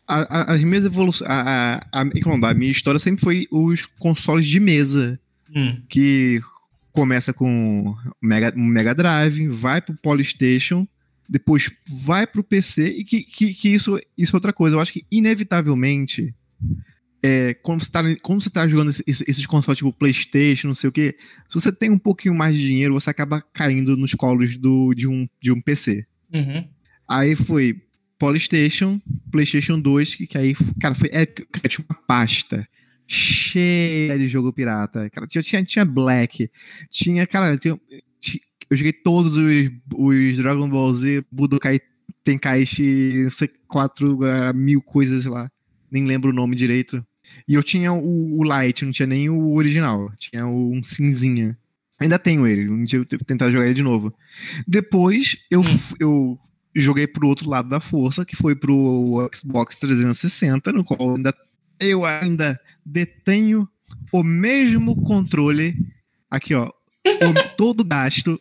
A, 0.08 0.40
a, 0.40 0.54
as 0.54 0.60
minhas 0.62 0.84
evoluções. 0.84 1.30
A, 1.30 1.80
a, 1.92 2.00
a, 2.00 2.54
minha 2.54 2.72
história 2.72 2.98
sempre 2.98 3.22
foi 3.22 3.46
os 3.50 3.86
consoles 3.98 4.46
de 4.46 4.58
mesa. 4.58 5.18
Hum. 5.54 5.80
Que 5.88 6.40
começa 6.92 7.32
com 7.32 7.94
Mega, 8.20 8.52
Mega 8.56 8.94
Drive, 8.94 9.48
vai 9.48 9.80
pro 9.80 9.96
Polystation, 9.96 10.86
depois 11.28 11.70
vai 11.88 12.26
pro 12.26 12.44
PC, 12.44 12.88
e 12.88 13.04
que, 13.04 13.22
que, 13.22 13.54
que 13.54 13.68
isso, 13.68 13.98
isso 14.16 14.34
é 14.34 14.36
outra 14.36 14.52
coisa. 14.52 14.76
Eu 14.76 14.80
acho 14.80 14.92
que, 14.92 15.04
inevitavelmente, 15.10 16.34
é, 17.22 17.54
quando, 17.54 17.84
você 17.84 17.90
tá, 17.90 18.02
você 18.02 18.50
tá 18.50 18.66
jogando 18.66 18.90
esses, 18.90 19.22
esses 19.28 19.46
consoles 19.46 19.78
tipo 19.78 19.92
PlayStation, 19.92 20.68
não 20.68 20.74
sei 20.74 20.88
o 20.88 20.92
que, 20.92 21.16
se 21.48 21.54
você 21.54 21.70
tem 21.70 21.90
um 21.90 21.98
pouquinho 21.98 22.34
mais 22.34 22.56
de 22.56 22.66
dinheiro, 22.66 22.94
você 22.94 23.10
acaba 23.10 23.40
caindo 23.40 23.96
nos 23.96 24.14
colos 24.14 24.56
do, 24.56 24.92
de, 24.92 25.06
um, 25.06 25.28
de 25.40 25.52
um 25.52 25.60
PC. 25.60 26.04
Uhum. 26.32 26.66
Aí 27.08 27.36
foi 27.36 27.80
PlayStation, 28.18 29.00
PlayStation 29.30 29.80
2, 29.80 30.14
que, 30.14 30.26
que 30.26 30.38
aí, 30.38 30.54
cara, 30.80 30.94
foi, 30.94 31.10
é, 31.12 31.24
tinha 31.26 31.86
uma 31.88 31.98
pasta 32.06 32.66
cheia 33.06 34.18
de 34.18 34.26
jogo 34.26 34.52
pirata. 34.52 35.08
Cara, 35.10 35.26
tinha, 35.26 35.42
tinha, 35.42 35.64
tinha 35.64 35.84
Black, 35.84 36.50
tinha, 36.90 37.26
cara, 37.26 37.56
tinha, 37.56 37.78
tinha, 38.20 38.40
eu 38.70 38.76
joguei 38.76 38.92
todos 38.92 39.34
os, 39.34 39.70
os 39.94 40.36
Dragon 40.38 40.68
Ball 40.68 40.94
Z, 40.94 41.24
Budokai 41.30 41.80
Tenkaichi, 42.24 43.24
não 43.24 43.30
sei, 43.30 43.50
quatro 43.68 44.20
uh, 44.20 44.54
mil 44.54 44.80
coisas 44.80 45.24
lá. 45.24 45.50
Nem 45.90 46.06
lembro 46.06 46.30
o 46.30 46.34
nome 46.34 46.56
direito. 46.56 47.04
E 47.46 47.54
eu 47.54 47.62
tinha 47.62 47.92
o, 47.92 48.38
o 48.38 48.42
Light, 48.42 48.84
não 48.84 48.92
tinha 48.92 49.06
nem 49.06 49.28
o 49.28 49.54
original. 49.54 50.12
Tinha 50.18 50.46
o, 50.46 50.72
um 50.72 50.82
cinzinha. 50.82 51.56
Ainda 51.98 52.18
tenho 52.18 52.46
ele, 52.46 52.68
um 52.68 52.84
dia 52.84 52.98
eu 52.98 53.06
vou 53.08 53.18
tentar 53.24 53.50
jogar 53.50 53.66
ele 53.66 53.74
de 53.74 53.82
novo. 53.82 54.12
Depois 54.66 55.36
eu, 55.50 55.60
hum. 55.60 55.78
eu 56.00 56.38
joguei 56.74 57.06
pro 57.06 57.28
outro 57.28 57.48
lado 57.48 57.68
da 57.68 57.80
força, 57.80 58.24
que 58.24 58.34
foi 58.34 58.56
pro 58.56 59.30
Xbox 59.32 59.78
360, 59.78 60.72
no 60.72 60.84
qual 60.84 61.14
ainda, 61.14 61.34
eu 61.78 62.04
ainda 62.04 62.60
detenho 62.84 63.68
o 64.10 64.22
mesmo 64.24 65.00
controle. 65.02 65.76
Aqui, 66.30 66.54
ó. 66.54 66.68
O, 67.06 67.48
todo 67.56 67.84
gasto. 67.84 68.40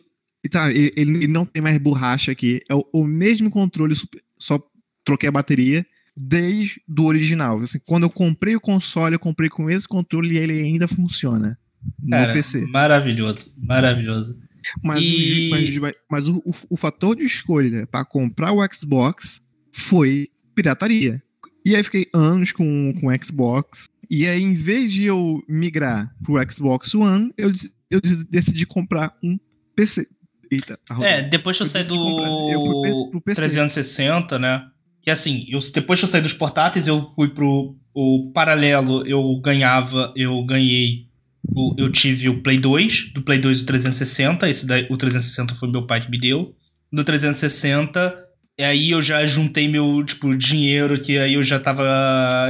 Tá, 0.50 0.68
ele, 0.72 0.92
ele, 0.96 1.26
não 1.28 1.46
tem 1.46 1.62
mais 1.62 1.78
borracha 1.78 2.32
aqui. 2.32 2.60
É 2.68 2.74
o, 2.74 2.84
o 2.92 3.04
mesmo 3.04 3.48
controle, 3.48 3.94
só 4.36 4.60
troquei 5.04 5.28
a 5.28 5.32
bateria 5.32 5.86
desde 6.16 6.80
do 6.86 7.04
original. 7.04 7.60
Assim, 7.60 7.78
quando 7.86 8.04
eu 8.04 8.10
comprei 8.10 8.54
o 8.56 8.60
console, 8.60 9.14
eu 9.14 9.20
comprei 9.20 9.48
com 9.48 9.70
esse 9.70 9.86
controle 9.88 10.34
e 10.34 10.38
ele 10.38 10.60
ainda 10.60 10.86
funciona 10.86 11.58
no 12.00 12.10
Cara, 12.10 12.32
PC. 12.32 12.66
Maravilhoso, 12.66 13.52
maravilhoso. 13.56 14.38
Mas, 14.82 15.02
e... 15.04 15.48
o, 15.48 15.50
mas, 15.50 15.94
mas 16.10 16.28
o, 16.28 16.36
o, 16.38 16.54
o, 16.70 16.76
fator 16.76 17.16
de 17.16 17.24
escolha 17.24 17.86
para 17.86 18.04
comprar 18.04 18.52
o 18.52 18.60
Xbox 18.72 19.40
foi 19.72 20.28
pirataria. 20.54 21.22
E 21.64 21.74
aí 21.74 21.82
fiquei 21.82 22.06
anos 22.14 22.52
com 22.52 22.90
o 22.90 23.24
Xbox. 23.24 23.88
E 24.10 24.26
aí, 24.26 24.42
em 24.42 24.54
vez 24.54 24.92
de 24.92 25.04
eu 25.04 25.42
migrar 25.48 26.14
pro 26.22 26.40
Xbox 26.52 26.94
One, 26.94 27.32
eu, 27.36 27.52
eu 27.90 28.00
decidi 28.28 28.66
comprar 28.66 29.16
um 29.22 29.38
PC. 29.74 30.06
Eita, 30.50 30.78
é, 31.00 31.22
depois 31.22 31.56
que 31.56 31.62
eu, 31.62 31.66
eu 31.66 31.70
saí 31.70 31.84
do 31.84 33.22
360, 33.24 34.38
né? 34.38 34.66
Que 35.02 35.10
assim, 35.10 35.44
eu, 35.48 35.58
depois 35.74 35.98
que 35.98 36.04
eu 36.04 36.08
saí 36.08 36.22
dos 36.22 36.32
portáteis, 36.32 36.86
eu 36.86 37.02
fui 37.02 37.28
pro 37.28 37.76
o 37.94 38.30
paralelo, 38.32 39.06
eu 39.06 39.38
ganhava, 39.40 40.12
eu 40.16 40.42
ganhei. 40.44 41.06
O, 41.54 41.74
eu 41.76 41.90
tive 41.90 42.28
o 42.28 42.40
Play 42.40 42.58
2, 42.58 43.12
do 43.12 43.22
Play 43.22 43.38
2 43.38 43.62
o 43.62 43.66
360, 43.66 44.48
esse 44.48 44.66
daí, 44.66 44.86
o 44.88 44.96
360 44.96 45.54
foi 45.56 45.68
meu 45.68 45.86
pai 45.86 46.00
que 46.00 46.10
me 46.10 46.16
deu. 46.16 46.54
Do 46.90 47.02
360, 47.02 48.16
e 48.58 48.62
aí 48.62 48.90
eu 48.90 49.02
já 49.02 49.24
juntei 49.26 49.66
meu, 49.66 50.04
tipo, 50.04 50.36
dinheiro, 50.36 51.00
que 51.00 51.18
aí 51.18 51.34
eu 51.34 51.42
já 51.42 51.58
tava. 51.58 51.84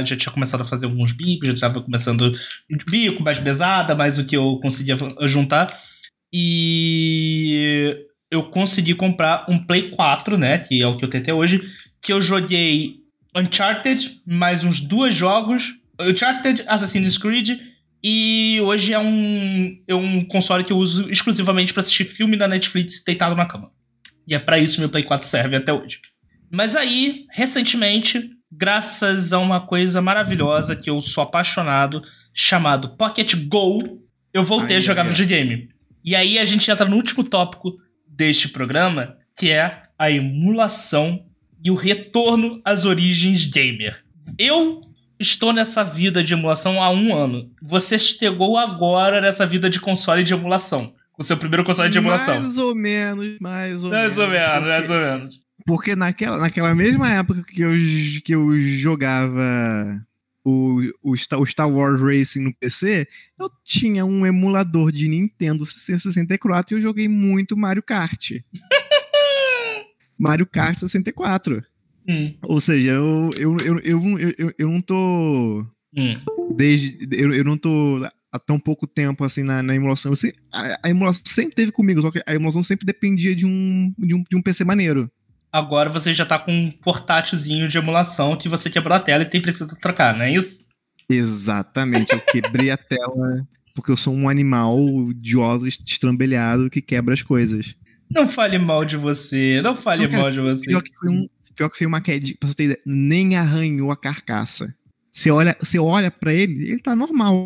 Já 0.05 0.15
tinha 0.15 0.31
começado 0.31 0.61
a 0.61 0.65
fazer 0.65 0.85
alguns 0.85 1.11
bicos, 1.11 1.47
já 1.47 1.67
tava 1.67 1.81
começando 1.81 2.31
bico, 2.89 3.23
mais 3.23 3.39
pesada, 3.39 3.95
mais 3.95 4.17
o 4.17 4.25
que 4.25 4.37
eu 4.37 4.59
conseguia 4.61 4.95
juntar. 5.21 5.67
E 6.31 7.95
eu 8.29 8.43
consegui 8.43 8.93
comprar 8.95 9.45
um 9.49 9.57
Play 9.65 9.89
4, 9.91 10.37
né? 10.37 10.57
Que 10.59 10.81
é 10.81 10.87
o 10.87 10.97
que 10.97 11.05
eu 11.05 11.09
tenho 11.09 11.23
até 11.23 11.33
hoje. 11.33 11.61
Que 12.03 12.11
eu 12.11 12.21
joguei 12.21 12.97
Uncharted, 13.33 14.21
mais 14.25 14.63
uns 14.63 14.81
dois 14.81 15.15
jogos. 15.15 15.73
Uncharted, 15.99 16.63
Assassin's 16.67 17.17
Creed. 17.17 17.59
E 18.03 18.59
hoje 18.61 18.93
é 18.93 18.99
um, 18.99 19.81
é 19.87 19.95
um 19.95 20.25
console 20.25 20.65
que 20.65 20.73
eu 20.73 20.77
uso 20.77 21.09
exclusivamente 21.09 21.71
para 21.71 21.79
assistir 21.79 22.03
filme 22.03 22.35
da 22.35 22.45
Netflix 22.47 23.01
deitado 23.05 23.35
na 23.35 23.45
cama. 23.45 23.71
E 24.27 24.35
é 24.35 24.39
para 24.39 24.59
isso 24.59 24.81
meu 24.81 24.89
Play 24.89 25.03
4 25.03 25.25
serve 25.25 25.55
até 25.55 25.71
hoje. 25.71 26.01
Mas 26.51 26.75
aí, 26.75 27.25
recentemente, 27.31 28.29
graças 28.51 29.31
a 29.31 29.39
uma 29.39 29.61
coisa 29.61 30.01
maravilhosa 30.01 30.75
que 30.75 30.89
eu 30.89 31.01
sou 31.01 31.23
apaixonado, 31.23 32.01
chamado 32.33 32.97
Pocket 32.97 33.33
Go, 33.47 34.03
eu 34.33 34.43
voltei 34.43 34.75
ai, 34.75 34.81
a 34.81 34.85
jogar 34.85 35.03
ai, 35.03 35.09
videogame. 35.09 35.69
E 36.03 36.15
aí 36.15 36.37
a 36.37 36.43
gente 36.43 36.69
entra 36.69 36.85
no 36.85 36.97
último 36.97 37.23
tópico 37.23 37.77
deste 38.05 38.49
programa, 38.49 39.15
que 39.37 39.49
é 39.49 39.83
a 39.97 40.11
emulação 40.11 41.25
e 41.63 41.71
o 41.71 41.75
retorno 41.75 42.61
às 42.65 42.85
origens 42.85 43.45
gamer. 43.45 44.03
Eu 44.37 44.81
estou 45.19 45.53
nessa 45.53 45.83
vida 45.83 46.23
de 46.23 46.33
emulação 46.33 46.81
há 46.81 46.89
um 46.89 47.15
ano. 47.15 47.49
Você 47.61 47.97
chegou 47.97 48.57
agora 48.57 49.21
nessa 49.21 49.45
vida 49.45 49.69
de 49.69 49.79
console 49.79 50.23
de 50.23 50.33
emulação 50.33 50.93
o 51.17 51.23
seu 51.23 51.37
primeiro 51.37 51.63
console 51.63 51.89
de 51.89 51.97
emulação. 51.97 52.41
Mais 52.41 52.57
ou 52.57 52.75
menos, 52.75 53.37
mais 53.39 53.83
ou 53.83 53.89
mais 53.89 54.17
menos. 54.17 54.17
Ou 54.17 54.27
menos 54.29 54.59
porque, 54.59 54.67
mais 54.67 54.89
ou 54.89 54.97
menos. 54.97 55.39
Porque 55.65 55.95
naquela, 55.95 56.37
naquela 56.37 56.75
mesma 56.75 57.09
época 57.09 57.43
que 57.43 57.61
eu, 57.61 57.71
que 58.23 58.35
eu 58.35 58.59
jogava 58.61 60.01
o, 60.43 60.81
o, 61.01 61.15
Star, 61.15 61.39
o 61.39 61.45
Star 61.45 61.69
Wars 61.69 62.01
Racing 62.01 62.41
no 62.41 62.53
PC, 62.55 63.07
eu 63.39 63.49
tinha 63.63 64.05
um 64.05 64.25
emulador 64.25 64.91
de 64.91 65.07
Nintendo 65.07 65.65
64 65.65 66.75
e 66.75 66.77
eu 66.77 66.81
joguei 66.81 67.07
muito 67.07 67.55
Mario 67.55 67.83
Kart. 67.83 68.31
Mario 70.23 70.45
Kart 70.45 70.79
64. 70.79 71.61
Hum. 72.07 72.33
Ou 72.43 72.61
seja, 72.61 72.91
eu, 72.91 73.29
eu, 73.37 73.57
eu, 73.57 73.79
eu, 73.79 74.33
eu, 74.37 74.53
eu 74.57 74.69
não 74.69 74.81
tô. 74.81 75.65
Hum. 75.95 76.17
Desde. 76.55 76.97
Eu, 77.11 77.33
eu 77.33 77.43
não 77.43 77.57
tô 77.57 77.99
há 78.31 78.39
tão 78.39 78.57
pouco 78.57 78.87
tempo 78.87 79.23
assim 79.25 79.43
na, 79.43 79.61
na 79.61 79.75
emulação. 79.75 80.13
Eu, 80.13 80.31
a, 80.51 80.79
a, 80.83 80.89
emulação 80.89 81.21
sempre 81.25 81.55
teve 81.55 81.71
comigo, 81.73 82.01
só 82.01 82.09
que 82.09 82.23
a 82.25 82.33
emulação 82.33 82.63
sempre 82.63 82.85
dependia 82.85 83.35
de 83.35 83.45
um, 83.45 83.93
de 83.97 84.15
um, 84.15 84.23
de 84.23 84.35
um 84.37 84.41
PC 84.41 84.63
maneiro. 84.63 85.11
Agora 85.51 85.89
você 85.89 86.13
já 86.13 86.25
tá 86.25 86.39
com 86.39 86.51
um 86.51 86.71
portátilzinho 86.71 87.67
de 87.67 87.77
emulação 87.77 88.35
que 88.35 88.49
você 88.49 88.69
quebrou 88.69 88.95
a 88.95 88.99
tela 88.99 89.23
e 89.23 89.27
tem 89.27 89.39
precisa 89.39 89.77
trocar, 89.79 90.17
não 90.17 90.25
é 90.25 90.33
isso? 90.33 90.65
Exatamente, 91.07 92.11
eu 92.11 92.21
quebrei 92.21 92.71
a 92.71 92.77
tela 92.77 93.45
porque 93.75 93.91
eu 93.91 93.97
sou 93.97 94.15
um 94.15 94.29
animal 94.29 94.79
de 95.15 95.37
ossos 95.37 95.79
estrambelhado 95.85 96.69
que 96.69 96.81
quebra 96.81 97.13
as 97.13 97.21
coisas. 97.21 97.75
Não 98.13 98.27
fale 98.27 98.57
mal 98.57 98.85
de 98.85 98.97
você, 98.97 99.61
não 99.61 99.75
fale 99.75 100.03
não, 100.03 100.09
cara, 100.09 100.23
mal 100.23 100.31
de 100.31 100.39
você. 100.39 100.65
Pior 100.67 100.81
que 100.81 100.93
foi, 100.93 101.09
um, 101.09 101.27
pior 101.55 101.69
que 101.69 101.77
foi 101.77 101.87
uma 101.87 102.01
queda, 102.01 102.27
pra 102.39 102.49
você 102.49 102.55
ter 102.55 102.63
ideia, 102.65 102.81
nem 102.85 103.35
arranhou 103.35 103.91
a 103.91 103.97
carcaça. 103.97 104.73
Você 105.11 105.29
olha, 105.29 105.55
você 105.59 105.77
olha 105.77 106.09
para 106.09 106.33
ele, 106.33 106.69
ele 106.69 106.79
tá 106.79 106.95
normal. 106.95 107.45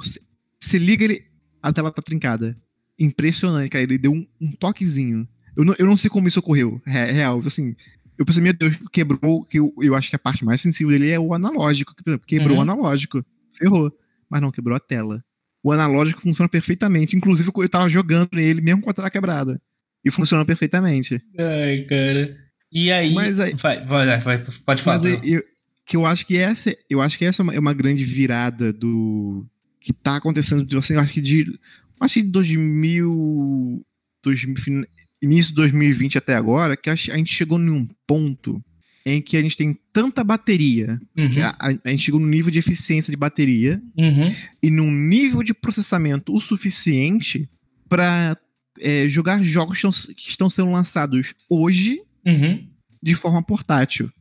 Você 0.59 0.77
liga 0.77 1.03
ele, 1.03 1.25
a 1.61 1.73
tela 1.73 1.91
tá 1.91 2.01
trincada. 2.01 2.57
Impressionante, 2.97 3.69
cara. 3.69 3.83
Ele 3.83 3.97
deu 3.97 4.11
um, 4.11 4.25
um 4.39 4.51
toquezinho. 4.51 5.27
Eu 5.55 5.65
não, 5.65 5.75
eu 5.77 5.85
não 5.85 5.97
sei 5.97 6.09
como 6.09 6.27
isso 6.27 6.39
ocorreu, 6.39 6.81
real. 6.85 7.41
Assim, 7.45 7.75
eu 8.17 8.25
pensei, 8.25 8.41
meu 8.41 8.53
Deus, 8.53 8.77
quebrou, 8.91 9.43
que 9.43 9.59
eu, 9.59 9.73
eu 9.81 9.95
acho 9.95 10.09
que 10.09 10.15
a 10.15 10.19
parte 10.19 10.45
mais 10.45 10.61
sensível 10.61 10.97
dele 10.97 11.11
é 11.11 11.19
o 11.19 11.33
analógico. 11.33 11.93
Quebrou 12.25 12.53
uhum. 12.53 12.59
o 12.59 12.61
analógico. 12.61 13.23
Ferrou. 13.53 13.91
Mas 14.29 14.41
não, 14.41 14.51
quebrou 14.51 14.75
a 14.75 14.79
tela. 14.79 15.23
O 15.63 15.71
analógico 15.71 16.21
funciona 16.21 16.47
perfeitamente. 16.47 17.15
Inclusive, 17.15 17.51
eu 17.53 17.69
tava 17.69 17.89
jogando 17.89 18.29
nele, 18.33 18.61
mesmo 18.61 18.81
com 18.81 18.89
a 18.89 18.93
tela 18.93 19.09
quebrada. 19.09 19.61
E 20.07 20.11
funciona 20.11 20.45
perfeitamente. 20.45 21.21
Ai, 21.37 21.85
cara. 21.89 22.37
E 22.71 22.91
aí. 22.91 23.13
Mas 23.13 23.39
aí 23.39 23.53
vai, 23.53 23.83
vai, 23.83 24.19
vai, 24.19 24.45
pode 24.65 24.81
falar. 24.81 24.99
Mas 25.01 25.21
eu, 25.23 25.43
que 25.85 25.95
eu 25.97 26.05
acho 26.05 26.25
que 26.25 26.37
essa, 26.37 26.75
eu 26.89 27.01
acho 27.01 27.17
que 27.17 27.25
essa 27.25 27.41
é 27.41 27.59
uma, 27.59 27.71
é 27.71 27.73
grande 27.73 28.03
virada 28.03 28.73
do, 28.73 29.45
que 29.79 29.93
tá 29.93 30.17
acontecendo, 30.17 30.77
assim, 30.77 30.97
acho 30.97 31.13
que 31.13 31.21
de, 31.21 31.59
acho 32.01 32.15
que 32.15 32.23
de 32.23 32.29
2000, 32.29 33.85
2000, 34.21 34.85
início 35.21 35.51
de 35.51 35.55
2020 35.55 36.17
até 36.17 36.35
agora, 36.35 36.75
que 36.75 36.89
a 36.89 36.95
gente 36.95 37.33
chegou 37.33 37.57
num 37.57 37.87
ponto 38.05 38.61
em 39.05 39.21
que 39.21 39.37
a 39.37 39.41
gente 39.41 39.55
tem 39.55 39.77
tanta 39.93 40.25
bateria, 40.25 40.99
uhum. 41.17 41.29
a, 41.41 41.69
a, 41.85 41.89
gente 41.89 42.03
chegou 42.03 42.19
num 42.19 42.27
nível 42.27 42.51
de 42.51 42.59
eficiência 42.59 43.09
de 43.09 43.15
bateria 43.15 43.81
uhum. 43.97 44.35
e 44.61 44.69
num 44.69 44.91
nível 44.91 45.41
de 45.41 45.53
processamento 45.53 46.35
o 46.35 46.41
suficiente 46.41 47.49
para 47.87 48.37
é, 48.79 49.07
jogar 49.09 49.43
jogos 49.43 49.79
que 49.79 49.87
estão, 49.87 50.13
que 50.15 50.29
estão, 50.29 50.49
sendo 50.49 50.71
lançados 50.71 51.33
hoje 51.49 52.01
uhum. 52.25 52.67
de 53.01 53.15
forma 53.15 53.43
portátil. 53.43 54.11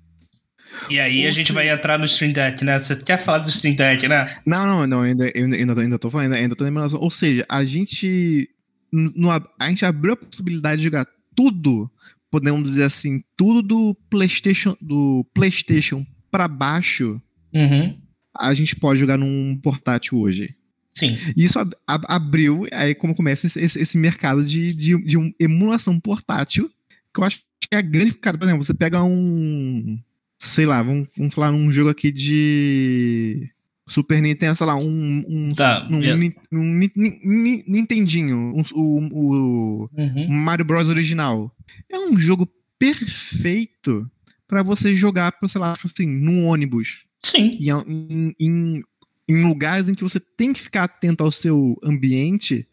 E 0.91 0.99
aí 1.01 1.23
Ou 1.23 1.29
a 1.29 1.31
gente 1.31 1.49
se... 1.49 1.53
vai 1.53 1.69
entrar 1.69 1.99
no 1.99 2.05
Stream 2.05 2.33
Deck, 2.33 2.65
né? 2.65 2.79
Você 2.79 2.97
quer 2.97 3.19
falar 3.19 3.39
do 3.39 3.49
Stream 3.49 3.75
Deck, 3.75 4.07
né? 4.09 4.39
Não, 4.45 4.67
não, 4.67 4.87
não, 4.87 5.01
ainda, 5.03 5.29
eu 5.35 5.45
ainda, 5.45 5.81
ainda 5.81 5.99
tô 5.99 6.11
falando, 6.11 6.35
ainda 6.35 6.55
tô 6.55 6.65
na 6.65 6.69
emulação. 6.69 7.01
Ou 7.01 7.11
seja, 7.11 7.45
a 7.49 7.65
gente. 7.65 8.51
No, 8.93 9.31
a 9.31 9.69
gente 9.69 9.85
abriu 9.85 10.13
a 10.13 10.17
possibilidade 10.17 10.79
de 10.79 10.85
jogar 10.85 11.07
tudo, 11.35 11.91
podemos 12.31 12.63
dizer 12.63 12.85
assim, 12.85 13.23
tudo 13.37 13.63
do 13.63 13.95
PlayStation, 14.09 14.77
do 14.81 15.27
PlayStation 15.35 16.05
para 16.31 16.49
baixo. 16.49 17.21
Uhum. 17.53 17.99
A 18.39 18.55
gente 18.55 18.77
pode 18.77 19.01
jogar 19.01 19.19
num 19.19 19.59
portátil 19.63 20.19
hoje. 20.19 20.55
Sim. 20.97 21.19
E 21.37 21.45
isso 21.45 21.59
ab 21.59 21.75
abriu, 21.87 22.67
aí 22.73 22.95
como 22.95 23.15
começa 23.15 23.47
esse, 23.47 23.61
esse, 23.61 23.79
esse 23.79 23.99
mercado 23.99 24.43
de, 24.45 24.75
de, 24.75 24.97
de 25.05 25.19
um 25.19 25.31
emulação 25.39 26.01
portátil, 26.01 26.71
que 27.13 27.21
eu 27.21 27.25
acho 27.25 27.41
que 27.61 27.69
é 27.71 27.77
a 27.77 27.83
grande. 27.83 28.15
Cara, 28.15 28.39
por 28.39 28.45
exemplo, 28.45 28.65
você 28.65 28.73
pega 28.73 29.05
um 29.05 29.99
sei 30.39 30.65
lá, 30.65 30.83
vamos, 30.83 31.09
vamos 31.17 31.35
falar 31.35 31.53
num 31.53 31.71
jogo 31.71 31.91
aqui 31.91 32.11
de 32.11 33.51
Super 33.89 34.23
Nintendo, 34.23 34.57
sei 34.57 34.67
lá, 34.67 34.77
um, 34.77 35.25
um, 35.29 35.55
tá, 35.55 35.87
um, 35.91 36.01
yeah. 36.01 36.35
um, 36.51 36.59
um 36.61 37.63
Nintendinho, 37.67 38.55
um, 38.57 38.63
o, 38.73 39.91
uhum. 39.97 40.29
Mario 40.31 40.65
Bros 40.65 40.89
original. 40.89 41.55
É 41.91 41.99
um 41.99 42.19
jogo 42.19 42.49
perfeito 42.79 44.11
para 44.49 44.63
você 44.63 44.95
jogar, 44.95 45.35
sei 45.47 45.61
lá, 45.61 45.77
assim, 45.85 46.07
num 46.07 46.47
ônibus. 46.47 47.05
Sim. 47.23 47.59
Em, 47.61 47.71
em, 47.71 48.35
em 48.39 48.83
lugares 49.29 49.89
em 49.89 49.95
que 49.95 50.03
você 50.03 50.21
tem 50.21 50.53
que 50.53 50.63
ficar 50.63 50.85
atento 50.85 51.25
ao 51.25 51.33
seu 51.33 51.79
ambiente, 51.83 52.67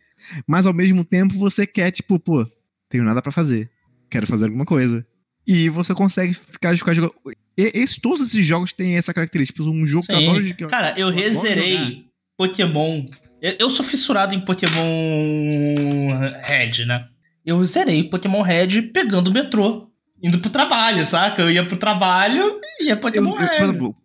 mas 0.47 0.65
ao 0.65 0.73
mesmo 0.73 1.03
tempo 1.03 1.37
você 1.37 1.65
quer, 1.65 1.91
tipo, 1.91 2.19
pô, 2.19 2.45
tenho 2.89 3.03
nada 3.03 3.21
para 3.21 3.31
fazer. 3.31 3.69
Quero 4.09 4.27
fazer 4.27 4.45
alguma 4.45 4.65
coisa. 4.65 5.05
E 5.45 5.67
você 5.69 5.93
consegue 5.93 6.33
ficar, 6.33 6.77
ficar 6.77 6.93
jogando. 6.93 7.13
Esse, 7.57 7.99
todos 7.99 8.27
esses 8.27 8.45
jogos 8.45 8.71
têm 8.71 8.95
essa 8.97 9.13
característica. 9.13 9.61
Um 9.63 9.85
jogo 9.85 10.03
Sim. 10.03 10.13
que 10.13 10.13
eu 10.13 10.29
adoro 10.29 10.43
de, 10.43 10.53
Cara, 10.67 10.91
eu, 10.91 11.09
eu 11.09 11.13
rezerei 11.13 12.05
Pokémon. 12.37 13.03
Eu, 13.41 13.55
eu, 13.59 13.69
sou 13.69 13.85
fissurado 13.85 14.33
em 14.33 14.39
Pokémon 14.39 14.85
Red, 16.43 16.85
né? 16.85 17.07
Eu 17.45 17.63
zerei 17.65 18.03
Pokémon 18.03 18.41
Red 18.41 18.83
pegando 18.93 19.27
o 19.27 19.33
metrô, 19.33 19.89
indo 20.21 20.39
pro 20.39 20.49
trabalho, 20.49 21.05
saca? 21.05 21.41
Eu 21.41 21.51
ia 21.51 21.65
pro 21.65 21.75
trabalho 21.75 22.59
e 22.79 22.85
ia 22.85 22.95
Pokémon 22.95 23.31
eu, 23.31 23.37
Red. 23.37 23.57
Eu, 23.57 23.63
exemplo, 23.63 23.95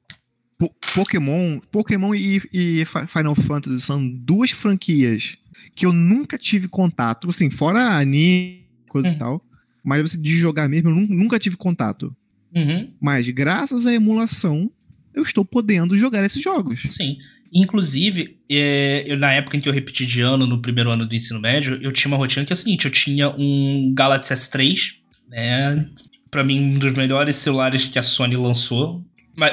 Pokémon, 0.95 1.61
Pokémon 1.71 2.15
e, 2.15 2.43
e, 2.53 2.85
Final 2.85 3.35
Fantasy 3.37 3.81
são 3.81 4.09
duas 4.09 4.51
franquias 4.51 5.37
que 5.75 5.87
eu 5.87 5.93
nunca 5.93 6.37
tive 6.37 6.67
contato, 6.67 7.31
assim, 7.31 7.51
fora 7.51 7.97
anime, 7.97 8.65
coisa 8.89 9.09
hum. 9.09 9.13
e 9.13 9.17
tal. 9.17 9.45
Mas 9.85 10.05
assim, 10.05 10.21
de 10.21 10.37
jogar 10.37 10.69
mesmo, 10.69 10.91
eu 10.91 10.95
nunca 10.95 11.39
tive 11.39 11.57
contato. 11.57 12.15
Uhum. 12.55 12.91
Mas 13.01 13.29
graças 13.29 13.87
à 13.87 13.95
emulação, 13.95 14.71
eu 15.15 15.23
estou 15.23 15.45
podendo 15.45 15.97
jogar 15.97 16.25
esses 16.25 16.43
jogos. 16.43 16.83
Sim. 16.89 17.19
Inclusive, 17.53 18.37
é, 18.51 19.05
eu, 19.07 19.17
na 19.17 19.33
época 19.33 19.57
em 19.57 19.61
que 19.61 19.69
eu 19.69 19.73
repeti 19.73 20.05
de 20.05 20.21
ano, 20.21 20.47
no 20.47 20.61
primeiro 20.61 20.91
ano 20.91 21.07
do 21.07 21.15
ensino 21.15 21.41
médio, 21.41 21.79
eu 21.81 21.93
tinha 21.93 22.13
uma 22.13 22.19
rotina 22.19 22.45
que 22.45 22.53
é 22.53 22.55
o 22.55 22.57
seguinte: 22.57 22.85
eu 22.85 22.91
tinha 22.91 23.31
um 23.31 23.93
Galaxy 23.95 24.35
S3, 24.35 24.97
né? 25.29 25.89
Pra 26.31 26.45
mim, 26.45 26.61
um 26.61 26.79
dos 26.79 26.93
melhores 26.93 27.37
celulares 27.37 27.87
que 27.87 27.99
a 27.99 28.03
Sony 28.03 28.37
lançou. 28.37 29.03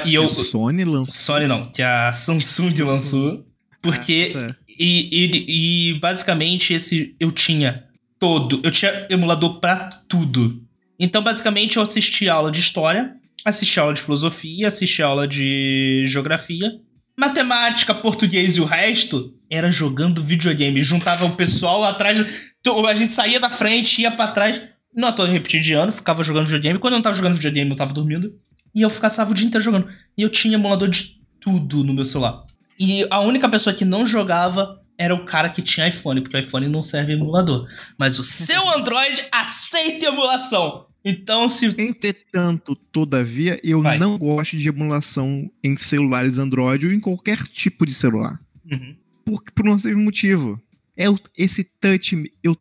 E 0.04 0.14
eu, 0.14 0.24
a 0.24 0.28
Sony 0.28 0.84
lançou? 0.84 1.14
Sony 1.14 1.46
não, 1.46 1.64
que 1.66 1.82
a 1.82 2.12
Samsung 2.12 2.82
lançou. 2.82 3.46
Porque. 3.80 4.34
Ah, 4.34 4.38
tá. 4.38 4.56
e, 4.68 5.08
e, 5.12 5.90
e 5.90 5.98
basicamente 5.98 6.74
esse 6.74 7.14
eu 7.20 7.30
tinha 7.30 7.84
todo. 8.18 8.60
Eu 8.62 8.70
tinha 8.70 9.06
emulador 9.08 9.60
para 9.60 9.88
tudo. 10.08 10.62
Então, 10.98 11.22
basicamente, 11.22 11.76
eu 11.76 11.82
assisti 11.82 12.28
aula 12.28 12.50
de 12.50 12.60
história, 12.60 13.14
assisti 13.44 13.78
aula 13.78 13.92
de 13.92 14.00
filosofia, 14.00 14.68
assisti 14.68 15.02
aula 15.02 15.28
de 15.28 16.04
geografia, 16.06 16.72
matemática, 17.16 17.94
português 17.94 18.56
e 18.56 18.60
o 18.60 18.64
resto 18.64 19.34
era 19.50 19.70
jogando 19.70 20.24
videogame. 20.24 20.82
Juntava 20.82 21.26
o 21.26 21.36
pessoal 21.36 21.84
atrás, 21.84 22.18
a 22.20 22.94
gente 22.94 23.12
saía 23.12 23.38
da 23.38 23.50
frente, 23.50 24.02
ia 24.02 24.10
para 24.10 24.32
trás. 24.32 24.62
Não 24.94 25.12
tô 25.12 25.24
repetindo 25.24 25.62
de 25.62 25.74
ano, 25.74 25.92
ficava 25.92 26.22
jogando 26.22 26.46
videogame. 26.46 26.78
Quando 26.78 26.94
eu 26.94 26.98
não 26.98 27.02
tava 27.02 27.16
jogando 27.16 27.34
videogame, 27.34 27.70
eu 27.70 27.76
tava 27.76 27.92
dormindo. 27.92 28.32
E 28.76 28.82
eu 28.82 28.90
ficava 28.90 29.30
o 29.30 29.34
dia 29.34 29.46
inteiro 29.46 29.64
jogando. 29.64 29.88
E 30.18 30.20
eu 30.20 30.28
tinha 30.28 30.54
emulador 30.54 30.90
de 30.90 31.18
tudo 31.40 31.82
no 31.82 31.94
meu 31.94 32.04
celular. 32.04 32.44
E 32.78 33.06
a 33.10 33.20
única 33.20 33.48
pessoa 33.48 33.74
que 33.74 33.86
não 33.86 34.06
jogava 34.06 34.82
era 34.98 35.14
o 35.14 35.24
cara 35.24 35.48
que 35.48 35.62
tinha 35.62 35.88
iPhone, 35.88 36.20
porque 36.20 36.36
o 36.36 36.40
iPhone 36.40 36.68
não 36.68 36.82
serve 36.82 37.14
emulador. 37.14 37.66
Mas 37.96 38.18
o 38.18 38.24
seu 38.24 38.68
Android 38.76 39.24
aceita 39.32 40.06
emulação. 40.06 40.86
Então, 41.02 41.48
se. 41.48 41.66
Entretanto, 41.80 42.76
todavia, 42.92 43.58
eu 43.64 43.80
Vai. 43.80 43.98
não 43.98 44.18
gosto 44.18 44.58
de 44.58 44.68
emulação 44.68 45.50
em 45.64 45.74
celulares 45.78 46.36
Android 46.36 46.86
ou 46.86 46.92
em 46.92 47.00
qualquer 47.00 47.44
tipo 47.44 47.86
de 47.86 47.94
celular. 47.94 48.38
Uhum. 48.70 48.94
Por, 49.24 49.42
por 49.54 49.68
um 49.68 49.78
simples 49.78 50.04
motivo. 50.04 50.60
É 50.94 51.06
esse 51.38 51.64
touch. 51.64 52.30
Eu. 52.42 52.54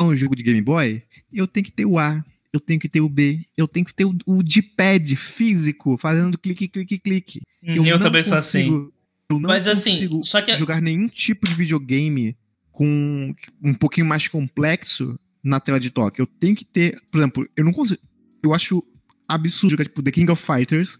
Um 0.00 0.16
jogo 0.16 0.34
de 0.34 0.42
Game 0.42 0.62
Boy, 0.62 1.02
eu 1.32 1.46
tenho 1.46 1.64
que 1.64 1.70
ter 1.70 1.86
o 1.86 1.96
A, 1.96 2.24
eu 2.52 2.60
tenho 2.60 2.78
que 2.78 2.88
ter 2.88 3.00
o 3.00 3.08
B, 3.08 3.46
eu 3.56 3.66
tenho 3.66 3.86
que 3.86 3.94
ter 3.94 4.04
o, 4.04 4.14
o 4.26 4.42
D-pad 4.42 5.16
físico, 5.16 5.96
fazendo 5.96 6.36
clique, 6.36 6.68
clique, 6.68 6.98
clique. 6.98 7.40
Hum, 7.62 7.76
eu, 7.76 7.84
eu 7.84 8.00
também 8.00 8.22
sou 8.22 8.36
assim 8.36 8.90
eu 9.32 9.40
não 9.40 9.48
Mas, 9.48 9.66
assim, 9.66 10.22
só 10.22 10.40
que... 10.42 10.56
jogar 10.56 10.80
nenhum 10.80 11.08
tipo 11.08 11.46
de 11.46 11.54
videogame 11.54 12.36
com 12.70 13.34
um 13.62 13.74
pouquinho 13.74 14.06
mais 14.06 14.28
complexo 14.28 15.18
na 15.42 15.60
tela 15.60 15.80
de 15.80 15.90
toque. 15.90 16.20
Eu 16.20 16.26
tenho 16.26 16.54
que 16.54 16.64
ter, 16.64 17.00
por 17.10 17.18
exemplo, 17.18 17.48
eu 17.56 17.64
não 17.64 17.72
consigo. 17.72 18.00
Eu 18.42 18.54
acho 18.54 18.82
absurdo 19.28 19.70
jogar 19.70 19.84
tipo 19.84 20.02
The 20.02 20.10
King 20.10 20.30
of 20.30 20.42
Fighters 20.42 20.98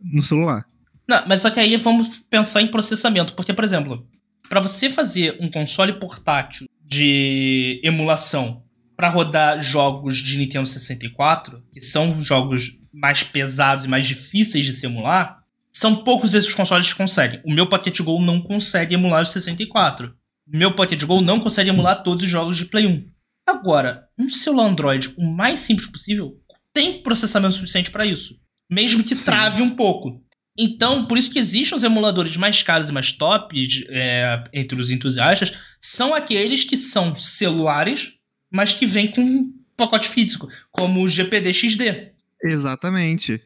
no 0.00 0.22
celular. 0.22 0.66
Não, 1.06 1.26
mas 1.26 1.42
só 1.42 1.50
que 1.50 1.60
aí 1.60 1.76
vamos 1.76 2.20
pensar 2.30 2.62
em 2.62 2.68
processamento, 2.68 3.34
porque 3.34 3.52
por 3.52 3.64
exemplo, 3.64 4.06
para 4.48 4.60
você 4.60 4.88
fazer 4.88 5.36
um 5.40 5.50
console 5.50 5.94
portátil 5.94 6.68
de 6.84 7.80
emulação 7.82 8.62
para 9.00 9.08
rodar 9.08 9.62
jogos 9.62 10.18
de 10.18 10.36
Nintendo 10.36 10.66
64, 10.68 11.64
que 11.72 11.80
são 11.80 12.20
jogos 12.20 12.76
mais 12.92 13.22
pesados 13.22 13.86
e 13.86 13.88
mais 13.88 14.06
difíceis 14.06 14.66
de 14.66 14.74
simular, 14.74 15.42
são 15.70 16.04
poucos 16.04 16.34
esses 16.34 16.52
consoles 16.52 16.92
que 16.92 16.98
conseguem. 16.98 17.40
O 17.42 17.50
meu 17.50 17.66
Pocket 17.66 17.98
Go 18.02 18.20
não 18.20 18.42
consegue 18.42 18.92
emular 18.92 19.22
os 19.22 19.30
64. 19.30 20.08
O 20.46 20.54
meu 20.54 20.76
Pocket 20.76 21.02
Go 21.02 21.22
não 21.22 21.40
consegue 21.40 21.70
emular 21.70 22.02
todos 22.02 22.24
os 22.24 22.30
jogos 22.30 22.58
de 22.58 22.66
Play 22.66 22.86
1. 22.86 23.06
Agora, 23.46 24.06
um 24.18 24.28
celular 24.28 24.66
Android 24.66 25.14
o 25.16 25.24
mais 25.24 25.60
simples 25.60 25.88
possível 25.88 26.38
tem 26.70 27.02
processamento 27.02 27.54
suficiente 27.54 27.90
para 27.90 28.04
isso, 28.04 28.38
mesmo 28.70 29.02
que 29.02 29.14
trave 29.14 29.56
Sim. 29.56 29.62
um 29.62 29.70
pouco. 29.70 30.22
Então, 30.58 31.06
por 31.06 31.16
isso 31.16 31.32
que 31.32 31.38
existem 31.38 31.74
os 31.74 31.84
emuladores 31.84 32.36
mais 32.36 32.62
caros 32.62 32.90
e 32.90 32.92
mais 32.92 33.12
top 33.12 33.66
é, 33.88 34.44
entre 34.52 34.78
os 34.78 34.90
entusiastas, 34.90 35.54
são 35.80 36.14
aqueles 36.14 36.64
que 36.64 36.76
são 36.76 37.16
celulares, 37.16 38.19
mas 38.50 38.72
que 38.72 38.86
vêm 38.86 39.10
com 39.10 39.52
pacote 39.76 40.08
físico, 40.08 40.48
como 40.70 41.02
o 41.02 41.08
GPD 41.08 41.52
XD. 41.52 42.12
Exatamente. 42.42 43.40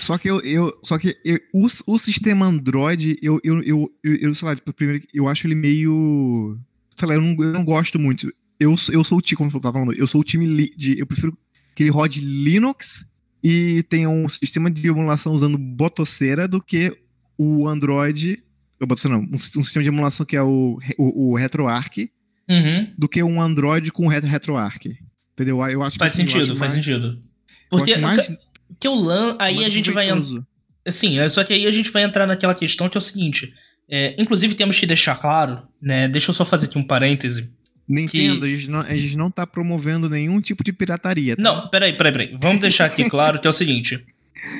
Só 0.00 0.16
que 0.16 0.28
eu, 0.28 0.40
eu 0.40 0.72
só 0.84 0.98
que 0.98 1.16
eu, 1.24 1.38
o, 1.52 1.66
o 1.86 1.98
sistema 1.98 2.46
Android, 2.46 3.18
eu, 3.22 3.40
eu, 3.42 3.62
eu, 3.62 3.92
eu, 4.02 4.34
sei 4.34 4.48
lá, 4.48 4.56
tipo, 4.56 4.72
primeiro, 4.72 5.04
eu 5.12 5.28
acho 5.28 5.46
ele 5.46 5.54
meio, 5.54 6.58
sei 6.96 7.08
lá, 7.08 7.14
eu 7.14 7.20
não, 7.20 7.44
eu 7.44 7.52
não 7.52 7.64
gosto 7.64 7.98
muito. 7.98 8.32
Eu, 8.58 8.74
eu 8.90 9.04
sou 9.04 9.18
o 9.18 9.22
time, 9.22 9.36
como 9.36 9.50
eu 9.50 9.60
tava 9.60 9.74
falando, 9.74 9.94
eu 9.94 10.06
sou 10.06 10.20
o 10.20 10.24
time 10.24 10.72
de, 10.76 10.98
eu 10.98 11.06
prefiro 11.06 11.36
que 11.74 11.84
ele 11.84 11.90
rode 11.90 12.20
Linux 12.20 13.04
e 13.42 13.84
tenha 13.84 14.08
um 14.08 14.28
sistema 14.28 14.70
de 14.70 14.86
emulação 14.88 15.32
usando 15.32 15.56
botoceira 15.56 16.48
do 16.48 16.60
que 16.60 16.96
o 17.36 17.68
Android, 17.68 18.42
não, 19.04 19.20
um, 19.20 19.34
um, 19.34 19.38
sistema 19.38 19.82
de 19.82 19.88
emulação 19.88 20.26
que 20.26 20.36
é 20.36 20.42
o, 20.42 20.78
o, 20.96 21.30
o 21.30 21.36
RetroArch, 21.36 22.10
uhum. 22.48 22.86
do 22.96 23.08
que 23.08 23.22
um 23.22 23.40
Android 23.40 23.90
com 23.92 24.06
retro 24.06 24.28
RetroArch. 24.28 24.96
Entendeu? 25.34 25.64
Eu 25.68 25.82
acho 25.82 25.98
faz 25.98 26.14
que, 26.14 26.22
assim, 26.22 26.30
sentido, 26.30 26.56
faz 26.56 26.58
mais, 26.58 26.72
sentido. 26.74 27.18
Porque 27.70 27.96
mais, 27.96 28.28
que 28.80 28.88
o 28.88 28.94
LAN, 28.94 29.36
aí 29.38 29.64
a 29.64 29.68
gente 29.68 29.90
vai. 29.90 30.08
Assim, 30.86 31.18
é 31.18 31.28
só 31.28 31.44
que 31.44 31.52
aí 31.52 31.66
a 31.66 31.70
gente 31.70 31.90
vai 31.90 32.02
entrar 32.02 32.26
naquela 32.26 32.54
questão 32.54 32.88
que 32.88 32.96
é 32.96 33.00
o 33.00 33.02
seguinte. 33.02 33.52
É, 33.88 34.14
inclusive, 34.18 34.54
temos 34.54 34.78
que 34.78 34.86
deixar 34.86 35.16
claro, 35.16 35.62
né? 35.80 36.08
Deixa 36.08 36.30
eu 36.30 36.34
só 36.34 36.44
fazer 36.44 36.66
aqui 36.66 36.78
um 36.78 36.82
parêntese. 36.82 37.50
Nintendo, 37.88 38.40
que... 38.40 38.46
a, 38.46 38.56
gente 38.56 38.68
não, 38.68 38.80
a 38.80 38.96
gente 38.96 39.16
não 39.16 39.30
tá 39.30 39.46
promovendo 39.46 40.10
nenhum 40.10 40.40
tipo 40.40 40.62
de 40.62 40.72
pirataria. 40.72 41.36
Tá? 41.36 41.42
Não, 41.42 41.68
peraí, 41.68 41.96
peraí, 41.96 42.12
peraí. 42.12 42.36
Vamos 42.38 42.60
deixar 42.60 42.84
aqui 42.84 43.08
claro 43.08 43.40
que 43.40 43.46
é 43.46 43.50
o 43.50 43.52
seguinte: 43.52 44.04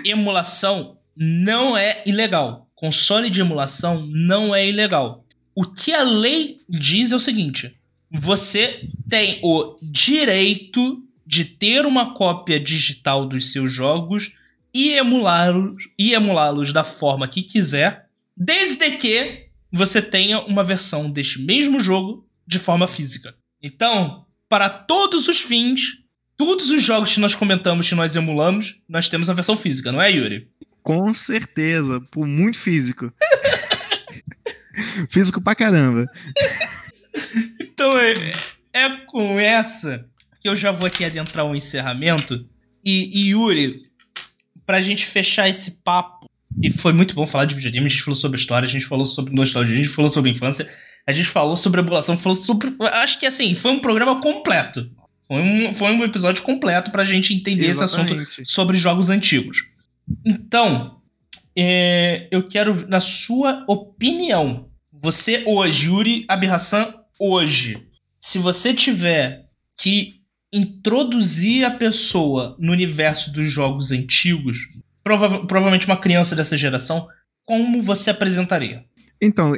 emulação 0.05 0.97
não 1.15 1.77
é 1.77 2.03
ilegal. 2.07 2.71
Console 2.75 3.29
de 3.29 3.41
emulação 3.41 4.07
não 4.07 4.55
é 4.55 4.67
ilegal. 4.67 5.25
O 5.55 5.65
que 5.65 5.93
a 5.93 6.05
lei 6.05 6.61
diz 6.69 7.13
é 7.13 7.17
o 7.17 7.21
seguinte: 7.21 7.75
você 8.11 8.89
tem 9.09 9.41
o 9.43 9.77
direito 9.83 11.03
de 11.27 11.45
ter 11.45 11.85
uma 11.85 12.15
cópia 12.15 12.59
digital 12.59 13.27
dos 13.27 13.53
seus 13.53 13.73
jogos 13.73 14.33
e 14.73 14.93
emulá-los 14.93 15.89
e 15.99 16.15
emulá-los 16.15 16.73
da 16.73 16.85
forma 16.85 17.29
que 17.29 17.43
quiser, 17.43 18.07
desde 18.37 18.91
que 18.93 19.49
você 19.71 20.01
tenha 20.01 20.41
uma 20.41 20.65
versão 20.65 21.11
deste 21.11 21.41
mesmo 21.43 21.81
jogo 21.81 22.27
de 22.47 22.59
forma 22.59 22.87
física. 22.87 23.35
Então, 23.63 24.25
para 24.49 24.71
todos 24.71 25.29
os 25.29 25.41
fins, 25.41 25.99
todos 26.37 26.71
os 26.71 26.83
jogos 26.83 27.13
que 27.13 27.21
nós 27.21 27.35
comentamos 27.35 27.89
que 27.89 27.95
nós 27.95 28.17
emulamos, 28.17 28.77
nós 28.89 29.09
temos 29.09 29.29
a 29.29 29.35
versão 29.35 29.57
física, 29.57 29.93
não 29.93 30.01
é, 30.01 30.11
Yuri? 30.11 30.49
Com 30.83 31.13
certeza, 31.13 32.01
por 32.11 32.27
muito 32.27 32.59
físico. 32.59 33.13
físico 35.11 35.43
pra 35.43 35.55
caramba. 35.55 36.07
Então 37.79 37.97
é, 37.97 38.33
é 38.73 38.89
com 39.07 39.39
essa 39.39 40.05
que 40.41 40.49
eu 40.49 40.57
já 40.57 40.73
vou 40.73 40.89
aqui 40.89 41.05
adentrar 41.05 41.47
o 41.47 41.51
um 41.51 41.55
encerramento. 41.55 42.45
E, 42.85 43.09
e 43.21 43.31
Yuri, 43.31 43.83
pra 44.67 44.81
gente 44.81 45.07
fechar 45.07 45.49
esse 45.49 45.81
papo, 45.85 46.27
e 46.61 46.73
foi 46.73 46.93
muito 46.93 47.15
bom 47.15 47.25
falar 47.25 47.45
de 47.45 47.55
videogame, 47.55 47.87
a 47.87 47.89
gente 47.89 48.03
falou 48.03 48.17
sobre 48.17 48.37
história, 48.37 48.67
a 48.67 48.71
gente 48.71 48.85
falou 48.85 49.05
sobre 49.05 49.33
nostalgia, 49.33 49.75
a 49.75 49.77
gente 49.77 49.89
falou 49.91 50.09
sobre 50.09 50.33
infância, 50.33 50.69
a 51.07 51.13
gente 51.13 51.29
falou 51.29 51.55
sobre 51.55 51.81
emulação, 51.81 52.19
falou 52.19 52.37
sobre. 52.37 52.75
Acho 52.95 53.21
que 53.21 53.27
assim, 53.27 53.55
foi 53.55 53.71
um 53.71 53.79
programa 53.79 54.21
completo. 54.21 54.91
Foi 55.29 55.41
um, 55.41 55.73
foi 55.73 55.93
um 55.93 56.03
episódio 56.03 56.43
completo 56.43 56.91
pra 56.91 57.05
gente 57.05 57.33
entender 57.33 57.69
Exatamente. 57.69 58.13
esse 58.13 58.23
assunto 58.25 58.49
sobre 58.49 58.77
jogos 58.77 59.09
antigos. 59.09 59.65
Então, 60.27 61.01
é, 61.57 62.27
eu 62.33 62.49
quero, 62.49 62.89
na 62.89 62.99
sua 62.99 63.65
opinião, 63.69 64.69
você 64.91 65.45
hoje, 65.47 65.87
Yuri 65.87 66.25
Abirrassan, 66.27 66.98
hoje, 67.19 67.87
se 68.21 68.39
você 68.39 68.73
tiver 68.73 69.47
que 69.77 70.19
introduzir 70.53 71.65
a 71.65 71.71
pessoa 71.71 72.57
no 72.59 72.73
universo 72.73 73.33
dos 73.33 73.51
jogos 73.51 73.93
antigos, 73.93 74.69
prova 75.03 75.47
provavelmente 75.47 75.87
uma 75.87 75.97
criança 75.97 76.35
dessa 76.35 76.57
geração, 76.57 77.09
como 77.45 77.83
você 77.83 78.11
apresentaria? 78.11 78.85
Então, 79.21 79.55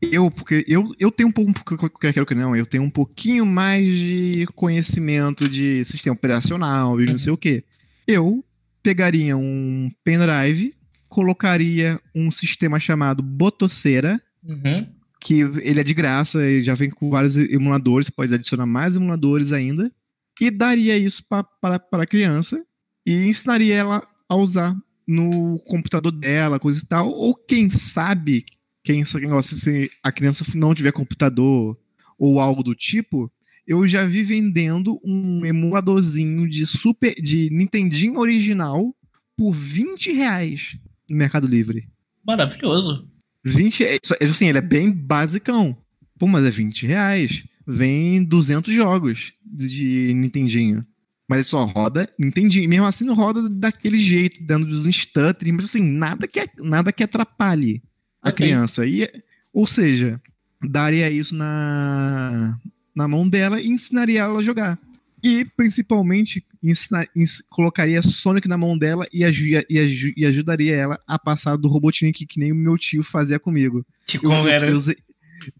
eu, 0.00 0.30
porque 0.30 0.64
eu, 0.68 0.94
eu 0.98 1.10
tenho 1.10 1.28
um 1.28 1.32
pouco, 1.32 1.52
quero 1.98 2.26
que 2.26 2.34
não, 2.34 2.54
eu 2.54 2.66
tenho 2.66 2.82
um 2.82 2.90
pouquinho 2.90 3.46
mais 3.46 3.86
de 3.86 4.46
conhecimento 4.54 5.48
de 5.48 5.84
sistema 5.84 6.14
operacional 6.14 7.00
e 7.00 7.06
não 7.06 7.18
sei 7.18 7.32
o 7.32 7.36
que. 7.36 7.64
Eu 8.06 8.44
pegaria 8.82 9.36
um 9.36 9.90
pendrive, 10.02 10.74
colocaria 11.08 12.00
um 12.14 12.30
sistema 12.30 12.78
chamado 12.78 13.22
Botocera, 13.22 14.20
uhum. 14.42 14.86
Que 15.24 15.40
ele 15.40 15.80
é 15.80 15.82
de 15.82 15.94
graça, 15.94 16.44
ele 16.44 16.62
já 16.62 16.74
vem 16.74 16.90
com 16.90 17.08
vários 17.08 17.34
emuladores, 17.34 18.10
pode 18.10 18.34
adicionar 18.34 18.66
mais 18.66 18.94
emuladores 18.94 19.52
ainda, 19.52 19.90
e 20.38 20.50
daria 20.50 20.98
isso 20.98 21.24
para 21.26 21.78
a 21.92 22.06
criança 22.06 22.62
e 23.06 23.24
ensinaria 23.24 23.74
ela 23.74 24.06
a 24.28 24.36
usar 24.36 24.76
no 25.08 25.58
computador 25.60 26.12
dela, 26.12 26.60
coisa 26.60 26.82
e 26.84 26.86
tal, 26.86 27.08
ou 27.08 27.34
quem 27.34 27.70
sabe 27.70 28.44
quem 28.84 29.02
negócio, 29.14 29.56
se 29.56 29.90
a 30.02 30.12
criança 30.12 30.44
não 30.54 30.74
tiver 30.74 30.92
computador 30.92 31.78
ou 32.18 32.38
algo 32.38 32.62
do 32.62 32.74
tipo, 32.74 33.32
eu 33.66 33.88
já 33.88 34.04
vi 34.04 34.22
vendendo 34.22 35.00
um 35.02 35.46
emuladorzinho 35.46 36.46
de 36.46 36.66
super 36.66 37.14
de 37.14 37.48
Nintendinho 37.50 38.18
original 38.18 38.94
por 39.34 39.52
20 39.52 40.12
reais 40.12 40.76
no 41.08 41.16
Mercado 41.16 41.46
Livre. 41.46 41.88
Maravilhoso. 42.26 43.08
20, 43.44 43.84
é, 43.84 43.98
assim, 44.22 44.48
ele 44.48 44.58
é 44.58 44.62
bem 44.62 44.90
basicão. 44.90 45.76
Pô, 46.18 46.26
mas 46.26 46.44
é 46.44 46.50
20 46.50 46.86
reais. 46.86 47.44
Vem 47.66 48.24
200 48.24 48.74
jogos 48.74 49.32
de 49.44 50.12
Nintendinho. 50.14 50.84
Mas 51.28 51.46
só 51.46 51.64
roda 51.64 52.08
Nintendinho. 52.18 52.68
Mesmo 52.68 52.86
assim 52.86 53.04
não 53.04 53.14
roda 53.14 53.48
daquele 53.48 53.98
jeito, 53.98 54.42
dando 54.42 54.68
os 54.68 54.86
stuttering, 54.94 55.52
mas 55.52 55.66
assim, 55.66 55.82
nada 55.82 56.26
que, 56.26 56.48
nada 56.58 56.92
que 56.92 57.02
atrapalhe 57.02 57.82
a 58.22 58.30
okay. 58.30 58.46
criança. 58.46 58.86
E, 58.86 59.08
ou 59.52 59.66
seja, 59.66 60.20
daria 60.62 61.10
isso 61.10 61.34
na, 61.34 62.58
na 62.94 63.08
mão 63.08 63.28
dela 63.28 63.60
e 63.60 63.68
ensinaria 63.68 64.20
ela 64.20 64.38
a 64.38 64.42
jogar. 64.42 64.78
E, 65.24 65.42
principalmente, 65.42 66.44
ensinar, 66.62 67.08
ens, 67.16 67.42
colocaria 67.48 68.02
Sonic 68.02 68.46
na 68.46 68.58
mão 68.58 68.76
dela 68.76 69.06
e, 69.10 69.24
e, 69.24 70.14
e, 70.18 70.26
ajudaria 70.26 70.76
ela 70.76 71.00
a 71.06 71.18
passar 71.18 71.56
do 71.56 71.66
Robotnik 71.66 72.26
que 72.26 72.38
nem 72.38 72.52
o 72.52 72.54
meu 72.54 72.76
tio 72.76 73.02
fazia 73.02 73.38
comigo. 73.38 73.86
Que 74.06 74.18
como 74.18 74.46
era? 74.46 74.68
Eu, 74.68 74.78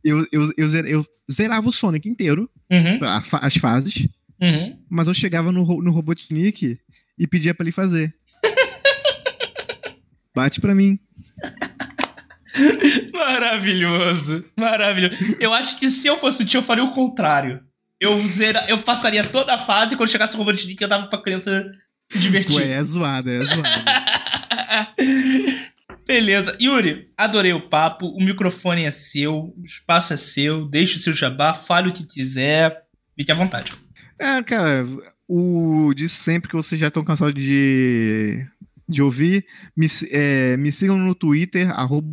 eu, 0.04 0.28
eu, 0.30 0.52
eu, 0.58 0.86
eu, 0.86 1.06
zerava 1.32 1.66
o 1.66 1.72
Sonic 1.72 2.06
inteiro, 2.06 2.50
uhum. 2.70 2.98
as 3.40 3.56
fases, 3.56 4.06
uhum. 4.38 4.78
mas 4.90 5.08
eu 5.08 5.14
chegava 5.14 5.50
no, 5.50 5.64
no 5.82 5.90
Robotnik 5.90 6.78
e 7.18 7.26
pedia 7.26 7.54
para 7.54 7.64
ele 7.64 7.72
fazer. 7.72 8.14
Bate 10.36 10.60
pra 10.60 10.74
mim. 10.74 10.98
Maravilhoso, 13.14 14.44
maravilhoso. 14.54 15.16
Eu 15.40 15.54
acho 15.54 15.78
que 15.78 15.90
se 15.90 16.06
eu 16.06 16.18
fosse 16.18 16.42
o 16.42 16.46
tio, 16.46 16.58
eu 16.58 16.62
faria 16.62 16.84
o 16.84 16.92
contrário. 16.92 17.62
Eu, 18.04 18.18
zera, 18.28 18.66
eu 18.68 18.82
passaria 18.82 19.24
toda 19.24 19.54
a 19.54 19.58
fase 19.58 19.94
e 19.94 19.96
quando 19.96 20.10
chegasse 20.10 20.34
o 20.34 20.38
Robotnik 20.38 20.80
eu 20.80 20.88
dava 20.88 21.06
pra 21.06 21.22
criança 21.22 21.64
se 22.06 22.18
divertir. 22.18 22.56
Ué, 22.56 22.72
é 22.72 22.82
zoado, 22.82 23.30
é 23.30 23.42
zoado. 23.42 23.68
Beleza. 26.06 26.54
Yuri, 26.60 27.08
adorei 27.16 27.54
o 27.54 27.66
papo. 27.68 28.06
O 28.08 28.22
microfone 28.22 28.84
é 28.84 28.90
seu, 28.90 29.54
o 29.56 29.64
espaço 29.64 30.12
é 30.12 30.18
seu. 30.18 30.68
Deixe 30.68 30.96
o 30.96 30.98
seu 30.98 31.14
jabá, 31.14 31.54
fale 31.54 31.88
o 31.88 31.92
que 31.92 32.04
quiser. 32.04 32.82
Fique 33.16 33.32
à 33.32 33.34
vontade. 33.34 33.72
É, 34.18 34.42
cara, 34.42 34.86
o 35.26 35.94
de 35.94 36.06
sempre 36.06 36.50
que 36.50 36.56
vocês 36.56 36.78
já 36.78 36.88
estão 36.88 37.02
cansados 37.02 37.34
de 37.34 38.46
de 38.86 39.00
ouvir. 39.00 39.46
Me, 39.74 39.86
é, 40.10 40.58
me 40.58 40.70
sigam 40.70 40.98
no 40.98 41.14
Twitter, 41.14 41.70
arroba 41.70 42.06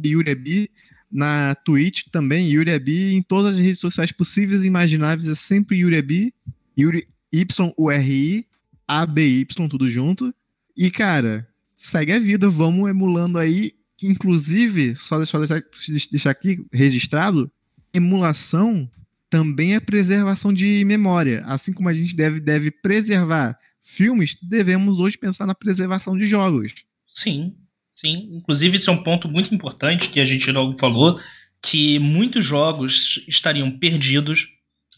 na 1.12 1.56
Twitch 1.56 2.04
também, 2.12 2.48
Yuriabi, 2.48 3.14
em 3.14 3.22
todas 3.22 3.56
as 3.56 3.60
redes 3.60 3.80
sociais 3.80 4.12
possíveis 4.12 4.64
e 4.64 4.68
imagináveis, 4.68 5.28
é 5.28 5.36
sempre 5.36 5.78
Yuriabi, 5.78 6.34
Yuri, 6.78 7.08
Y-U-R-I, 7.32 8.46
A-B-Y, 8.88 9.68
tudo 9.68 9.90
junto. 9.90 10.34
E, 10.76 10.90
cara, 10.90 11.48
segue 11.76 12.14
a 12.14 12.20
vida, 12.20 12.50
vamos 12.50 12.90
emulando 12.90 13.38
aí, 13.38 13.74
inclusive, 14.02 14.96
só 14.96 15.18
deixar, 15.18 15.64
deixar 16.12 16.32
aqui 16.32 16.66
registrado, 16.72 17.52
emulação 17.94 18.90
também 19.30 19.76
é 19.76 19.80
preservação 19.80 20.54
de 20.54 20.84
memória, 20.86 21.42
assim 21.46 21.72
como 21.72 21.88
a 21.88 21.94
gente 21.94 22.14
deve, 22.14 22.42
deve 22.42 22.70
preservar 22.70 23.58
filmes, 23.82 24.38
devemos 24.42 25.00
hoje 25.00 25.18
pensar 25.18 25.46
na 25.46 25.56
preservação 25.56 26.18
de 26.18 26.26
jogos. 26.26 26.74
Sim, 27.08 27.56
sim. 28.02 28.28
Inclusive, 28.32 28.78
isso 28.78 28.90
é 28.90 28.94
um 28.94 29.04
ponto 29.04 29.30
muito 29.30 29.54
importante 29.54 30.10
que 30.10 30.20
a 30.20 30.26
gente 30.26 30.52
não 30.52 30.76
falou, 30.78 31.20
que 31.62 32.00
muitos 32.00 32.44
jogos 32.44 33.24
estariam 33.28 33.72
perdidos, 33.72 34.48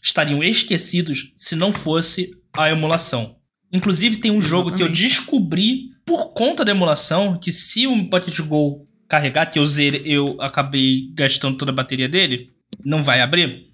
estariam 0.02 0.42
esquecidos 0.42 1.30
se 1.36 1.54
não 1.54 1.72
fosse 1.72 2.30
a 2.56 2.70
emulação. 2.70 3.36
Inclusive, 3.70 4.16
tem 4.16 4.30
um 4.30 4.38
Exatamente. 4.38 4.50
jogo 4.50 4.76
que 4.76 4.82
eu 4.82 4.88
descobri 4.88 5.90
por 6.06 6.32
conta 6.32 6.64
da 6.64 6.70
emulação, 6.70 7.38
que 7.38 7.52
se 7.52 7.86
o 7.86 8.08
Pocket 8.08 8.38
Go 8.40 8.86
carregar, 9.08 9.46
que 9.46 9.58
eu, 9.58 9.66
zere, 9.66 10.02
eu 10.04 10.40
acabei 10.40 11.10
gastando 11.12 11.56
toda 11.56 11.70
a 11.70 11.74
bateria 11.74 12.08
dele, 12.08 12.50
não 12.84 13.02
vai 13.02 13.20
abrir, 13.20 13.70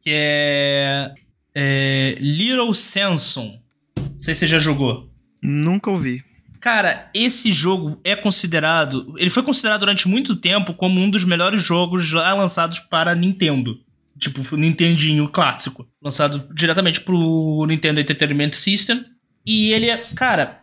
que 0.00 0.10
é, 0.10 1.14
é 1.54 2.16
Little 2.20 2.74
Samson. 2.74 3.58
Não 3.96 4.20
sei 4.20 4.34
se 4.34 4.40
você 4.40 4.46
já 4.46 4.58
jogou. 4.58 5.10
Nunca 5.42 5.90
ouvi. 5.90 6.27
Cara, 6.60 7.10
esse 7.14 7.52
jogo 7.52 8.00
é 8.02 8.16
considerado. 8.16 9.14
Ele 9.16 9.30
foi 9.30 9.42
considerado 9.42 9.80
durante 9.80 10.08
muito 10.08 10.36
tempo 10.36 10.74
como 10.74 11.00
um 11.00 11.10
dos 11.10 11.24
melhores 11.24 11.62
jogos 11.62 12.04
já 12.04 12.32
lançados 12.34 12.80
para 12.80 13.14
Nintendo. 13.14 13.80
Tipo, 14.18 14.56
Nintendinho 14.56 15.28
clássico. 15.28 15.88
Lançado 16.02 16.52
diretamente 16.52 17.00
pro 17.00 17.64
Nintendo 17.66 18.00
Entertainment 18.00 18.52
System. 18.52 19.04
E 19.46 19.72
ele 19.72 19.88
é. 19.88 19.96
Cara. 20.14 20.62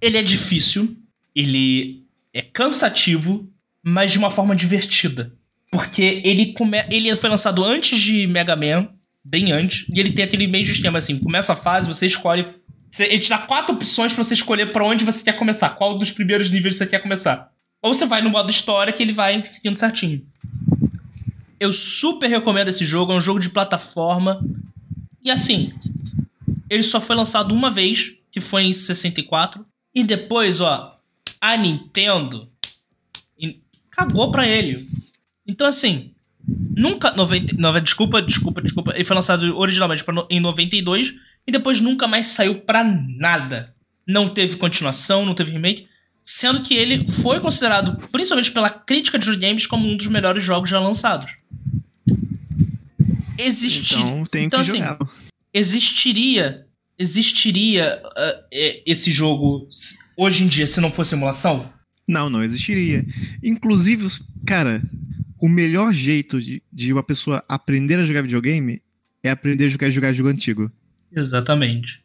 Ele 0.00 0.18
é 0.18 0.22
difícil. 0.22 0.96
Ele 1.34 2.04
é 2.32 2.42
cansativo, 2.42 3.48
mas 3.82 4.12
de 4.12 4.18
uma 4.18 4.30
forma 4.30 4.54
divertida. 4.54 5.32
Porque 5.70 6.22
ele, 6.24 6.52
come... 6.52 6.84
ele 6.90 7.14
foi 7.16 7.30
lançado 7.30 7.64
antes 7.64 7.98
de 7.98 8.26
Mega 8.26 8.54
Man 8.54 8.88
bem 9.24 9.50
antes. 9.50 9.86
E 9.88 9.98
ele 9.98 10.12
tem 10.12 10.24
aquele 10.24 10.46
meio 10.46 10.62
esquema 10.62 10.98
assim: 10.98 11.18
começa 11.18 11.54
a 11.54 11.56
fase, 11.56 11.88
você 11.88 12.06
escolhe. 12.06 12.46
Ele 12.98 13.18
te 13.18 13.28
dá 13.28 13.38
quatro 13.38 13.74
opções 13.74 14.12
para 14.12 14.22
você 14.22 14.34
escolher 14.34 14.72
para 14.72 14.84
onde 14.84 15.04
você 15.04 15.24
quer 15.24 15.36
começar, 15.36 15.70
qual 15.70 15.98
dos 15.98 16.12
primeiros 16.12 16.50
níveis 16.50 16.76
você 16.76 16.86
quer 16.86 17.00
começar. 17.00 17.50
Ou 17.82 17.94
você 17.94 18.06
vai 18.06 18.22
no 18.22 18.30
modo 18.30 18.50
história 18.50 18.92
que 18.92 19.02
ele 19.02 19.12
vai 19.12 19.44
seguindo 19.46 19.76
certinho. 19.76 20.24
Eu 21.58 21.72
super 21.72 22.28
recomendo 22.28 22.68
esse 22.68 22.84
jogo, 22.84 23.12
é 23.12 23.16
um 23.16 23.20
jogo 23.20 23.40
de 23.40 23.50
plataforma. 23.50 24.40
E 25.22 25.30
assim, 25.30 25.72
ele 26.70 26.82
só 26.82 27.00
foi 27.00 27.16
lançado 27.16 27.54
uma 27.54 27.70
vez, 27.70 28.14
que 28.30 28.40
foi 28.40 28.64
em 28.64 28.72
64. 28.72 29.64
E 29.94 30.02
depois, 30.02 30.60
ó, 30.60 30.98
a 31.40 31.56
Nintendo 31.56 32.48
cagou 33.90 34.30
pra 34.30 34.46
ele. 34.46 34.88
Então, 35.46 35.66
assim, 35.66 36.14
Nunca. 36.46 37.12
90, 37.12 37.56
90, 37.56 37.84
desculpa, 37.84 38.20
desculpa, 38.20 38.60
desculpa. 38.60 38.92
Ele 38.94 39.04
foi 39.04 39.16
lançado 39.16 39.56
originalmente 39.56 40.04
em 40.28 40.40
92 40.40 41.14
e 41.46 41.52
depois 41.52 41.80
nunca 41.80 42.06
mais 42.06 42.28
saiu 42.28 42.60
pra 42.60 42.84
nada. 42.84 43.74
Não 44.06 44.28
teve 44.28 44.56
continuação, 44.56 45.24
não 45.24 45.34
teve 45.34 45.52
remake. 45.52 45.86
Sendo 46.24 46.62
que 46.62 46.74
ele 46.74 47.06
foi 47.06 47.38
considerado, 47.40 48.08
principalmente 48.08 48.50
pela 48.50 48.70
crítica 48.70 49.18
de 49.18 49.36
games, 49.36 49.66
como 49.66 49.86
um 49.86 49.96
dos 49.96 50.06
melhores 50.06 50.42
jogos 50.42 50.70
já 50.70 50.80
lançados. 50.80 51.36
Existir. 53.38 53.98
Então, 53.98 54.24
tem 54.24 54.44
então, 54.44 54.62
que 54.62 54.68
assim, 54.68 54.78
jogar. 54.78 54.98
existiria. 55.52 56.66
Existiria 56.98 58.00
uh, 58.04 58.44
esse 58.86 59.10
jogo 59.10 59.68
hoje 60.16 60.44
em 60.44 60.46
dia 60.46 60.66
se 60.66 60.80
não 60.80 60.92
fosse 60.92 61.14
emulação? 61.14 61.70
Não, 62.06 62.30
não 62.30 62.42
existiria. 62.42 63.04
Inclusive, 63.42 64.06
cara, 64.46 64.82
o 65.38 65.48
melhor 65.48 65.92
jeito 65.92 66.40
de, 66.40 66.62
de 66.72 66.92
uma 66.92 67.02
pessoa 67.02 67.44
aprender 67.48 67.98
a 67.98 68.04
jogar 68.04 68.22
videogame 68.22 68.80
é 69.22 69.30
aprender 69.30 69.66
a 69.66 69.68
jogar, 69.68 69.90
jogar 69.90 70.12
jogo 70.12 70.28
antigo. 70.28 70.70
Exatamente. 71.14 72.00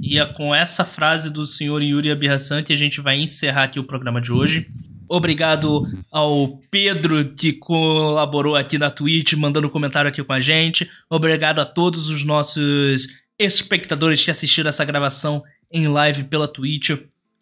E 0.00 0.18
é 0.18 0.24
com 0.24 0.54
essa 0.54 0.84
frase 0.84 1.30
do 1.30 1.44
senhor 1.44 1.82
Yuri 1.82 2.10
Abirraçante 2.10 2.72
a 2.72 2.76
gente 2.76 3.00
vai 3.00 3.16
encerrar 3.18 3.64
aqui 3.64 3.78
o 3.78 3.84
programa 3.84 4.20
de 4.20 4.32
hoje. 4.32 4.66
Obrigado 5.08 5.86
ao 6.10 6.56
Pedro 6.70 7.34
que 7.34 7.52
colaborou 7.52 8.56
aqui 8.56 8.78
na 8.78 8.90
Twitch, 8.90 9.34
mandando 9.34 9.68
comentário 9.68 10.08
aqui 10.08 10.24
com 10.24 10.32
a 10.32 10.40
gente. 10.40 10.88
Obrigado 11.10 11.60
a 11.60 11.64
todos 11.64 12.08
os 12.08 12.24
nossos 12.24 13.08
espectadores 13.38 14.24
que 14.24 14.30
assistiram 14.30 14.68
essa 14.68 14.84
gravação 14.84 15.42
em 15.70 15.88
live 15.88 16.24
pela 16.24 16.48
Twitch. 16.48 16.90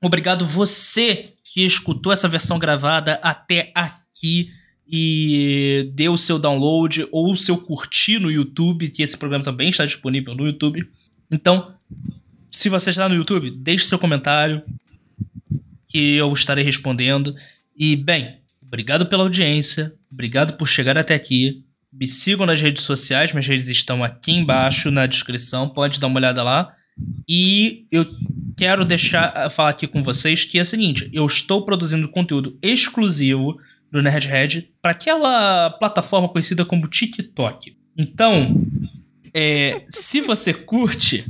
Obrigado 0.02 0.44
você 0.44 1.34
que 1.44 1.64
escutou 1.64 2.12
essa 2.12 2.28
versão 2.28 2.58
gravada 2.58 3.20
até 3.22 3.70
aqui 3.74 4.50
e 4.86 5.90
deu 5.94 6.12
o 6.12 6.18
seu 6.18 6.38
download 6.38 7.06
ou 7.12 7.32
o 7.32 7.36
seu 7.36 7.56
curtir 7.56 8.18
no 8.18 8.30
YouTube, 8.30 8.90
que 8.90 9.02
esse 9.02 9.16
programa 9.16 9.44
também 9.44 9.70
está 9.70 9.86
disponível 9.86 10.34
no 10.34 10.46
YouTube. 10.46 10.86
Então, 11.32 11.74
se 12.50 12.68
você 12.68 12.90
está 12.90 13.08
no 13.08 13.14
YouTube, 13.14 13.50
deixe 13.50 13.86
seu 13.86 13.98
comentário 13.98 14.62
que 15.88 16.16
eu 16.16 16.32
estarei 16.32 16.62
respondendo. 16.62 17.34
E, 17.76 17.96
bem, 17.96 18.38
obrigado 18.62 19.06
pela 19.06 19.22
audiência, 19.22 19.94
obrigado 20.10 20.56
por 20.58 20.68
chegar 20.68 20.96
até 20.98 21.14
aqui. 21.14 21.64
Me 21.92 22.06
sigam 22.06 22.46
nas 22.46 22.60
redes 22.60 22.82
sociais, 22.82 23.32
minhas 23.32 23.46
redes 23.46 23.68
estão 23.68 24.04
aqui 24.04 24.32
embaixo 24.32 24.90
na 24.90 25.06
descrição, 25.06 25.68
pode 25.68 25.98
dar 25.98 26.06
uma 26.06 26.18
olhada 26.18 26.42
lá. 26.42 26.74
E 27.26 27.86
eu 27.90 28.06
quero 28.56 28.84
deixar 28.84 29.50
falar 29.50 29.70
aqui 29.70 29.86
com 29.86 30.02
vocês 30.02 30.44
que 30.44 30.58
é 30.58 30.62
o 30.62 30.66
seguinte: 30.66 31.08
eu 31.12 31.24
estou 31.24 31.64
produzindo 31.64 32.08
conteúdo 32.08 32.58
exclusivo 32.62 33.58
do 33.90 34.02
Nerdhead 34.02 34.70
para 34.80 34.92
aquela 34.92 35.70
plataforma 35.70 36.28
conhecida 36.28 36.64
como 36.64 36.88
TikTok. 36.88 37.76
Então, 37.96 38.62
é, 39.34 39.84
se 39.88 40.20
você 40.20 40.52
curte, 40.52 41.26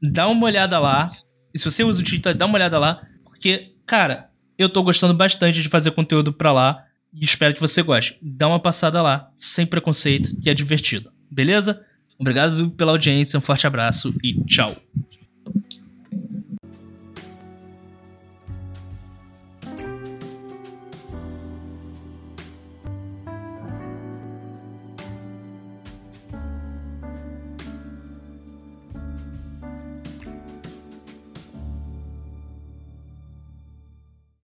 dá 0.00 0.28
uma 0.28 0.46
olhada 0.46 0.78
lá. 0.78 1.12
E 1.52 1.58
se 1.58 1.64
você 1.64 1.82
usa 1.82 2.00
o 2.00 2.04
TikTok, 2.04 2.38
dá 2.38 2.46
uma 2.46 2.54
olhada 2.54 2.78
lá, 2.78 3.02
porque, 3.24 3.72
cara, 3.86 4.30
eu 4.56 4.68
tô 4.68 4.82
gostando 4.82 5.14
bastante 5.14 5.62
de 5.62 5.68
fazer 5.68 5.90
conteúdo 5.90 6.32
para 6.32 6.52
lá 6.52 6.84
e 7.12 7.24
espero 7.24 7.54
que 7.54 7.60
você 7.60 7.82
goste. 7.82 8.16
Dá 8.22 8.46
uma 8.46 8.60
passada 8.60 9.02
lá, 9.02 9.30
sem 9.36 9.66
preconceito, 9.66 10.38
que 10.40 10.48
é 10.48 10.54
divertido. 10.54 11.10
Beleza? 11.30 11.84
Obrigado 12.18 12.70
pela 12.72 12.92
audiência, 12.92 13.38
um 13.38 13.42
forte 13.42 13.66
abraço 13.66 14.14
e 14.22 14.44
tchau. 14.44 14.76